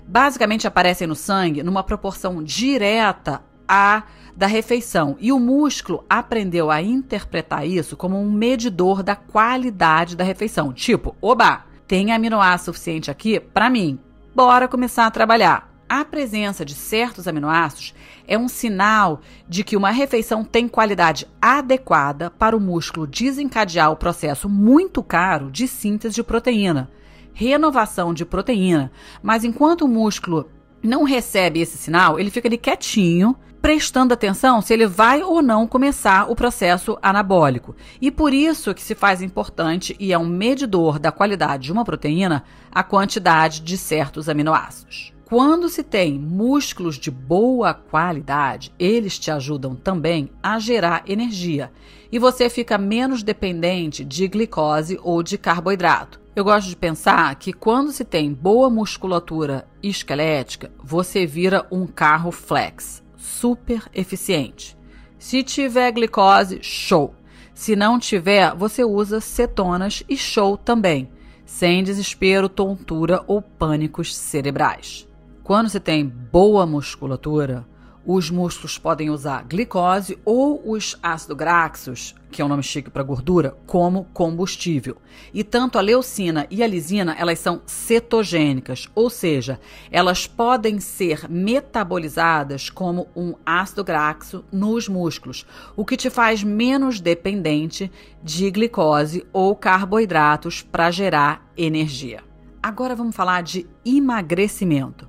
basicamente 0.05 0.67
aparecem 0.67 1.07
no 1.07 1.15
sangue 1.15 1.63
numa 1.63 1.83
proporção 1.83 2.43
direta 2.43 3.41
à 3.67 4.03
da 4.35 4.47
refeição. 4.47 5.15
E 5.19 5.31
o 5.31 5.39
músculo 5.39 6.03
aprendeu 6.09 6.69
a 6.69 6.81
interpretar 6.81 7.67
isso 7.67 7.95
como 7.95 8.19
um 8.19 8.29
medidor 8.29 9.01
da 9.01 9.15
qualidade 9.15 10.15
da 10.15 10.23
refeição. 10.23 10.73
Tipo, 10.73 11.15
oba, 11.21 11.63
tem 11.87 12.11
aminoácido 12.11 12.65
suficiente 12.65 13.09
aqui 13.09 13.39
para 13.39 13.69
mim. 13.69 13.99
Bora 14.33 14.67
começar 14.67 15.05
a 15.05 15.11
trabalhar. 15.11 15.71
A 15.87 16.03
presença 16.03 16.65
de 16.65 16.73
certos 16.73 17.27
aminoácidos 17.27 17.93
é 18.27 18.37
um 18.37 18.47
sinal 18.47 19.21
de 19.47 19.63
que 19.63 19.77
uma 19.77 19.91
refeição 19.91 20.43
tem 20.43 20.67
qualidade 20.67 21.27
adequada 21.39 22.31
para 22.31 22.57
o 22.57 22.59
músculo 22.59 23.05
desencadear 23.05 23.91
o 23.91 23.95
processo 23.95 24.49
muito 24.49 25.03
caro 25.03 25.51
de 25.51 25.67
síntese 25.67 26.15
de 26.15 26.23
proteína, 26.23 26.89
renovação 27.33 28.15
de 28.15 28.25
proteína. 28.25 28.91
Mas 29.21 29.43
enquanto 29.43 29.83
o 29.83 29.87
músculo 29.87 30.49
não 30.85 31.03
recebe 31.03 31.59
esse 31.59 31.77
sinal, 31.77 32.19
ele 32.19 32.29
fica 32.29 32.47
ali 32.47 32.57
quietinho, 32.57 33.35
prestando 33.61 34.13
atenção 34.13 34.61
se 34.61 34.71
ele 34.73 34.85
vai 34.85 35.23
ou 35.23 35.41
não 35.41 35.65
começar 35.65 36.29
o 36.29 36.35
processo 36.35 36.97
anabólico. 37.01 37.75
E 37.99 38.11
por 38.11 38.31
isso 38.31 38.73
que 38.75 38.81
se 38.81 38.93
faz 38.93 39.23
importante 39.23 39.95
e 39.99 40.13
é 40.13 40.17
um 40.17 40.27
medidor 40.27 40.99
da 40.99 41.11
qualidade 41.11 41.63
de 41.63 41.71
uma 41.71 41.83
proteína 41.83 42.43
a 42.71 42.83
quantidade 42.83 43.61
de 43.61 43.75
certos 43.75 44.29
aminoácidos. 44.29 45.11
Quando 45.25 45.67
se 45.67 45.81
tem 45.81 46.19
músculos 46.19 46.99
de 46.99 47.09
boa 47.09 47.73
qualidade, 47.73 48.71
eles 48.77 49.17
te 49.17 49.31
ajudam 49.31 49.73
também 49.75 50.29
a 50.43 50.59
gerar 50.59 51.03
energia 51.07 51.71
e 52.11 52.19
você 52.19 52.47
fica 52.51 52.77
menos 52.77 53.23
dependente 53.23 54.05
de 54.05 54.27
glicose 54.27 54.99
ou 55.01 55.23
de 55.23 55.39
carboidrato. 55.39 56.24
Eu 56.35 56.43
gosto 56.43 56.67
de 56.67 56.75
pensar 56.75 57.33
que 57.35 57.53
quando 57.53 57.93
se 57.93 58.03
tem 58.03 58.33
boa 58.33 58.69
musculatura 58.69 59.65
esquelética, 59.81 60.69
você 60.83 61.25
vira 61.25 61.65
um 61.71 61.87
carro 61.87 62.29
flex 62.29 63.01
super 63.15 63.83
eficiente. 63.93 64.77
Se 65.17 65.41
tiver 65.43 65.93
glicose, 65.93 66.59
show. 66.61 67.15
Se 67.53 67.73
não 67.73 67.97
tiver, 67.97 68.53
você 68.53 68.83
usa 68.83 69.21
cetonas 69.21 70.03
e 70.09 70.17
show 70.17 70.57
também, 70.57 71.09
sem 71.45 71.81
desespero, 71.81 72.49
tontura 72.49 73.23
ou 73.27 73.41
pânicos 73.41 74.13
cerebrais. 74.13 75.07
Quando 75.41 75.69
se 75.69 75.79
tem 75.79 76.05
boa 76.05 76.65
musculatura, 76.65 77.65
os 78.05 78.29
músculos 78.29 78.77
podem 78.77 79.09
usar 79.09 79.43
glicose 79.45 80.17
ou 80.23 80.61
os 80.71 80.97
ácidos 81.01 81.35
graxos, 81.35 82.15
que 82.31 82.41
é 82.41 82.45
um 82.45 82.47
nome 82.47 82.61
chique 82.61 82.89
para 82.89 83.01
gordura, 83.01 83.57
como 83.65 84.05
combustível. 84.13 84.97
E 85.33 85.43
tanto 85.43 85.77
a 85.77 85.81
leucina 85.81 86.45
e 86.51 86.61
a 86.61 86.67
lisina, 86.67 87.15
elas 87.17 87.39
são 87.39 87.61
cetogênicas, 87.65 88.89
ou 88.93 89.09
seja, 89.09 89.59
elas 89.89 90.27
podem 90.27 90.79
ser 90.79 91.27
metabolizadas 91.29 92.69
como 92.69 93.07
um 93.15 93.33
ácido 93.45 93.83
graxo 93.83 94.45
nos 94.51 94.87
músculos, 94.87 95.45
o 95.75 95.83
que 95.83 95.97
te 95.97 96.09
faz 96.09 96.43
menos 96.43 96.99
dependente 96.99 97.91
de 98.21 98.51
glicose 98.51 99.25
ou 99.33 99.55
carboidratos 99.55 100.61
para 100.61 100.91
gerar 100.91 101.51
energia. 101.57 102.21
Agora 102.61 102.95
vamos 102.95 103.15
falar 103.15 103.41
de 103.43 103.65
emagrecimento. 103.85 105.07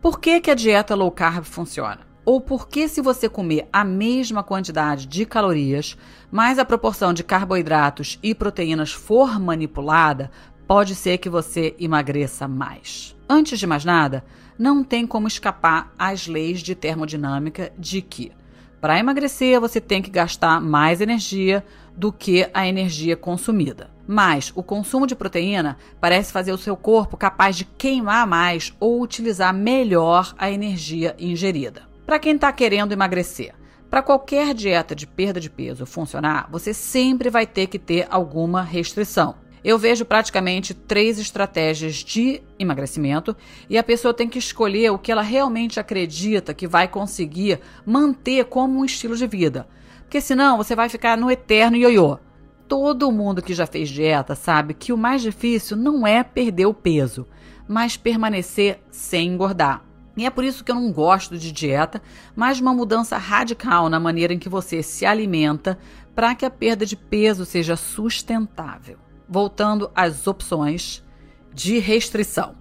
Por 0.00 0.20
que, 0.20 0.40
que 0.40 0.50
a 0.50 0.54
dieta 0.54 0.94
low 0.94 1.10
carb 1.10 1.44
funciona? 1.44 2.06
Ou 2.26 2.40
porque 2.40 2.88
se 2.88 3.00
você 3.00 3.28
comer 3.28 3.68
a 3.72 3.84
mesma 3.84 4.42
quantidade 4.42 5.06
de 5.06 5.24
calorias, 5.24 5.96
mas 6.30 6.58
a 6.58 6.64
proporção 6.64 7.14
de 7.14 7.22
carboidratos 7.22 8.18
e 8.20 8.34
proteínas 8.34 8.92
for 8.92 9.38
manipulada, 9.38 10.30
pode 10.66 10.96
ser 10.96 11.18
que 11.18 11.30
você 11.30 11.76
emagreça 11.78 12.48
mais. 12.48 13.16
Antes 13.28 13.60
de 13.60 13.66
mais 13.66 13.84
nada, 13.84 14.24
não 14.58 14.82
tem 14.82 15.06
como 15.06 15.28
escapar 15.28 15.92
às 15.96 16.26
leis 16.26 16.60
de 16.60 16.74
termodinâmica 16.74 17.72
de 17.78 18.02
que 18.02 18.32
para 18.80 18.98
emagrecer 18.98 19.60
você 19.60 19.80
tem 19.80 20.02
que 20.02 20.10
gastar 20.10 20.60
mais 20.60 21.00
energia 21.00 21.64
do 21.96 22.12
que 22.12 22.48
a 22.52 22.66
energia 22.66 23.16
consumida. 23.16 23.90
Mas 24.06 24.52
o 24.54 24.62
consumo 24.62 25.06
de 25.06 25.16
proteína 25.16 25.78
parece 26.00 26.32
fazer 26.32 26.52
o 26.52 26.58
seu 26.58 26.76
corpo 26.76 27.16
capaz 27.16 27.56
de 27.56 27.64
queimar 27.64 28.26
mais 28.26 28.74
ou 28.78 29.00
utilizar 29.00 29.52
melhor 29.52 30.34
a 30.38 30.50
energia 30.50 31.16
ingerida. 31.18 31.85
Para 32.06 32.20
quem 32.20 32.36
está 32.36 32.52
querendo 32.52 32.92
emagrecer, 32.92 33.52
para 33.90 34.00
qualquer 34.00 34.54
dieta 34.54 34.94
de 34.94 35.08
perda 35.08 35.40
de 35.40 35.50
peso 35.50 35.84
funcionar, 35.84 36.48
você 36.52 36.72
sempre 36.72 37.28
vai 37.28 37.44
ter 37.48 37.66
que 37.66 37.80
ter 37.80 38.06
alguma 38.08 38.62
restrição. 38.62 39.34
Eu 39.64 39.76
vejo 39.76 40.04
praticamente 40.04 40.72
três 40.72 41.18
estratégias 41.18 41.96
de 41.96 42.40
emagrecimento 42.60 43.36
e 43.68 43.76
a 43.76 43.82
pessoa 43.82 44.14
tem 44.14 44.28
que 44.28 44.38
escolher 44.38 44.90
o 44.90 44.98
que 45.00 45.10
ela 45.10 45.20
realmente 45.20 45.80
acredita 45.80 46.54
que 46.54 46.68
vai 46.68 46.86
conseguir 46.86 47.58
manter 47.84 48.44
como 48.44 48.78
um 48.78 48.84
estilo 48.84 49.16
de 49.16 49.26
vida. 49.26 49.66
Porque 50.02 50.20
senão 50.20 50.56
você 50.56 50.76
vai 50.76 50.88
ficar 50.88 51.18
no 51.18 51.28
eterno 51.28 51.76
ioiô. 51.76 52.20
Todo 52.68 53.10
mundo 53.10 53.42
que 53.42 53.52
já 53.52 53.66
fez 53.66 53.88
dieta 53.88 54.36
sabe 54.36 54.74
que 54.74 54.92
o 54.92 54.96
mais 54.96 55.22
difícil 55.22 55.76
não 55.76 56.06
é 56.06 56.22
perder 56.22 56.66
o 56.66 56.74
peso, 56.74 57.26
mas 57.66 57.96
permanecer 57.96 58.78
sem 58.92 59.30
engordar. 59.30 59.85
E 60.16 60.24
é 60.24 60.30
por 60.30 60.44
isso 60.44 60.64
que 60.64 60.70
eu 60.70 60.76
não 60.76 60.90
gosto 60.90 61.36
de 61.36 61.52
dieta, 61.52 62.00
mas 62.34 62.58
uma 62.58 62.72
mudança 62.72 63.18
radical 63.18 63.88
na 63.88 64.00
maneira 64.00 64.32
em 64.32 64.38
que 64.38 64.48
você 64.48 64.82
se 64.82 65.04
alimenta 65.04 65.78
para 66.14 66.34
que 66.34 66.46
a 66.46 66.50
perda 66.50 66.86
de 66.86 66.96
peso 66.96 67.44
seja 67.44 67.76
sustentável. 67.76 68.98
Voltando 69.28 69.90
às 69.94 70.26
opções 70.26 71.04
de 71.52 71.78
restrição. 71.78 72.54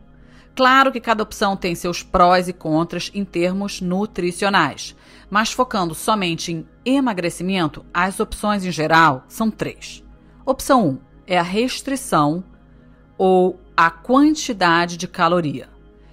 Claro 0.56 0.92
que 0.92 1.02
cada 1.02 1.24
opção 1.24 1.56
tem 1.56 1.76
seus 1.76 2.02
prós 2.02 2.48
e 2.48 2.54
contras 2.54 3.12
em 3.14 3.26
termos 3.26 3.82
nutricionais, 3.82 4.96
mas 5.30 5.52
focando 5.52 5.94
somente 5.94 6.52
em 6.52 6.66
emagrecimento, 6.86 7.86
as 7.94 8.22
opções 8.22 8.64
em 8.64 8.72
geral 8.72 9.26
são 9.28 9.52
três. 9.52 10.04
Opção 10.46 10.88
1 10.88 10.90
um 10.90 11.00
é 11.28 11.38
a 11.38 11.44
restrição 11.44 12.44
ou 13.18 13.60
a 13.76 13.90
quantidade 13.90 14.96
de 14.96 15.08
caloria. 15.08 15.68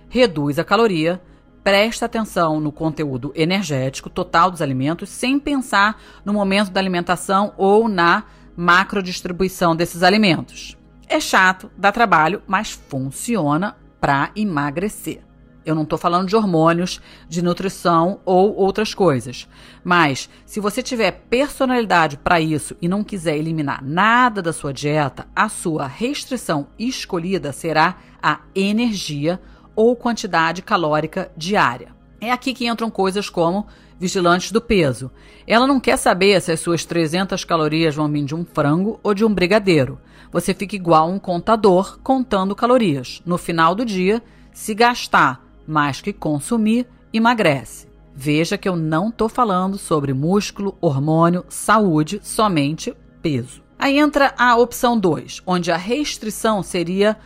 Reduz 0.09 0.59
a 0.59 0.64
caloria 0.64 1.22
presta 1.63 2.07
atenção 2.07 2.61
no 2.61 2.73
conteúdo 2.73 3.33
energético 3.35 4.11
total 4.11 4.51
dos 4.51 4.63
alimentos 4.63 5.09
sem 5.09 5.39
pensar 5.39 6.01
no 6.25 6.33
momento 6.33 6.71
da 6.71 6.81
alimentação 6.81 7.53
ou 7.57 7.89
na 7.89 8.25
macrodistribuição 8.57 9.75
desses 9.75 10.03
alimentos. 10.03 10.77
É 11.09 11.21
chato, 11.21 11.71
dá 11.77 11.93
trabalho, 11.93 12.43
mas 12.47 12.71
funciona 12.71 13.77
para 14.01 14.31
emagrecer. 14.35 15.23
Eu 15.65 15.77
não 15.77 15.85
estou 15.85 15.99
falando 15.99 16.29
de 16.29 16.35
hormônios, 16.35 17.01
de 17.29 17.41
nutrição 17.41 18.21
ou 18.25 18.55
outras 18.57 18.95
coisas. 18.95 19.49
Mas 19.85 20.29
se 20.45 20.59
você 20.59 20.83
tiver 20.83 21.13
personalidade 21.31 22.17
para 22.17 22.41
isso 22.41 22.77
e 22.83 22.89
não 22.89 23.05
quiser 23.05 23.37
eliminar 23.37 23.83
nada 23.85 24.43
da 24.43 24.53
sua 24.53 24.73
dieta, 24.73 25.27
a 25.37 25.49
sua 25.49 25.87
restrição 25.87 26.67
escolhida 26.77 27.53
será 27.53 27.97
a 28.21 28.41
energia 28.55 29.41
ou 29.75 29.97
quantidade 29.97 30.62
calórica 30.62 31.31
diária. 31.37 31.95
É 32.20 32.31
aqui 32.31 32.55
que 32.55 32.66
entram 32.66 32.91
coisas 32.91 33.29
como 33.29 33.66
vigilantes 33.99 34.53
do 34.53 34.61
peso. 34.61 35.11
Ela 35.47 35.66
não 35.66 35.81
quer 35.81 35.97
saber 35.97 36.41
se 36.41 36.53
as 36.53 36.61
suas 36.61 36.85
300 36.85 37.45
calorias 37.45 37.95
vão 37.95 38.11
vir 38.11 38.25
de 38.25 38.35
um 38.35 38.45
frango 38.45 38.99
ou 39.03 39.14
de 39.14 39.25
um 39.25 39.33
brigadeiro. 39.33 39.99
Você 40.31 40.55
fica 40.55 40.75
igual 40.75 41.11
um 41.11 41.18
contador 41.18 41.99
contando 42.03 42.55
calorias. 42.55 43.23
No 43.25 43.37
final 43.37 43.75
do 43.75 43.85
dia, 43.85 44.23
se 44.53 44.75
gastar 44.75 45.45
mais 45.66 46.01
que 46.01 46.12
consumir, 46.12 46.87
emagrece. 47.12 47.87
Veja 48.14 48.59
que 48.59 48.68
eu 48.68 48.77
não 48.77 49.09
estou 49.09 49.29
falando 49.29 49.79
sobre 49.79 50.12
músculo, 50.12 50.77
hormônio, 50.81 51.45
saúde, 51.49 52.20
somente 52.23 52.95
peso. 53.23 53.62
Aí 53.79 53.99
entra 53.99 54.35
a 54.39 54.57
opção 54.57 54.99
2, 54.99 55.43
onde 55.47 55.73
a 55.73 55.77
restrição 55.77 56.62
seria 56.62 57.16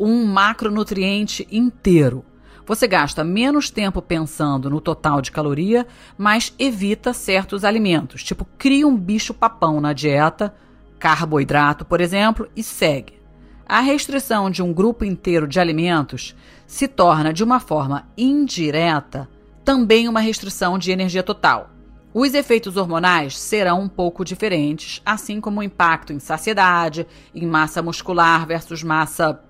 um 0.00 0.24
macronutriente 0.24 1.46
inteiro. 1.52 2.24
Você 2.64 2.88
gasta 2.88 3.22
menos 3.22 3.68
tempo 3.68 4.00
pensando 4.00 4.70
no 4.70 4.80
total 4.80 5.20
de 5.20 5.30
caloria, 5.30 5.86
mas 6.16 6.54
evita 6.58 7.12
certos 7.12 7.64
alimentos, 7.64 8.24
tipo 8.24 8.46
cria 8.56 8.86
um 8.86 8.96
bicho-papão 8.96 9.80
na 9.80 9.92
dieta, 9.92 10.54
carboidrato, 10.98 11.84
por 11.84 12.00
exemplo, 12.00 12.48
e 12.56 12.62
segue. 12.62 13.20
A 13.66 13.80
restrição 13.80 14.50
de 14.50 14.62
um 14.62 14.72
grupo 14.72 15.04
inteiro 15.04 15.46
de 15.46 15.60
alimentos 15.60 16.34
se 16.66 16.88
torna, 16.88 17.32
de 17.32 17.44
uma 17.44 17.60
forma 17.60 18.08
indireta, 18.16 19.28
também 19.64 20.08
uma 20.08 20.20
restrição 20.20 20.78
de 20.78 20.90
energia 20.90 21.22
total. 21.22 21.70
Os 22.12 22.34
efeitos 22.34 22.76
hormonais 22.76 23.38
serão 23.38 23.82
um 23.82 23.88
pouco 23.88 24.24
diferentes, 24.24 25.00
assim 25.04 25.40
como 25.40 25.60
o 25.60 25.62
impacto 25.62 26.12
em 26.12 26.18
saciedade, 26.18 27.06
em 27.34 27.46
massa 27.46 27.82
muscular 27.82 28.46
versus 28.46 28.82
massa 28.82 29.40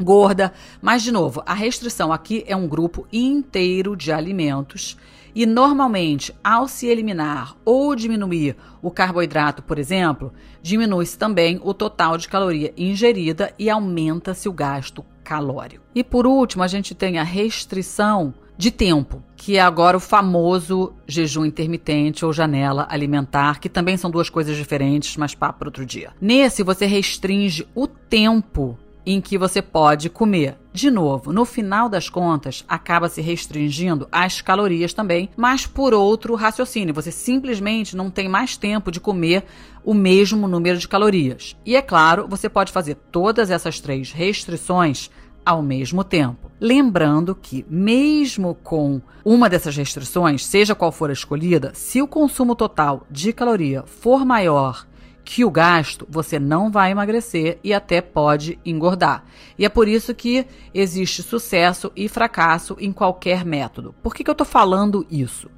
gorda. 0.00 0.52
Mas, 0.80 1.02
de 1.02 1.12
novo, 1.12 1.42
a 1.46 1.54
restrição 1.54 2.12
aqui 2.12 2.44
é 2.46 2.56
um 2.56 2.68
grupo 2.68 3.06
inteiro 3.12 3.96
de 3.96 4.12
alimentos. 4.12 4.96
E 5.34 5.44
normalmente, 5.44 6.34
ao 6.42 6.66
se 6.66 6.86
eliminar 6.86 7.54
ou 7.62 7.94
diminuir 7.94 8.56
o 8.80 8.90
carboidrato, 8.90 9.62
por 9.62 9.78
exemplo, 9.78 10.32
diminui-se 10.62 11.18
também 11.18 11.60
o 11.62 11.74
total 11.74 12.16
de 12.16 12.26
caloria 12.26 12.72
ingerida 12.74 13.52
e 13.58 13.68
aumenta-se 13.68 14.48
o 14.48 14.52
gasto 14.52 15.04
calórico. 15.22 15.84
E 15.94 16.02
por 16.02 16.26
último, 16.26 16.62
a 16.62 16.66
gente 16.66 16.94
tem 16.94 17.18
a 17.18 17.22
restrição 17.22 18.32
de 18.56 18.70
tempo, 18.70 19.22
que 19.36 19.58
é 19.58 19.60
agora 19.60 19.98
o 19.98 20.00
famoso 20.00 20.94
jejum 21.06 21.44
intermitente 21.44 22.24
ou 22.24 22.32
janela 22.32 22.86
alimentar, 22.88 23.60
que 23.60 23.68
também 23.68 23.96
são 23.96 24.10
duas 24.10 24.30
coisas 24.30 24.56
diferentes, 24.56 25.16
mas 25.18 25.34
papo 25.34 25.58
para 25.58 25.68
outro 25.68 25.84
dia. 25.84 26.12
Nesse, 26.18 26.62
você 26.62 26.86
restringe 26.86 27.66
o 27.74 27.86
tempo 27.86 28.78
em 29.06 29.20
que 29.20 29.38
você 29.38 29.62
pode 29.62 30.10
comer. 30.10 30.58
De 30.72 30.90
novo, 30.90 31.32
no 31.32 31.44
final 31.44 31.88
das 31.88 32.10
contas, 32.10 32.64
acaba 32.68 33.08
se 33.08 33.22
restringindo 33.22 34.08
as 34.10 34.40
calorias 34.40 34.92
também, 34.92 35.30
mas 35.36 35.64
por 35.64 35.94
outro 35.94 36.34
raciocínio. 36.34 36.92
Você 36.92 37.12
simplesmente 37.12 37.96
não 37.96 38.10
tem 38.10 38.28
mais 38.28 38.56
tempo 38.56 38.90
de 38.90 38.98
comer 38.98 39.44
o 39.84 39.94
mesmo 39.94 40.48
número 40.48 40.76
de 40.76 40.88
calorias. 40.88 41.56
E 41.64 41.76
é 41.76 41.80
claro, 41.80 42.26
você 42.28 42.48
pode 42.48 42.72
fazer 42.72 42.96
todas 43.12 43.50
essas 43.50 43.78
três 43.78 44.10
restrições 44.10 45.08
ao 45.44 45.62
mesmo 45.62 46.02
tempo. 46.02 46.50
Lembrando 46.60 47.32
que, 47.32 47.64
mesmo 47.70 48.56
com 48.64 49.00
uma 49.24 49.48
dessas 49.48 49.76
restrições, 49.76 50.44
seja 50.44 50.74
qual 50.74 50.90
for 50.90 51.10
a 51.10 51.12
escolhida, 51.12 51.70
se 51.72 52.02
o 52.02 52.08
consumo 52.08 52.56
total 52.56 53.06
de 53.08 53.32
caloria 53.32 53.84
for 53.86 54.24
maior 54.24 54.84
que 55.26 55.44
o 55.44 55.50
gasto, 55.50 56.06
você 56.08 56.38
não 56.38 56.70
vai 56.70 56.92
emagrecer 56.92 57.58
e 57.64 57.74
até 57.74 58.00
pode 58.00 58.60
engordar. 58.64 59.24
E 59.58 59.64
é 59.64 59.68
por 59.68 59.88
isso 59.88 60.14
que 60.14 60.46
existe 60.72 61.20
sucesso 61.20 61.90
e 61.96 62.08
fracasso 62.08 62.76
em 62.78 62.92
qualquer 62.92 63.44
método. 63.44 63.92
Por 64.04 64.14
que, 64.14 64.22
que 64.22 64.30
eu 64.30 64.32
estou 64.32 64.46
falando 64.46 65.04
isso? 65.10 65.50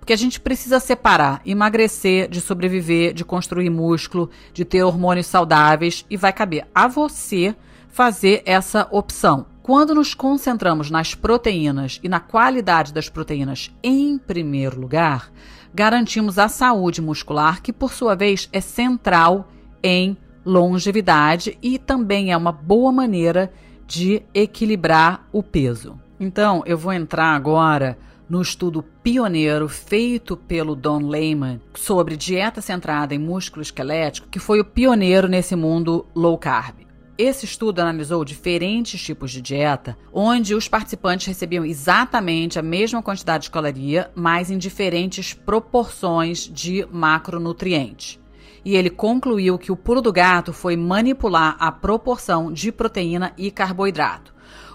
Porque 0.00 0.12
a 0.12 0.16
gente 0.16 0.40
precisa 0.40 0.80
separar 0.80 1.40
emagrecer 1.46 2.28
de 2.28 2.40
sobreviver, 2.40 3.14
de 3.14 3.24
construir 3.24 3.70
músculo, 3.70 4.28
de 4.52 4.64
ter 4.64 4.82
hormônios 4.82 5.28
saudáveis 5.28 6.04
e 6.10 6.16
vai 6.16 6.32
caber 6.32 6.66
a 6.74 6.88
você 6.88 7.54
fazer 7.88 8.42
essa 8.44 8.88
opção. 8.90 9.46
Quando 9.62 9.94
nos 9.94 10.14
concentramos 10.14 10.90
nas 10.90 11.14
proteínas 11.14 12.00
e 12.02 12.08
na 12.08 12.18
qualidade 12.18 12.92
das 12.92 13.08
proteínas 13.08 13.70
em 13.84 14.18
primeiro 14.18 14.80
lugar, 14.80 15.30
garantimos 15.74 16.38
a 16.38 16.48
saúde 16.48 17.00
muscular, 17.00 17.62
que 17.62 17.72
por 17.72 17.92
sua 17.92 18.14
vez 18.14 18.48
é 18.52 18.60
central 18.60 19.48
em 19.82 20.16
longevidade 20.44 21.56
e 21.62 21.78
também 21.78 22.32
é 22.32 22.36
uma 22.36 22.52
boa 22.52 22.92
maneira 22.92 23.52
de 23.86 24.22
equilibrar 24.34 25.26
o 25.32 25.42
peso. 25.42 25.98
Então, 26.18 26.62
eu 26.66 26.78
vou 26.78 26.92
entrar 26.92 27.34
agora 27.34 27.98
no 28.28 28.40
estudo 28.40 28.82
pioneiro 29.02 29.68
feito 29.68 30.36
pelo 30.36 30.74
Don 30.74 31.06
Lehman 31.06 31.60
sobre 31.74 32.16
dieta 32.16 32.60
centrada 32.60 33.14
em 33.14 33.18
músculo 33.18 33.60
esquelético, 33.60 34.28
que 34.28 34.38
foi 34.38 34.60
o 34.60 34.64
pioneiro 34.64 35.28
nesse 35.28 35.54
mundo 35.54 36.06
low 36.14 36.38
carb. 36.38 36.81
Esse 37.18 37.44
estudo 37.44 37.80
analisou 37.80 38.24
diferentes 38.24 39.00
tipos 39.00 39.30
de 39.30 39.42
dieta, 39.42 39.98
onde 40.10 40.54
os 40.54 40.66
participantes 40.66 41.26
recebiam 41.26 41.62
exatamente 41.62 42.58
a 42.58 42.62
mesma 42.62 43.02
quantidade 43.02 43.44
de 43.44 43.50
caloria, 43.50 44.10
mas 44.14 44.50
em 44.50 44.56
diferentes 44.56 45.34
proporções 45.34 46.48
de 46.48 46.86
macronutrientes. 46.90 48.18
E 48.64 48.76
ele 48.76 48.88
concluiu 48.88 49.58
que 49.58 49.70
o 49.70 49.76
pulo 49.76 50.00
do 50.00 50.12
gato 50.12 50.54
foi 50.54 50.74
manipular 50.74 51.56
a 51.58 51.70
proporção 51.70 52.50
de 52.50 52.72
proteína 52.72 53.34
e 53.36 53.50
carboidrato. 53.50 54.32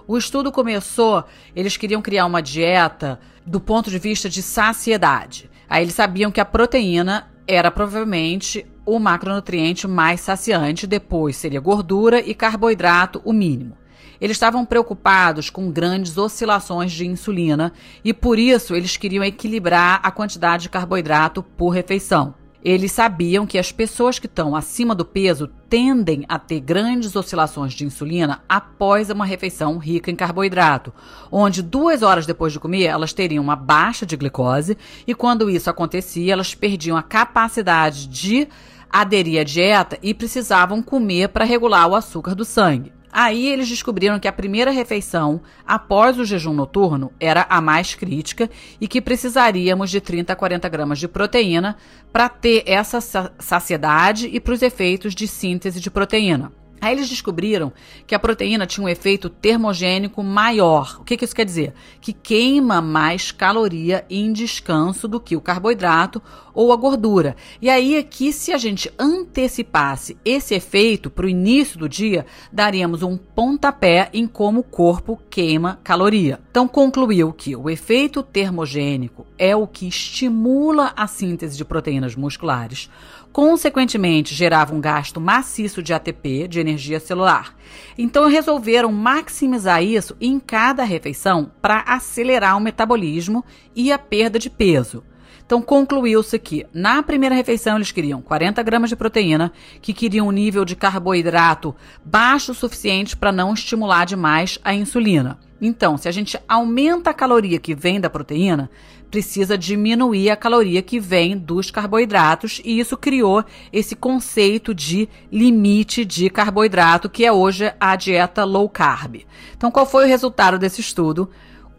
O 0.08 0.16
estudo 0.16 0.52
começou, 0.52 1.24
eles 1.56 1.76
queriam 1.76 2.02
criar 2.04 2.28
uma 2.28 2.42
dieta 2.42 3.20
do 3.46 3.60
ponto 3.60 3.90
de 3.90 3.98
vista 3.98 4.30
de 4.30 4.44
saciedade. 4.44 5.50
Aí 5.68 5.84
eles 5.84 5.96
sabiam 5.96 6.32
que 6.32 6.40
a 6.40 6.46
proteína 6.46 7.32
era 7.48 7.72
provavelmente 7.72 8.66
o 8.88 8.98
macronutriente 9.00 9.86
mais 9.86 10.22
saciante, 10.22 10.88
depois 10.88 11.36
seria 11.36 11.60
gordura 11.60 12.22
e 12.22 12.34
carboidrato, 12.34 13.22
o 13.26 13.34
mínimo. 13.34 13.76
Eles 14.20 14.38
estavam 14.38 14.66
preocupados 14.66 15.50
com 15.50 15.70
grandes 15.70 16.18
oscilações 16.18 16.94
de 16.94 17.06
insulina 17.06 17.74
e 18.04 18.14
por 18.14 18.40
isso 18.40 18.74
eles 18.74 18.96
queriam 18.96 19.26
equilibrar 19.26 20.00
a 20.02 20.10
quantidade 20.10 20.64
de 20.64 20.70
carboidrato 20.70 21.44
por 21.44 21.70
refeição. 21.70 22.34
Eles 22.64 22.92
sabiam 22.92 23.46
que 23.46 23.58
as 23.58 23.72
pessoas 23.72 24.20
que 24.20 24.26
estão 24.26 24.56
acima 24.56 24.96
do 24.96 25.06
peso 25.06 25.48
tendem 25.70 26.26
a 26.28 26.40
ter 26.40 26.60
grandes 26.60 27.16
oscilações 27.16 27.74
de 27.74 27.86
insulina 27.86 28.42
após 28.50 29.10
uma 29.10 29.26
refeição 29.26 29.78
rica 29.78 30.10
em 30.10 30.16
carboidrato, 30.16 30.94
onde 31.32 31.62
duas 31.62 32.02
horas 32.02 32.26
depois 32.26 32.52
de 32.52 32.60
comer 32.60 32.84
elas 32.84 33.14
teriam 33.14 33.44
uma 33.44 33.56
baixa 33.56 34.06
de 34.06 34.18
glicose 34.18 34.78
e 35.06 35.14
quando 35.14 35.50
isso 35.50 35.70
acontecia 35.70 36.34
elas 36.34 36.56
perdiam 36.56 36.98
a 36.98 37.04
capacidade 37.04 38.08
de 38.08 38.48
aderir 38.90 39.42
à 39.42 39.44
dieta 39.44 39.98
e 40.02 40.14
precisavam 40.14 40.82
comer 40.82 41.30
para 41.30 41.46
regular 41.46 41.88
o 41.88 41.96
açúcar 41.96 42.36
do 42.36 42.46
sangue. 42.46 42.92
Aí 43.12 43.48
eles 43.48 43.68
descobriram 43.68 44.20
que 44.20 44.28
a 44.28 44.34
primeira 44.34 44.70
refeição 44.70 45.42
após 45.66 46.20
o 46.20 46.26
jejum 46.26 46.54
noturno 46.54 47.12
era 47.20 47.48
a 47.50 47.60
mais 47.60 47.96
crítica 47.96 48.50
e 48.80 48.88
que 48.88 49.02
precisaríamos 49.02 49.90
de 49.90 50.00
30 50.00 50.34
a 50.34 50.36
40 50.36 50.70
gramas 50.70 51.00
de 51.00 51.08
proteína 51.08 51.78
para 52.12 52.30
ter 52.30 52.64
essa 52.68 53.02
saciedade 53.40 54.30
e 54.32 54.40
para 54.40 54.54
os 54.54 54.62
efeitos 54.62 55.16
de 55.16 55.28
síntese 55.28 55.80
de 55.80 55.90
proteína. 55.90 56.52
Aí 56.80 56.94
eles 56.94 57.10
descobriram 57.10 57.74
que 58.06 58.14
a 58.14 58.20
proteína 58.20 58.68
tinha 58.68 58.86
um 58.86 58.90
efeito 58.90 59.30
termogênico 59.30 60.24
maior. 60.24 60.98
O 61.00 61.04
que, 61.04 61.18
que, 61.18 61.26
isso 61.26 61.36
quer 61.36 61.46
dizer? 61.46 61.74
Que 62.00 62.14
queima 62.14 62.82
mais 62.82 63.32
caloria 63.32 64.06
em 64.10 64.32
descanso 64.32 65.08
do 65.08 65.20
que 65.20 65.36
o 65.36 65.42
carboidrato 65.42 66.22
ou 66.58 66.74
a 66.74 66.76
gordura. 66.76 67.36
E 67.62 67.70
aí 67.70 67.96
aqui, 67.96 68.34
se 68.34 68.52
a 68.52 68.58
gente 68.58 68.92
antecipasse 68.98 70.18
esse 70.26 70.56
efeito 70.56 71.08
para 71.08 71.28
o 71.28 71.30
início 71.30 71.78
do 71.78 71.88
dia, 71.88 72.26
daríamos 72.52 73.04
um 73.04 73.16
pontapé 73.16 74.10
em 74.12 74.26
como 74.26 74.62
o 74.62 74.64
corpo 74.64 75.22
queima 75.30 75.80
caloria. 75.84 76.40
Então 76.50 76.68
concluiu 76.68 77.32
que 77.32 77.56
o 77.56 77.70
efeito 77.70 78.24
termogênico 78.24 79.28
é 79.38 79.56
o 79.56 79.68
que 79.68 79.88
estimula 79.88 80.94
a 80.98 81.06
síntese 81.06 81.56
de 81.56 81.64
proteínas 81.64 82.16
musculares 82.16 82.90
consequentemente 83.32 84.34
gerava 84.34 84.74
um 84.74 84.82
gasto 84.82 85.22
maciço 85.22 85.84
de 85.84 85.94
ATP, 85.94 86.48
de 86.48 86.60
energia 86.60 87.00
celular. 87.00 87.56
Então 87.96 88.28
resolveram 88.28 88.92
maximizar 88.92 89.84
isso 89.84 90.18
em 90.20 90.40
cada 90.40 90.84
refeição 90.84 91.52
para 91.62 91.82
acelerar 91.82 92.58
o 92.58 92.60
metabolismo 92.60 93.46
e 93.76 93.92
a 93.92 94.00
perda 94.00 94.40
de 94.40 94.50
peso. 94.50 95.04
Então 95.48 95.62
concluiu-se 95.62 96.38
que 96.38 96.68
na 96.74 97.02
primeira 97.02 97.34
refeição 97.34 97.78
eles 97.78 97.90
queriam 97.90 98.22
40 98.22 98.62
gramas 98.64 98.90
de 98.90 98.98
proteína, 98.98 99.54
que 99.82 99.94
queriam 99.94 100.28
um 100.28 100.32
nível 100.32 100.66
de 100.66 100.76
carboidrato 100.76 101.74
baixo 102.04 102.52
o 102.52 102.56
suficiente 102.56 103.16
para 103.16 103.32
não 103.32 103.54
estimular 103.54 104.06
demais 104.06 104.60
a 104.62 104.74
insulina. 104.74 105.40
Então, 105.62 105.98
se 105.98 106.08
a 106.08 106.12
gente 106.12 106.38
aumenta 106.50 107.12
a 107.12 107.14
caloria 107.14 107.60
que 107.60 107.74
vem 107.74 108.00
da 108.00 108.10
proteína, 108.10 108.70
precisa 109.10 109.58
diminuir 109.58 110.30
a 110.30 110.36
caloria 110.36 110.82
que 110.82 111.00
vem 111.00 111.38
dos 111.38 111.72
carboidratos, 111.72 112.62
e 112.64 112.78
isso 112.78 112.98
criou 112.98 113.44
esse 113.72 113.96
conceito 113.96 114.76
de 114.76 115.08
limite 115.32 116.04
de 116.04 116.30
carboidrato, 116.30 117.10
que 117.10 117.26
é 117.26 117.32
hoje 117.32 117.74
a 117.80 117.96
dieta 117.96 118.44
low 118.44 118.70
carb. 118.70 119.26
Então, 119.56 119.72
qual 119.72 119.86
foi 119.86 120.04
o 120.04 120.08
resultado 120.08 120.60
desse 120.60 120.82
estudo? 120.82 121.30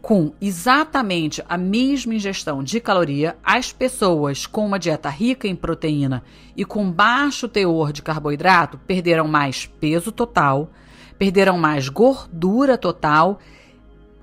Com 0.01 0.31
exatamente 0.39 1.43
a 1.47 1.57
mesma 1.57 2.15
ingestão 2.15 2.63
de 2.63 2.79
caloria, 2.79 3.35
as 3.43 3.71
pessoas 3.73 4.45
com 4.45 4.65
uma 4.65 4.79
dieta 4.79 5.09
rica 5.09 5.47
em 5.47 5.55
proteína 5.55 6.23
e 6.55 6.63
com 6.63 6.89
baixo 6.89 7.47
teor 7.47 7.91
de 7.91 8.01
carboidrato 8.01 8.77
perderam 8.87 9.27
mais 9.27 9.65
peso 9.65 10.11
total, 10.11 10.71
perderam 11.17 11.57
mais 11.57 11.89
gordura 11.89 12.77
total, 12.77 13.39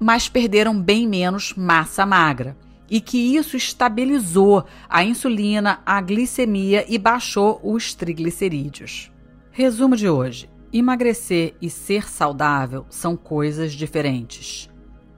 mas 0.01 0.29
perderam 0.29 0.81
bem 0.81 1.07
menos 1.07 1.53
massa 1.55 2.07
magra. 2.07 2.57
e 2.89 3.01
que 3.01 3.37
isso 3.37 3.57
estabilizou 3.57 4.65
a 4.89 5.03
insulina, 5.05 5.81
a 5.85 6.01
glicemia 6.01 6.85
e 6.89 6.97
baixou 6.97 7.61
os 7.63 7.95
triglicerídeos. 7.95 9.11
Resumo 9.51 9.97
de 9.97 10.09
hoje: 10.09 10.49
emagrecer 10.73 11.55
e 11.61 11.69
ser 11.69 12.09
saudável 12.09 12.87
são 12.89 13.17
coisas 13.17 13.73
diferentes. 13.73 14.71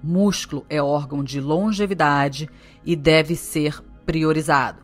Músculo 0.03 0.65
é 0.69 0.83
órgão 0.83 1.25
de 1.25 1.41
longevidade 1.41 2.49
e 2.85 2.95
deve 2.95 3.35
ser 3.35 3.83
priorizado. 4.07 4.83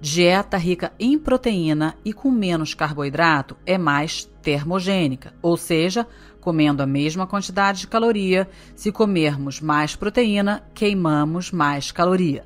Dieta 0.00 0.56
rica 0.56 0.92
em 1.00 1.18
proteína 1.18 1.96
e 2.04 2.12
com 2.12 2.30
menos 2.30 2.74
carboidrato 2.74 3.56
é 3.64 3.78
mais 3.78 4.24
termogênica, 4.42 5.34
ou 5.40 5.56
seja, 5.56 6.06
comendo 6.40 6.82
a 6.82 6.86
mesma 6.86 7.26
quantidade 7.26 7.80
de 7.80 7.86
caloria, 7.88 8.48
se 8.74 8.92
comermos 8.92 9.60
mais 9.60 9.96
proteína, 9.96 10.62
queimamos 10.74 11.50
mais 11.50 11.90
caloria. 11.90 12.44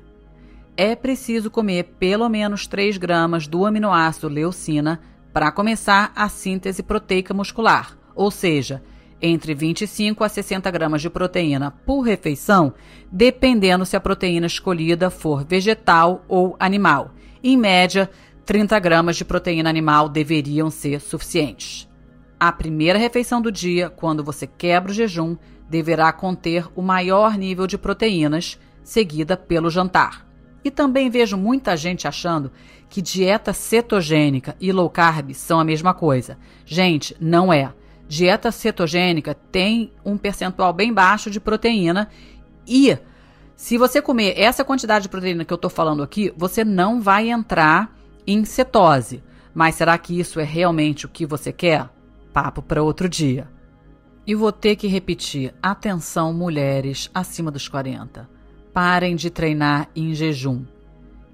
É 0.75 0.95
preciso 0.95 1.51
comer 1.51 1.95
pelo 1.99 2.27
menos 2.27 2.65
3 2.65 2.97
gramas 2.97 3.45
do 3.45 3.65
aminoácido 3.65 4.27
leucina 4.29 4.99
para 5.31 5.51
começar 5.51 6.11
a 6.15 6.27
síntese 6.29 6.81
proteica 6.81 7.33
muscular, 7.33 7.97
ou 8.15 8.31
seja, 8.31 8.81
entre 9.21 9.53
25 9.53 10.23
a 10.23 10.29
60 10.29 10.69
gramas 10.71 11.01
de 11.01 11.09
proteína 11.09 11.71
por 11.85 12.01
refeição, 12.01 12.73
dependendo 13.11 13.85
se 13.85 13.95
a 13.95 13.99
proteína 13.99 14.47
escolhida 14.47 15.09
for 15.09 15.45
vegetal 15.45 16.25
ou 16.27 16.55
animal. 16.59 17.13
Em 17.43 17.57
média, 17.57 18.09
30 18.45 18.79
gramas 18.79 19.15
de 19.15 19.25
proteína 19.25 19.69
animal 19.69 20.09
deveriam 20.09 20.69
ser 20.69 20.99
suficientes. 20.99 21.87
A 22.39 22.51
primeira 22.51 22.97
refeição 22.97 23.41
do 23.41 23.51
dia, 23.51 23.89
quando 23.89 24.23
você 24.23 24.47
quebra 24.47 24.91
o 24.91 24.95
jejum, 24.95 25.37
deverá 25.69 26.11
conter 26.11 26.67
o 26.75 26.81
maior 26.81 27.37
nível 27.37 27.67
de 27.67 27.77
proteínas, 27.77 28.59
seguida 28.83 29.37
pelo 29.37 29.69
jantar. 29.69 30.27
E 30.63 30.69
também 30.69 31.09
vejo 31.09 31.37
muita 31.37 31.77
gente 31.77 32.07
achando 32.07 32.51
que 32.89 33.01
dieta 33.01 33.53
cetogênica 33.53 34.55
e 34.59 34.71
low 34.71 34.89
carb 34.89 35.33
são 35.33 35.59
a 35.59 35.63
mesma 35.63 35.93
coisa. 35.93 36.37
Gente, 36.65 37.15
não 37.19 37.51
é. 37.51 37.73
Dieta 38.11 38.51
cetogênica 38.51 39.33
tem 39.33 39.93
um 40.03 40.17
percentual 40.17 40.73
bem 40.73 40.91
baixo 40.91 41.31
de 41.31 41.39
proteína 41.39 42.09
e 42.67 42.97
se 43.55 43.77
você 43.77 44.01
comer 44.01 44.37
essa 44.37 44.65
quantidade 44.65 45.03
de 45.03 45.09
proteína 45.09 45.45
que 45.45 45.53
eu 45.53 45.55
estou 45.55 45.71
falando 45.71 46.03
aqui, 46.03 46.29
você 46.35 46.65
não 46.65 46.99
vai 46.99 47.29
entrar 47.29 47.95
em 48.27 48.43
cetose. 48.43 49.23
Mas 49.53 49.75
será 49.75 49.97
que 49.97 50.19
isso 50.19 50.41
é 50.41 50.43
realmente 50.43 51.05
o 51.05 51.09
que 51.09 51.25
você 51.25 51.53
quer? 51.53 51.87
Papo 52.33 52.61
para 52.61 52.83
outro 52.83 53.07
dia. 53.07 53.47
E 54.27 54.35
vou 54.35 54.51
ter 54.51 54.75
que 54.75 54.89
repetir: 54.89 55.55
atenção, 55.63 56.33
mulheres 56.33 57.09
acima 57.13 57.49
dos 57.49 57.69
40. 57.69 58.29
Parem 58.73 59.15
de 59.15 59.29
treinar 59.29 59.87
em 59.95 60.13
jejum. 60.13 60.65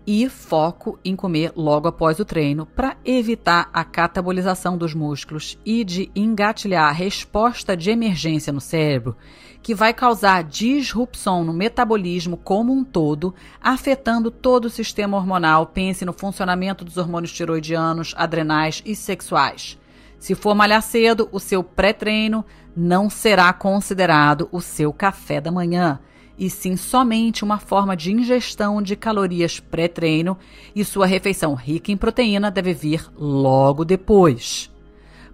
E 0.10 0.30
foco 0.30 0.98
em 1.04 1.18
comer 1.18 1.52
logo 1.54 1.90
após 1.90 2.18
o 2.18 2.24
treino 2.24 2.66
para 2.66 2.96
evitar 3.04 3.70
a 3.74 3.84
catabolização 3.84 4.78
dos 4.78 4.94
músculos 4.94 5.60
e 5.66 5.84
de 5.84 6.10
engatilhar 6.16 6.88
a 6.88 6.94
resposta 6.94 7.76
de 7.76 7.90
emergência 7.90 8.54
no 8.54 8.62
cérebro, 8.62 9.18
que 9.62 9.76
vai 9.76 9.94
causar 9.94 10.46
disrupção 10.46 11.44
no 11.44 11.52
metabolismo 11.52 12.38
como 12.38 12.72
um 12.72 12.86
todo, 12.86 13.36
afetando 13.62 14.32
todo 14.32 14.66
o 14.66 14.70
sistema 14.70 15.18
hormonal. 15.18 15.66
Pense 15.66 16.06
no 16.06 16.14
funcionamento 16.14 16.86
dos 16.86 16.96
hormônios 16.96 17.34
tiroidianos, 17.34 18.14
adrenais 18.16 18.82
e 18.86 18.96
sexuais. 18.96 19.78
Se 20.18 20.34
for 20.34 20.56
malhar 20.56 20.84
cedo, 20.84 21.28
o 21.34 21.40
seu 21.40 21.62
pré-treino 21.62 22.46
não 22.74 23.10
será 23.10 23.52
considerado 23.52 24.48
o 24.54 24.62
seu 24.62 24.94
café 24.94 25.42
da 25.42 25.52
manhã, 25.52 26.00
e 26.38 26.50
sim 26.50 26.76
somente 26.76 27.44
uma 27.44 27.58
forma 27.58 27.96
de 27.96 28.12
ingestão 28.12 28.82
de 28.82 28.96
calorias 28.96 29.60
pré-treino, 29.60 30.38
e 30.76 30.86
sua 30.86 31.06
refeição 31.06 31.56
rica 31.56 31.92
em 31.92 31.98
proteína 31.98 32.52
deve 32.52 32.74
vir 32.74 33.10
logo 33.18 33.84
depois. 33.84 34.72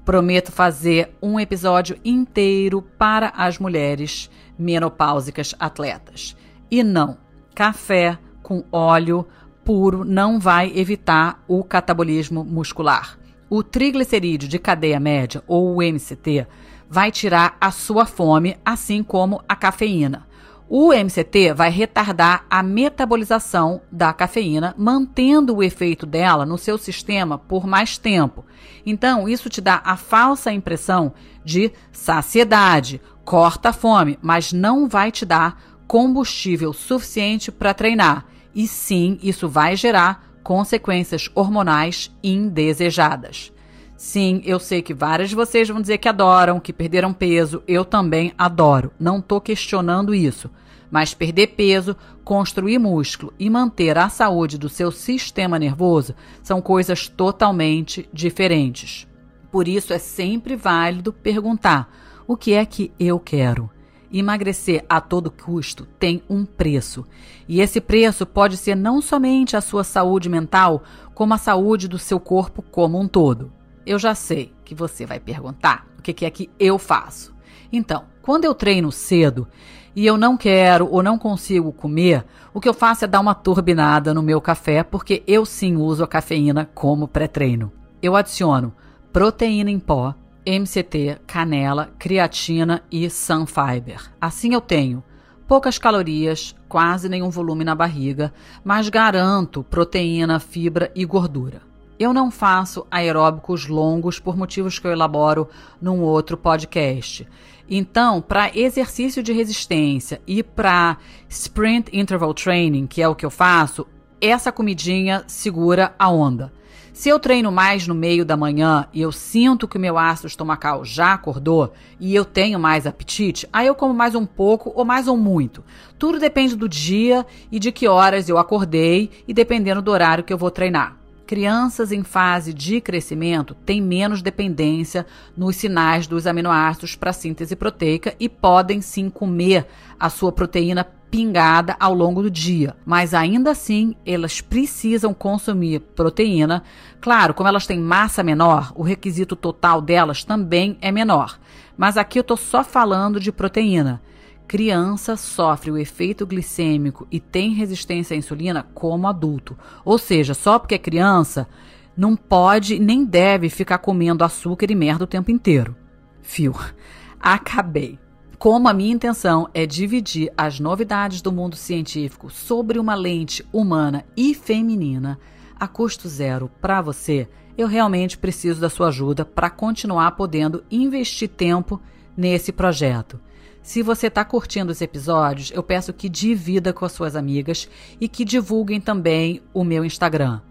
Prometo 0.06 0.51
fazer 0.51 1.16
um 1.22 1.39
episódio 1.39 1.97
inteiro 2.04 2.82
para 2.97 3.30
as 3.36 3.58
mulheres 3.58 4.30
menopáusicas 4.58 5.56
atletas. 5.60 6.36
E 6.70 6.84
não, 6.84 7.18
café 7.54 8.18
com 8.41 8.64
óleo 8.72 9.26
puro 9.64 10.04
não 10.04 10.39
vai 10.39 10.72
evitar 10.76 11.43
o 11.47 11.64
catabolismo 11.64 12.43
muscular. 12.43 13.18
O 13.49 13.64
triglicerídeo 13.64 14.49
de 14.49 14.60
cadeia 14.60 14.99
média, 14.99 15.43
ou 15.47 15.76
o 15.76 15.82
MCT, 15.82 16.47
vai 16.89 17.12
tirar 17.12 17.56
a 17.62 17.72
sua 17.72 18.06
fome, 18.06 18.58
assim 18.66 19.04
como 19.04 19.41
a 19.47 19.56
cafeína. 19.56 20.28
O 20.70 20.93
MCT 20.93 21.53
vai 21.53 21.70
retardar 21.70 22.45
a 22.49 22.64
metabolização 22.64 23.82
da 23.91 24.14
cafeína, 24.14 24.74
mantendo 24.78 25.55
o 25.55 25.64
efeito 25.64 26.05
dela 26.05 26.45
no 26.45 26.57
seu 26.57 26.78
sistema 26.78 27.38
por 27.38 27.68
mais 27.68 27.97
tempo. 27.97 28.45
Então, 28.86 29.28
isso 29.28 29.49
te 29.49 29.61
dá 29.61 29.82
a 29.84 29.97
falsa 29.97 30.51
impressão 30.51 31.14
de 31.43 31.72
saciedade, 31.91 33.01
corta 33.24 33.70
a 33.70 33.74
fome, 33.74 34.18
mas 34.22 34.53
não 34.53 34.88
vai 34.88 35.11
te 35.11 35.26
dar 35.26 35.61
combustível 35.86 36.74
suficiente 36.74 37.51
para 37.51 37.74
treinar. 37.74 38.26
E 38.55 38.68
sim, 38.68 39.20
isso 39.22 39.49
vai 39.49 39.76
gerar 39.76 40.34
consequências 40.43 41.30
hormonais 41.36 42.11
indesejadas. 42.24 43.51
Sim, 43.96 44.41
eu 44.44 44.60
sei 44.60 44.82
que 44.82 44.94
várias 44.94 45.30
de 45.30 45.36
vocês 45.36 45.70
vão 45.70 45.80
dizer 45.82 45.98
que 45.98 46.10
adoram, 46.10 46.60
que 46.60 46.74
perderam 46.74 47.14
peso. 47.14 47.64
Eu 47.68 47.86
também 47.86 48.34
adoro. 48.38 48.91
Não 49.00 49.20
estou 49.20 49.39
questionando 49.39 50.14
isso. 50.14 50.50
Mas 50.91 51.14
perder 51.14 51.48
peso, 51.48 51.96
construir 52.24 52.78
músculo 52.78 53.34
e 53.39 53.50
manter 53.50 53.98
a 53.98 54.10
saúde 54.10 54.58
do 54.58 54.70
seu 54.70 54.91
sistema 54.91 55.58
nervoso 55.58 56.14
são 56.44 56.62
coisas 56.62 57.08
totalmente 57.08 58.08
diferentes. 58.14 59.08
Por 59.52 59.68
isso 59.68 59.94
é 59.94 59.98
sempre 59.98 60.56
válido 60.56 61.12
perguntar: 61.12 61.91
o 62.28 62.38
que 62.38 62.54
é 62.54 62.66
que 62.66 62.91
eu 63.00 63.20
quero? 63.20 63.70
Emagrecer 64.12 64.86
a 64.88 65.02
todo 65.02 65.32
custo 65.32 65.88
tem 65.98 66.22
um 66.30 66.46
preço. 66.46 67.04
E 67.48 67.60
esse 67.60 67.82
preço 67.82 68.26
pode 68.26 68.58
ser 68.58 68.76
não 68.76 69.02
somente 69.02 69.58
a 69.58 69.62
sua 69.62 69.84
saúde 69.84 70.30
mental, 70.30 70.84
como 71.16 71.34
a 71.34 71.39
saúde 71.39 71.88
do 71.88 71.98
seu 71.98 72.20
corpo 72.20 72.62
como 72.62 73.00
um 73.00 73.08
todo. 73.08 73.52
Eu 73.86 73.99
já 73.99 74.15
sei 74.15 74.53
que 74.63 74.73
você 74.73 75.05
vai 75.05 75.19
perguntar 75.19 75.86
o 75.97 76.01
que 76.01 76.25
é 76.25 76.29
que 76.29 76.49
eu 76.59 76.77
faço. 76.77 77.34
Então, 77.71 78.05
quando 78.21 78.45
eu 78.45 78.55
treino 78.55 78.91
cedo 78.91 79.47
e 79.95 80.05
eu 80.05 80.17
não 80.17 80.38
quero 80.38 80.88
ou 80.89 81.03
não 81.03 81.17
consigo 81.17 81.71
comer, 81.71 82.25
o 82.53 82.61
que 82.61 82.69
eu 82.69 82.73
faço 82.73 83.05
é 83.05 83.07
dar 83.07 83.19
uma 83.19 83.36
turbinada 83.36 84.13
no 84.13 84.23
meu 84.23 84.39
café, 84.39 84.84
porque 84.84 85.23
eu 85.27 85.45
sim 85.45 85.75
uso 85.75 86.03
a 86.03 86.07
cafeína 86.07 86.69
como 86.73 87.07
pré-treino. 87.07 87.71
Eu 88.01 88.15
adiciono 88.15 88.73
proteína 89.11 89.69
em 89.69 89.79
pó, 89.79 90.15
MCT, 90.45 91.19
canela, 91.27 91.91
creatina 91.99 92.81
e 92.91 93.09
sunfiber. 93.09 94.11
Assim 94.19 94.53
eu 94.53 94.61
tenho 94.61 95.03
poucas 95.47 95.77
calorias, 95.77 96.55
quase 96.67 97.07
nenhum 97.07 97.29
volume 97.29 97.63
na 97.63 97.75
barriga, 97.75 98.34
mas 98.63 98.89
garanto 98.89 99.63
proteína, 99.63 100.39
fibra 100.39 100.91
e 100.95 101.05
gordura. 101.05 101.72
Eu 102.04 102.12
não 102.12 102.30
faço 102.30 102.86
aeróbicos 102.91 103.66
longos 103.66 104.20
por 104.20 104.36
motivos 104.36 104.78
que 104.78 104.86
eu 104.86 104.91
elaboro 104.91 105.47
num 105.82 106.01
outro 106.01 106.36
podcast. 106.36 107.26
Então, 107.70 108.22
para 108.22 108.51
exercício 108.54 109.24
de 109.24 109.32
resistência 109.32 110.22
e 110.28 110.43
para 110.43 110.97
sprint 111.30 111.97
interval 111.97 112.34
training, 112.34 112.88
que 112.88 113.01
é 113.01 113.08
o 113.08 113.16
que 113.16 113.26
eu 113.26 113.30
faço, 113.30 113.88
essa 114.20 114.51
comidinha 114.51 115.24
segura 115.28 115.95
a 115.97 116.10
onda. 116.10 116.51
Se 116.91 117.08
eu 117.08 117.18
treino 117.18 117.54
mais 117.54 117.88
no 117.88 117.95
meio 117.95 118.26
da 118.26 118.36
manhã 118.36 118.86
e 118.91 119.01
eu 119.01 119.14
sinto 119.14 119.66
que 119.66 119.78
o 119.78 119.80
meu 119.80 119.97
ácido 119.97 120.28
estomacal 120.28 120.84
já 120.84 121.14
acordou 121.14 121.72
e 122.01 122.14
eu 122.14 122.26
tenho 122.26 122.60
mais 122.60 122.86
apetite, 122.86 123.47
aí 123.54 123.68
eu 123.68 123.76
como 123.76 123.93
mais 123.93 124.14
um 124.14 124.26
pouco 124.26 124.74
ou 124.76 124.84
mais 124.84 125.08
ou 125.08 125.16
muito. 125.16 125.64
Tudo 125.97 126.20
depende 126.20 126.58
do 126.58 126.68
dia 126.68 127.26
e 127.49 127.60
de 127.60 127.72
que 127.72 127.88
horas 127.88 128.28
eu 128.28 128.38
acordei 128.38 129.10
e 129.26 129.34
dependendo 129.34 129.82
do 129.82 129.89
horário 129.89 130.26
que 130.26 130.34
eu 130.34 130.38
vou 130.38 130.51
treinar. 130.51 131.03
Crianças 131.26 131.91
em 131.91 132.03
fase 132.03 132.53
de 132.53 132.82
crescimento 132.82 133.55
têm 133.65 133.82
menos 133.82 134.21
dependência 134.21 135.05
nos 135.38 135.55
sinais 135.55 136.05
dos 136.05 136.28
aminoácidos 136.28 136.95
para 136.95 137.13
síntese 137.13 137.55
proteica 137.55 138.13
e 138.19 138.28
podem 138.28 138.82
sim 138.82 139.09
comer 139.09 139.65
a 139.97 140.09
sua 140.09 140.32
proteína 140.34 140.86
pingada 141.09 141.78
ao 141.80 141.93
longo 141.93 142.24
do 142.24 142.30
dia, 142.30 142.76
mas 142.84 143.13
ainda 143.13 143.51
assim 143.51 143.95
elas 144.05 144.41
precisam 144.41 145.13
consumir 145.13 145.80
proteína. 145.80 146.63
Claro, 146.99 147.34
como 147.34 147.47
elas 147.47 147.67
têm 147.67 147.80
massa 147.80 148.24
menor, 148.24 148.74
o 148.76 148.82
requisito 148.82 149.36
total 149.36 149.80
delas 149.80 150.24
também 150.24 150.78
é 150.82 150.91
menor. 150.91 151.39
Mas 151.78 151.97
aqui 151.97 152.19
eu 152.19 152.21
estou 152.21 152.36
só 152.36 152.63
falando 152.63 153.19
de 153.19 153.32
proteína. 153.32 154.01
Criança 154.48 155.16
sofre 155.16 155.72
o 155.72 155.78
efeito 155.78 156.26
glicêmico 156.26 157.08
e 157.12 157.20
tem 157.20 157.54
resistência 157.54 158.14
à 158.14 158.18
insulina 158.18 158.64
como 158.74 159.08
adulto. 159.08 159.58
Ou 159.84 159.98
seja, 159.98 160.34
só 160.34 160.60
porque 160.60 160.76
é 160.76 160.80
criança, 160.80 161.48
não 161.96 162.16
pode 162.16 162.80
nem 162.80 163.06
deve 163.06 163.50
ficar 163.50 163.78
comendo 163.80 164.24
açúcar 164.24 164.70
e 164.70 164.76
merda 164.76 165.06
o 165.06 165.08
tempo 165.08 165.32
inteiro. 165.32 165.76
Fio, 166.22 166.56
acabei. 167.20 168.00
como 168.38 168.68
a 168.68 168.74
minha 168.74 168.94
intenção 168.94 169.48
é 169.54 169.66
dividir 169.66 170.32
as 170.38 170.60
novidades 170.60 171.22
do 171.22 171.32
mundo 171.32 171.56
científico 171.56 172.30
sobre 172.30 172.78
uma 172.78 172.94
lente 172.94 173.46
humana 173.54 174.06
e 174.18 174.34
feminina 174.36 175.18
a 175.58 175.68
custo 175.68 176.10
zero 176.10 176.52
para 176.62 176.82
você, 176.82 177.28
eu 177.58 177.68
realmente 177.68 178.18
preciso 178.18 178.60
da 178.60 178.70
sua 178.70 178.89
ajuda 178.89 179.24
para 179.24 179.50
continuar 179.50 180.12
podendo 180.12 180.64
investir 180.70 181.30
tempo 181.30 181.80
nesse 182.18 182.52
projeto. 182.52 183.20
Se 183.64 183.82
você 183.82 184.07
está 184.07 184.26
curtindo 184.26 184.74
os 184.74 184.82
episódios, 184.82 185.49
eu 185.55 185.64
peço 185.64 185.93
que 185.93 186.09
divida 186.09 186.74
com 186.74 186.84
as 186.84 186.91
suas 186.91 187.16
amigas 187.16 187.70
e 187.99 188.09
que 188.09 188.26
divulguem 188.26 188.82
também 188.82 189.41
o 189.53 189.64
meu 189.64 189.86
Instagram. 189.86 190.41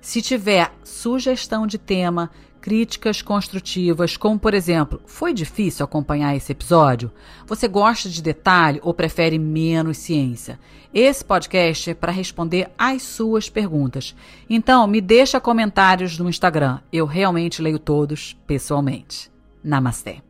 Se 0.00 0.20
tiver 0.20 0.72
sugestão 0.82 1.64
de 1.64 1.78
tema, 1.78 2.28
críticas 2.60 3.22
construtivas, 3.22 4.16
como 4.16 4.36
por 4.36 4.52
exemplo, 4.52 5.00
foi 5.06 5.32
difícil 5.32 5.84
acompanhar 5.84 6.34
esse 6.34 6.50
episódio? 6.50 7.12
Você 7.46 7.68
gosta 7.68 8.08
de 8.08 8.20
detalhe 8.20 8.80
ou 8.82 8.92
prefere 8.92 9.38
menos 9.38 9.98
ciência? 9.98 10.58
Esse 10.92 11.24
podcast 11.24 11.90
é 11.90 11.94
para 11.94 12.10
responder 12.10 12.68
às 12.76 13.02
suas 13.02 13.48
perguntas. 13.48 14.16
Então, 14.50 14.88
me 14.88 15.00
deixa 15.00 15.40
comentários 15.40 16.18
no 16.18 16.28
Instagram. 16.28 16.80
Eu 16.92 17.06
realmente 17.06 17.62
leio 17.62 17.78
todos 17.78 18.36
pessoalmente. 18.44 19.30
Namastê. 19.62 20.25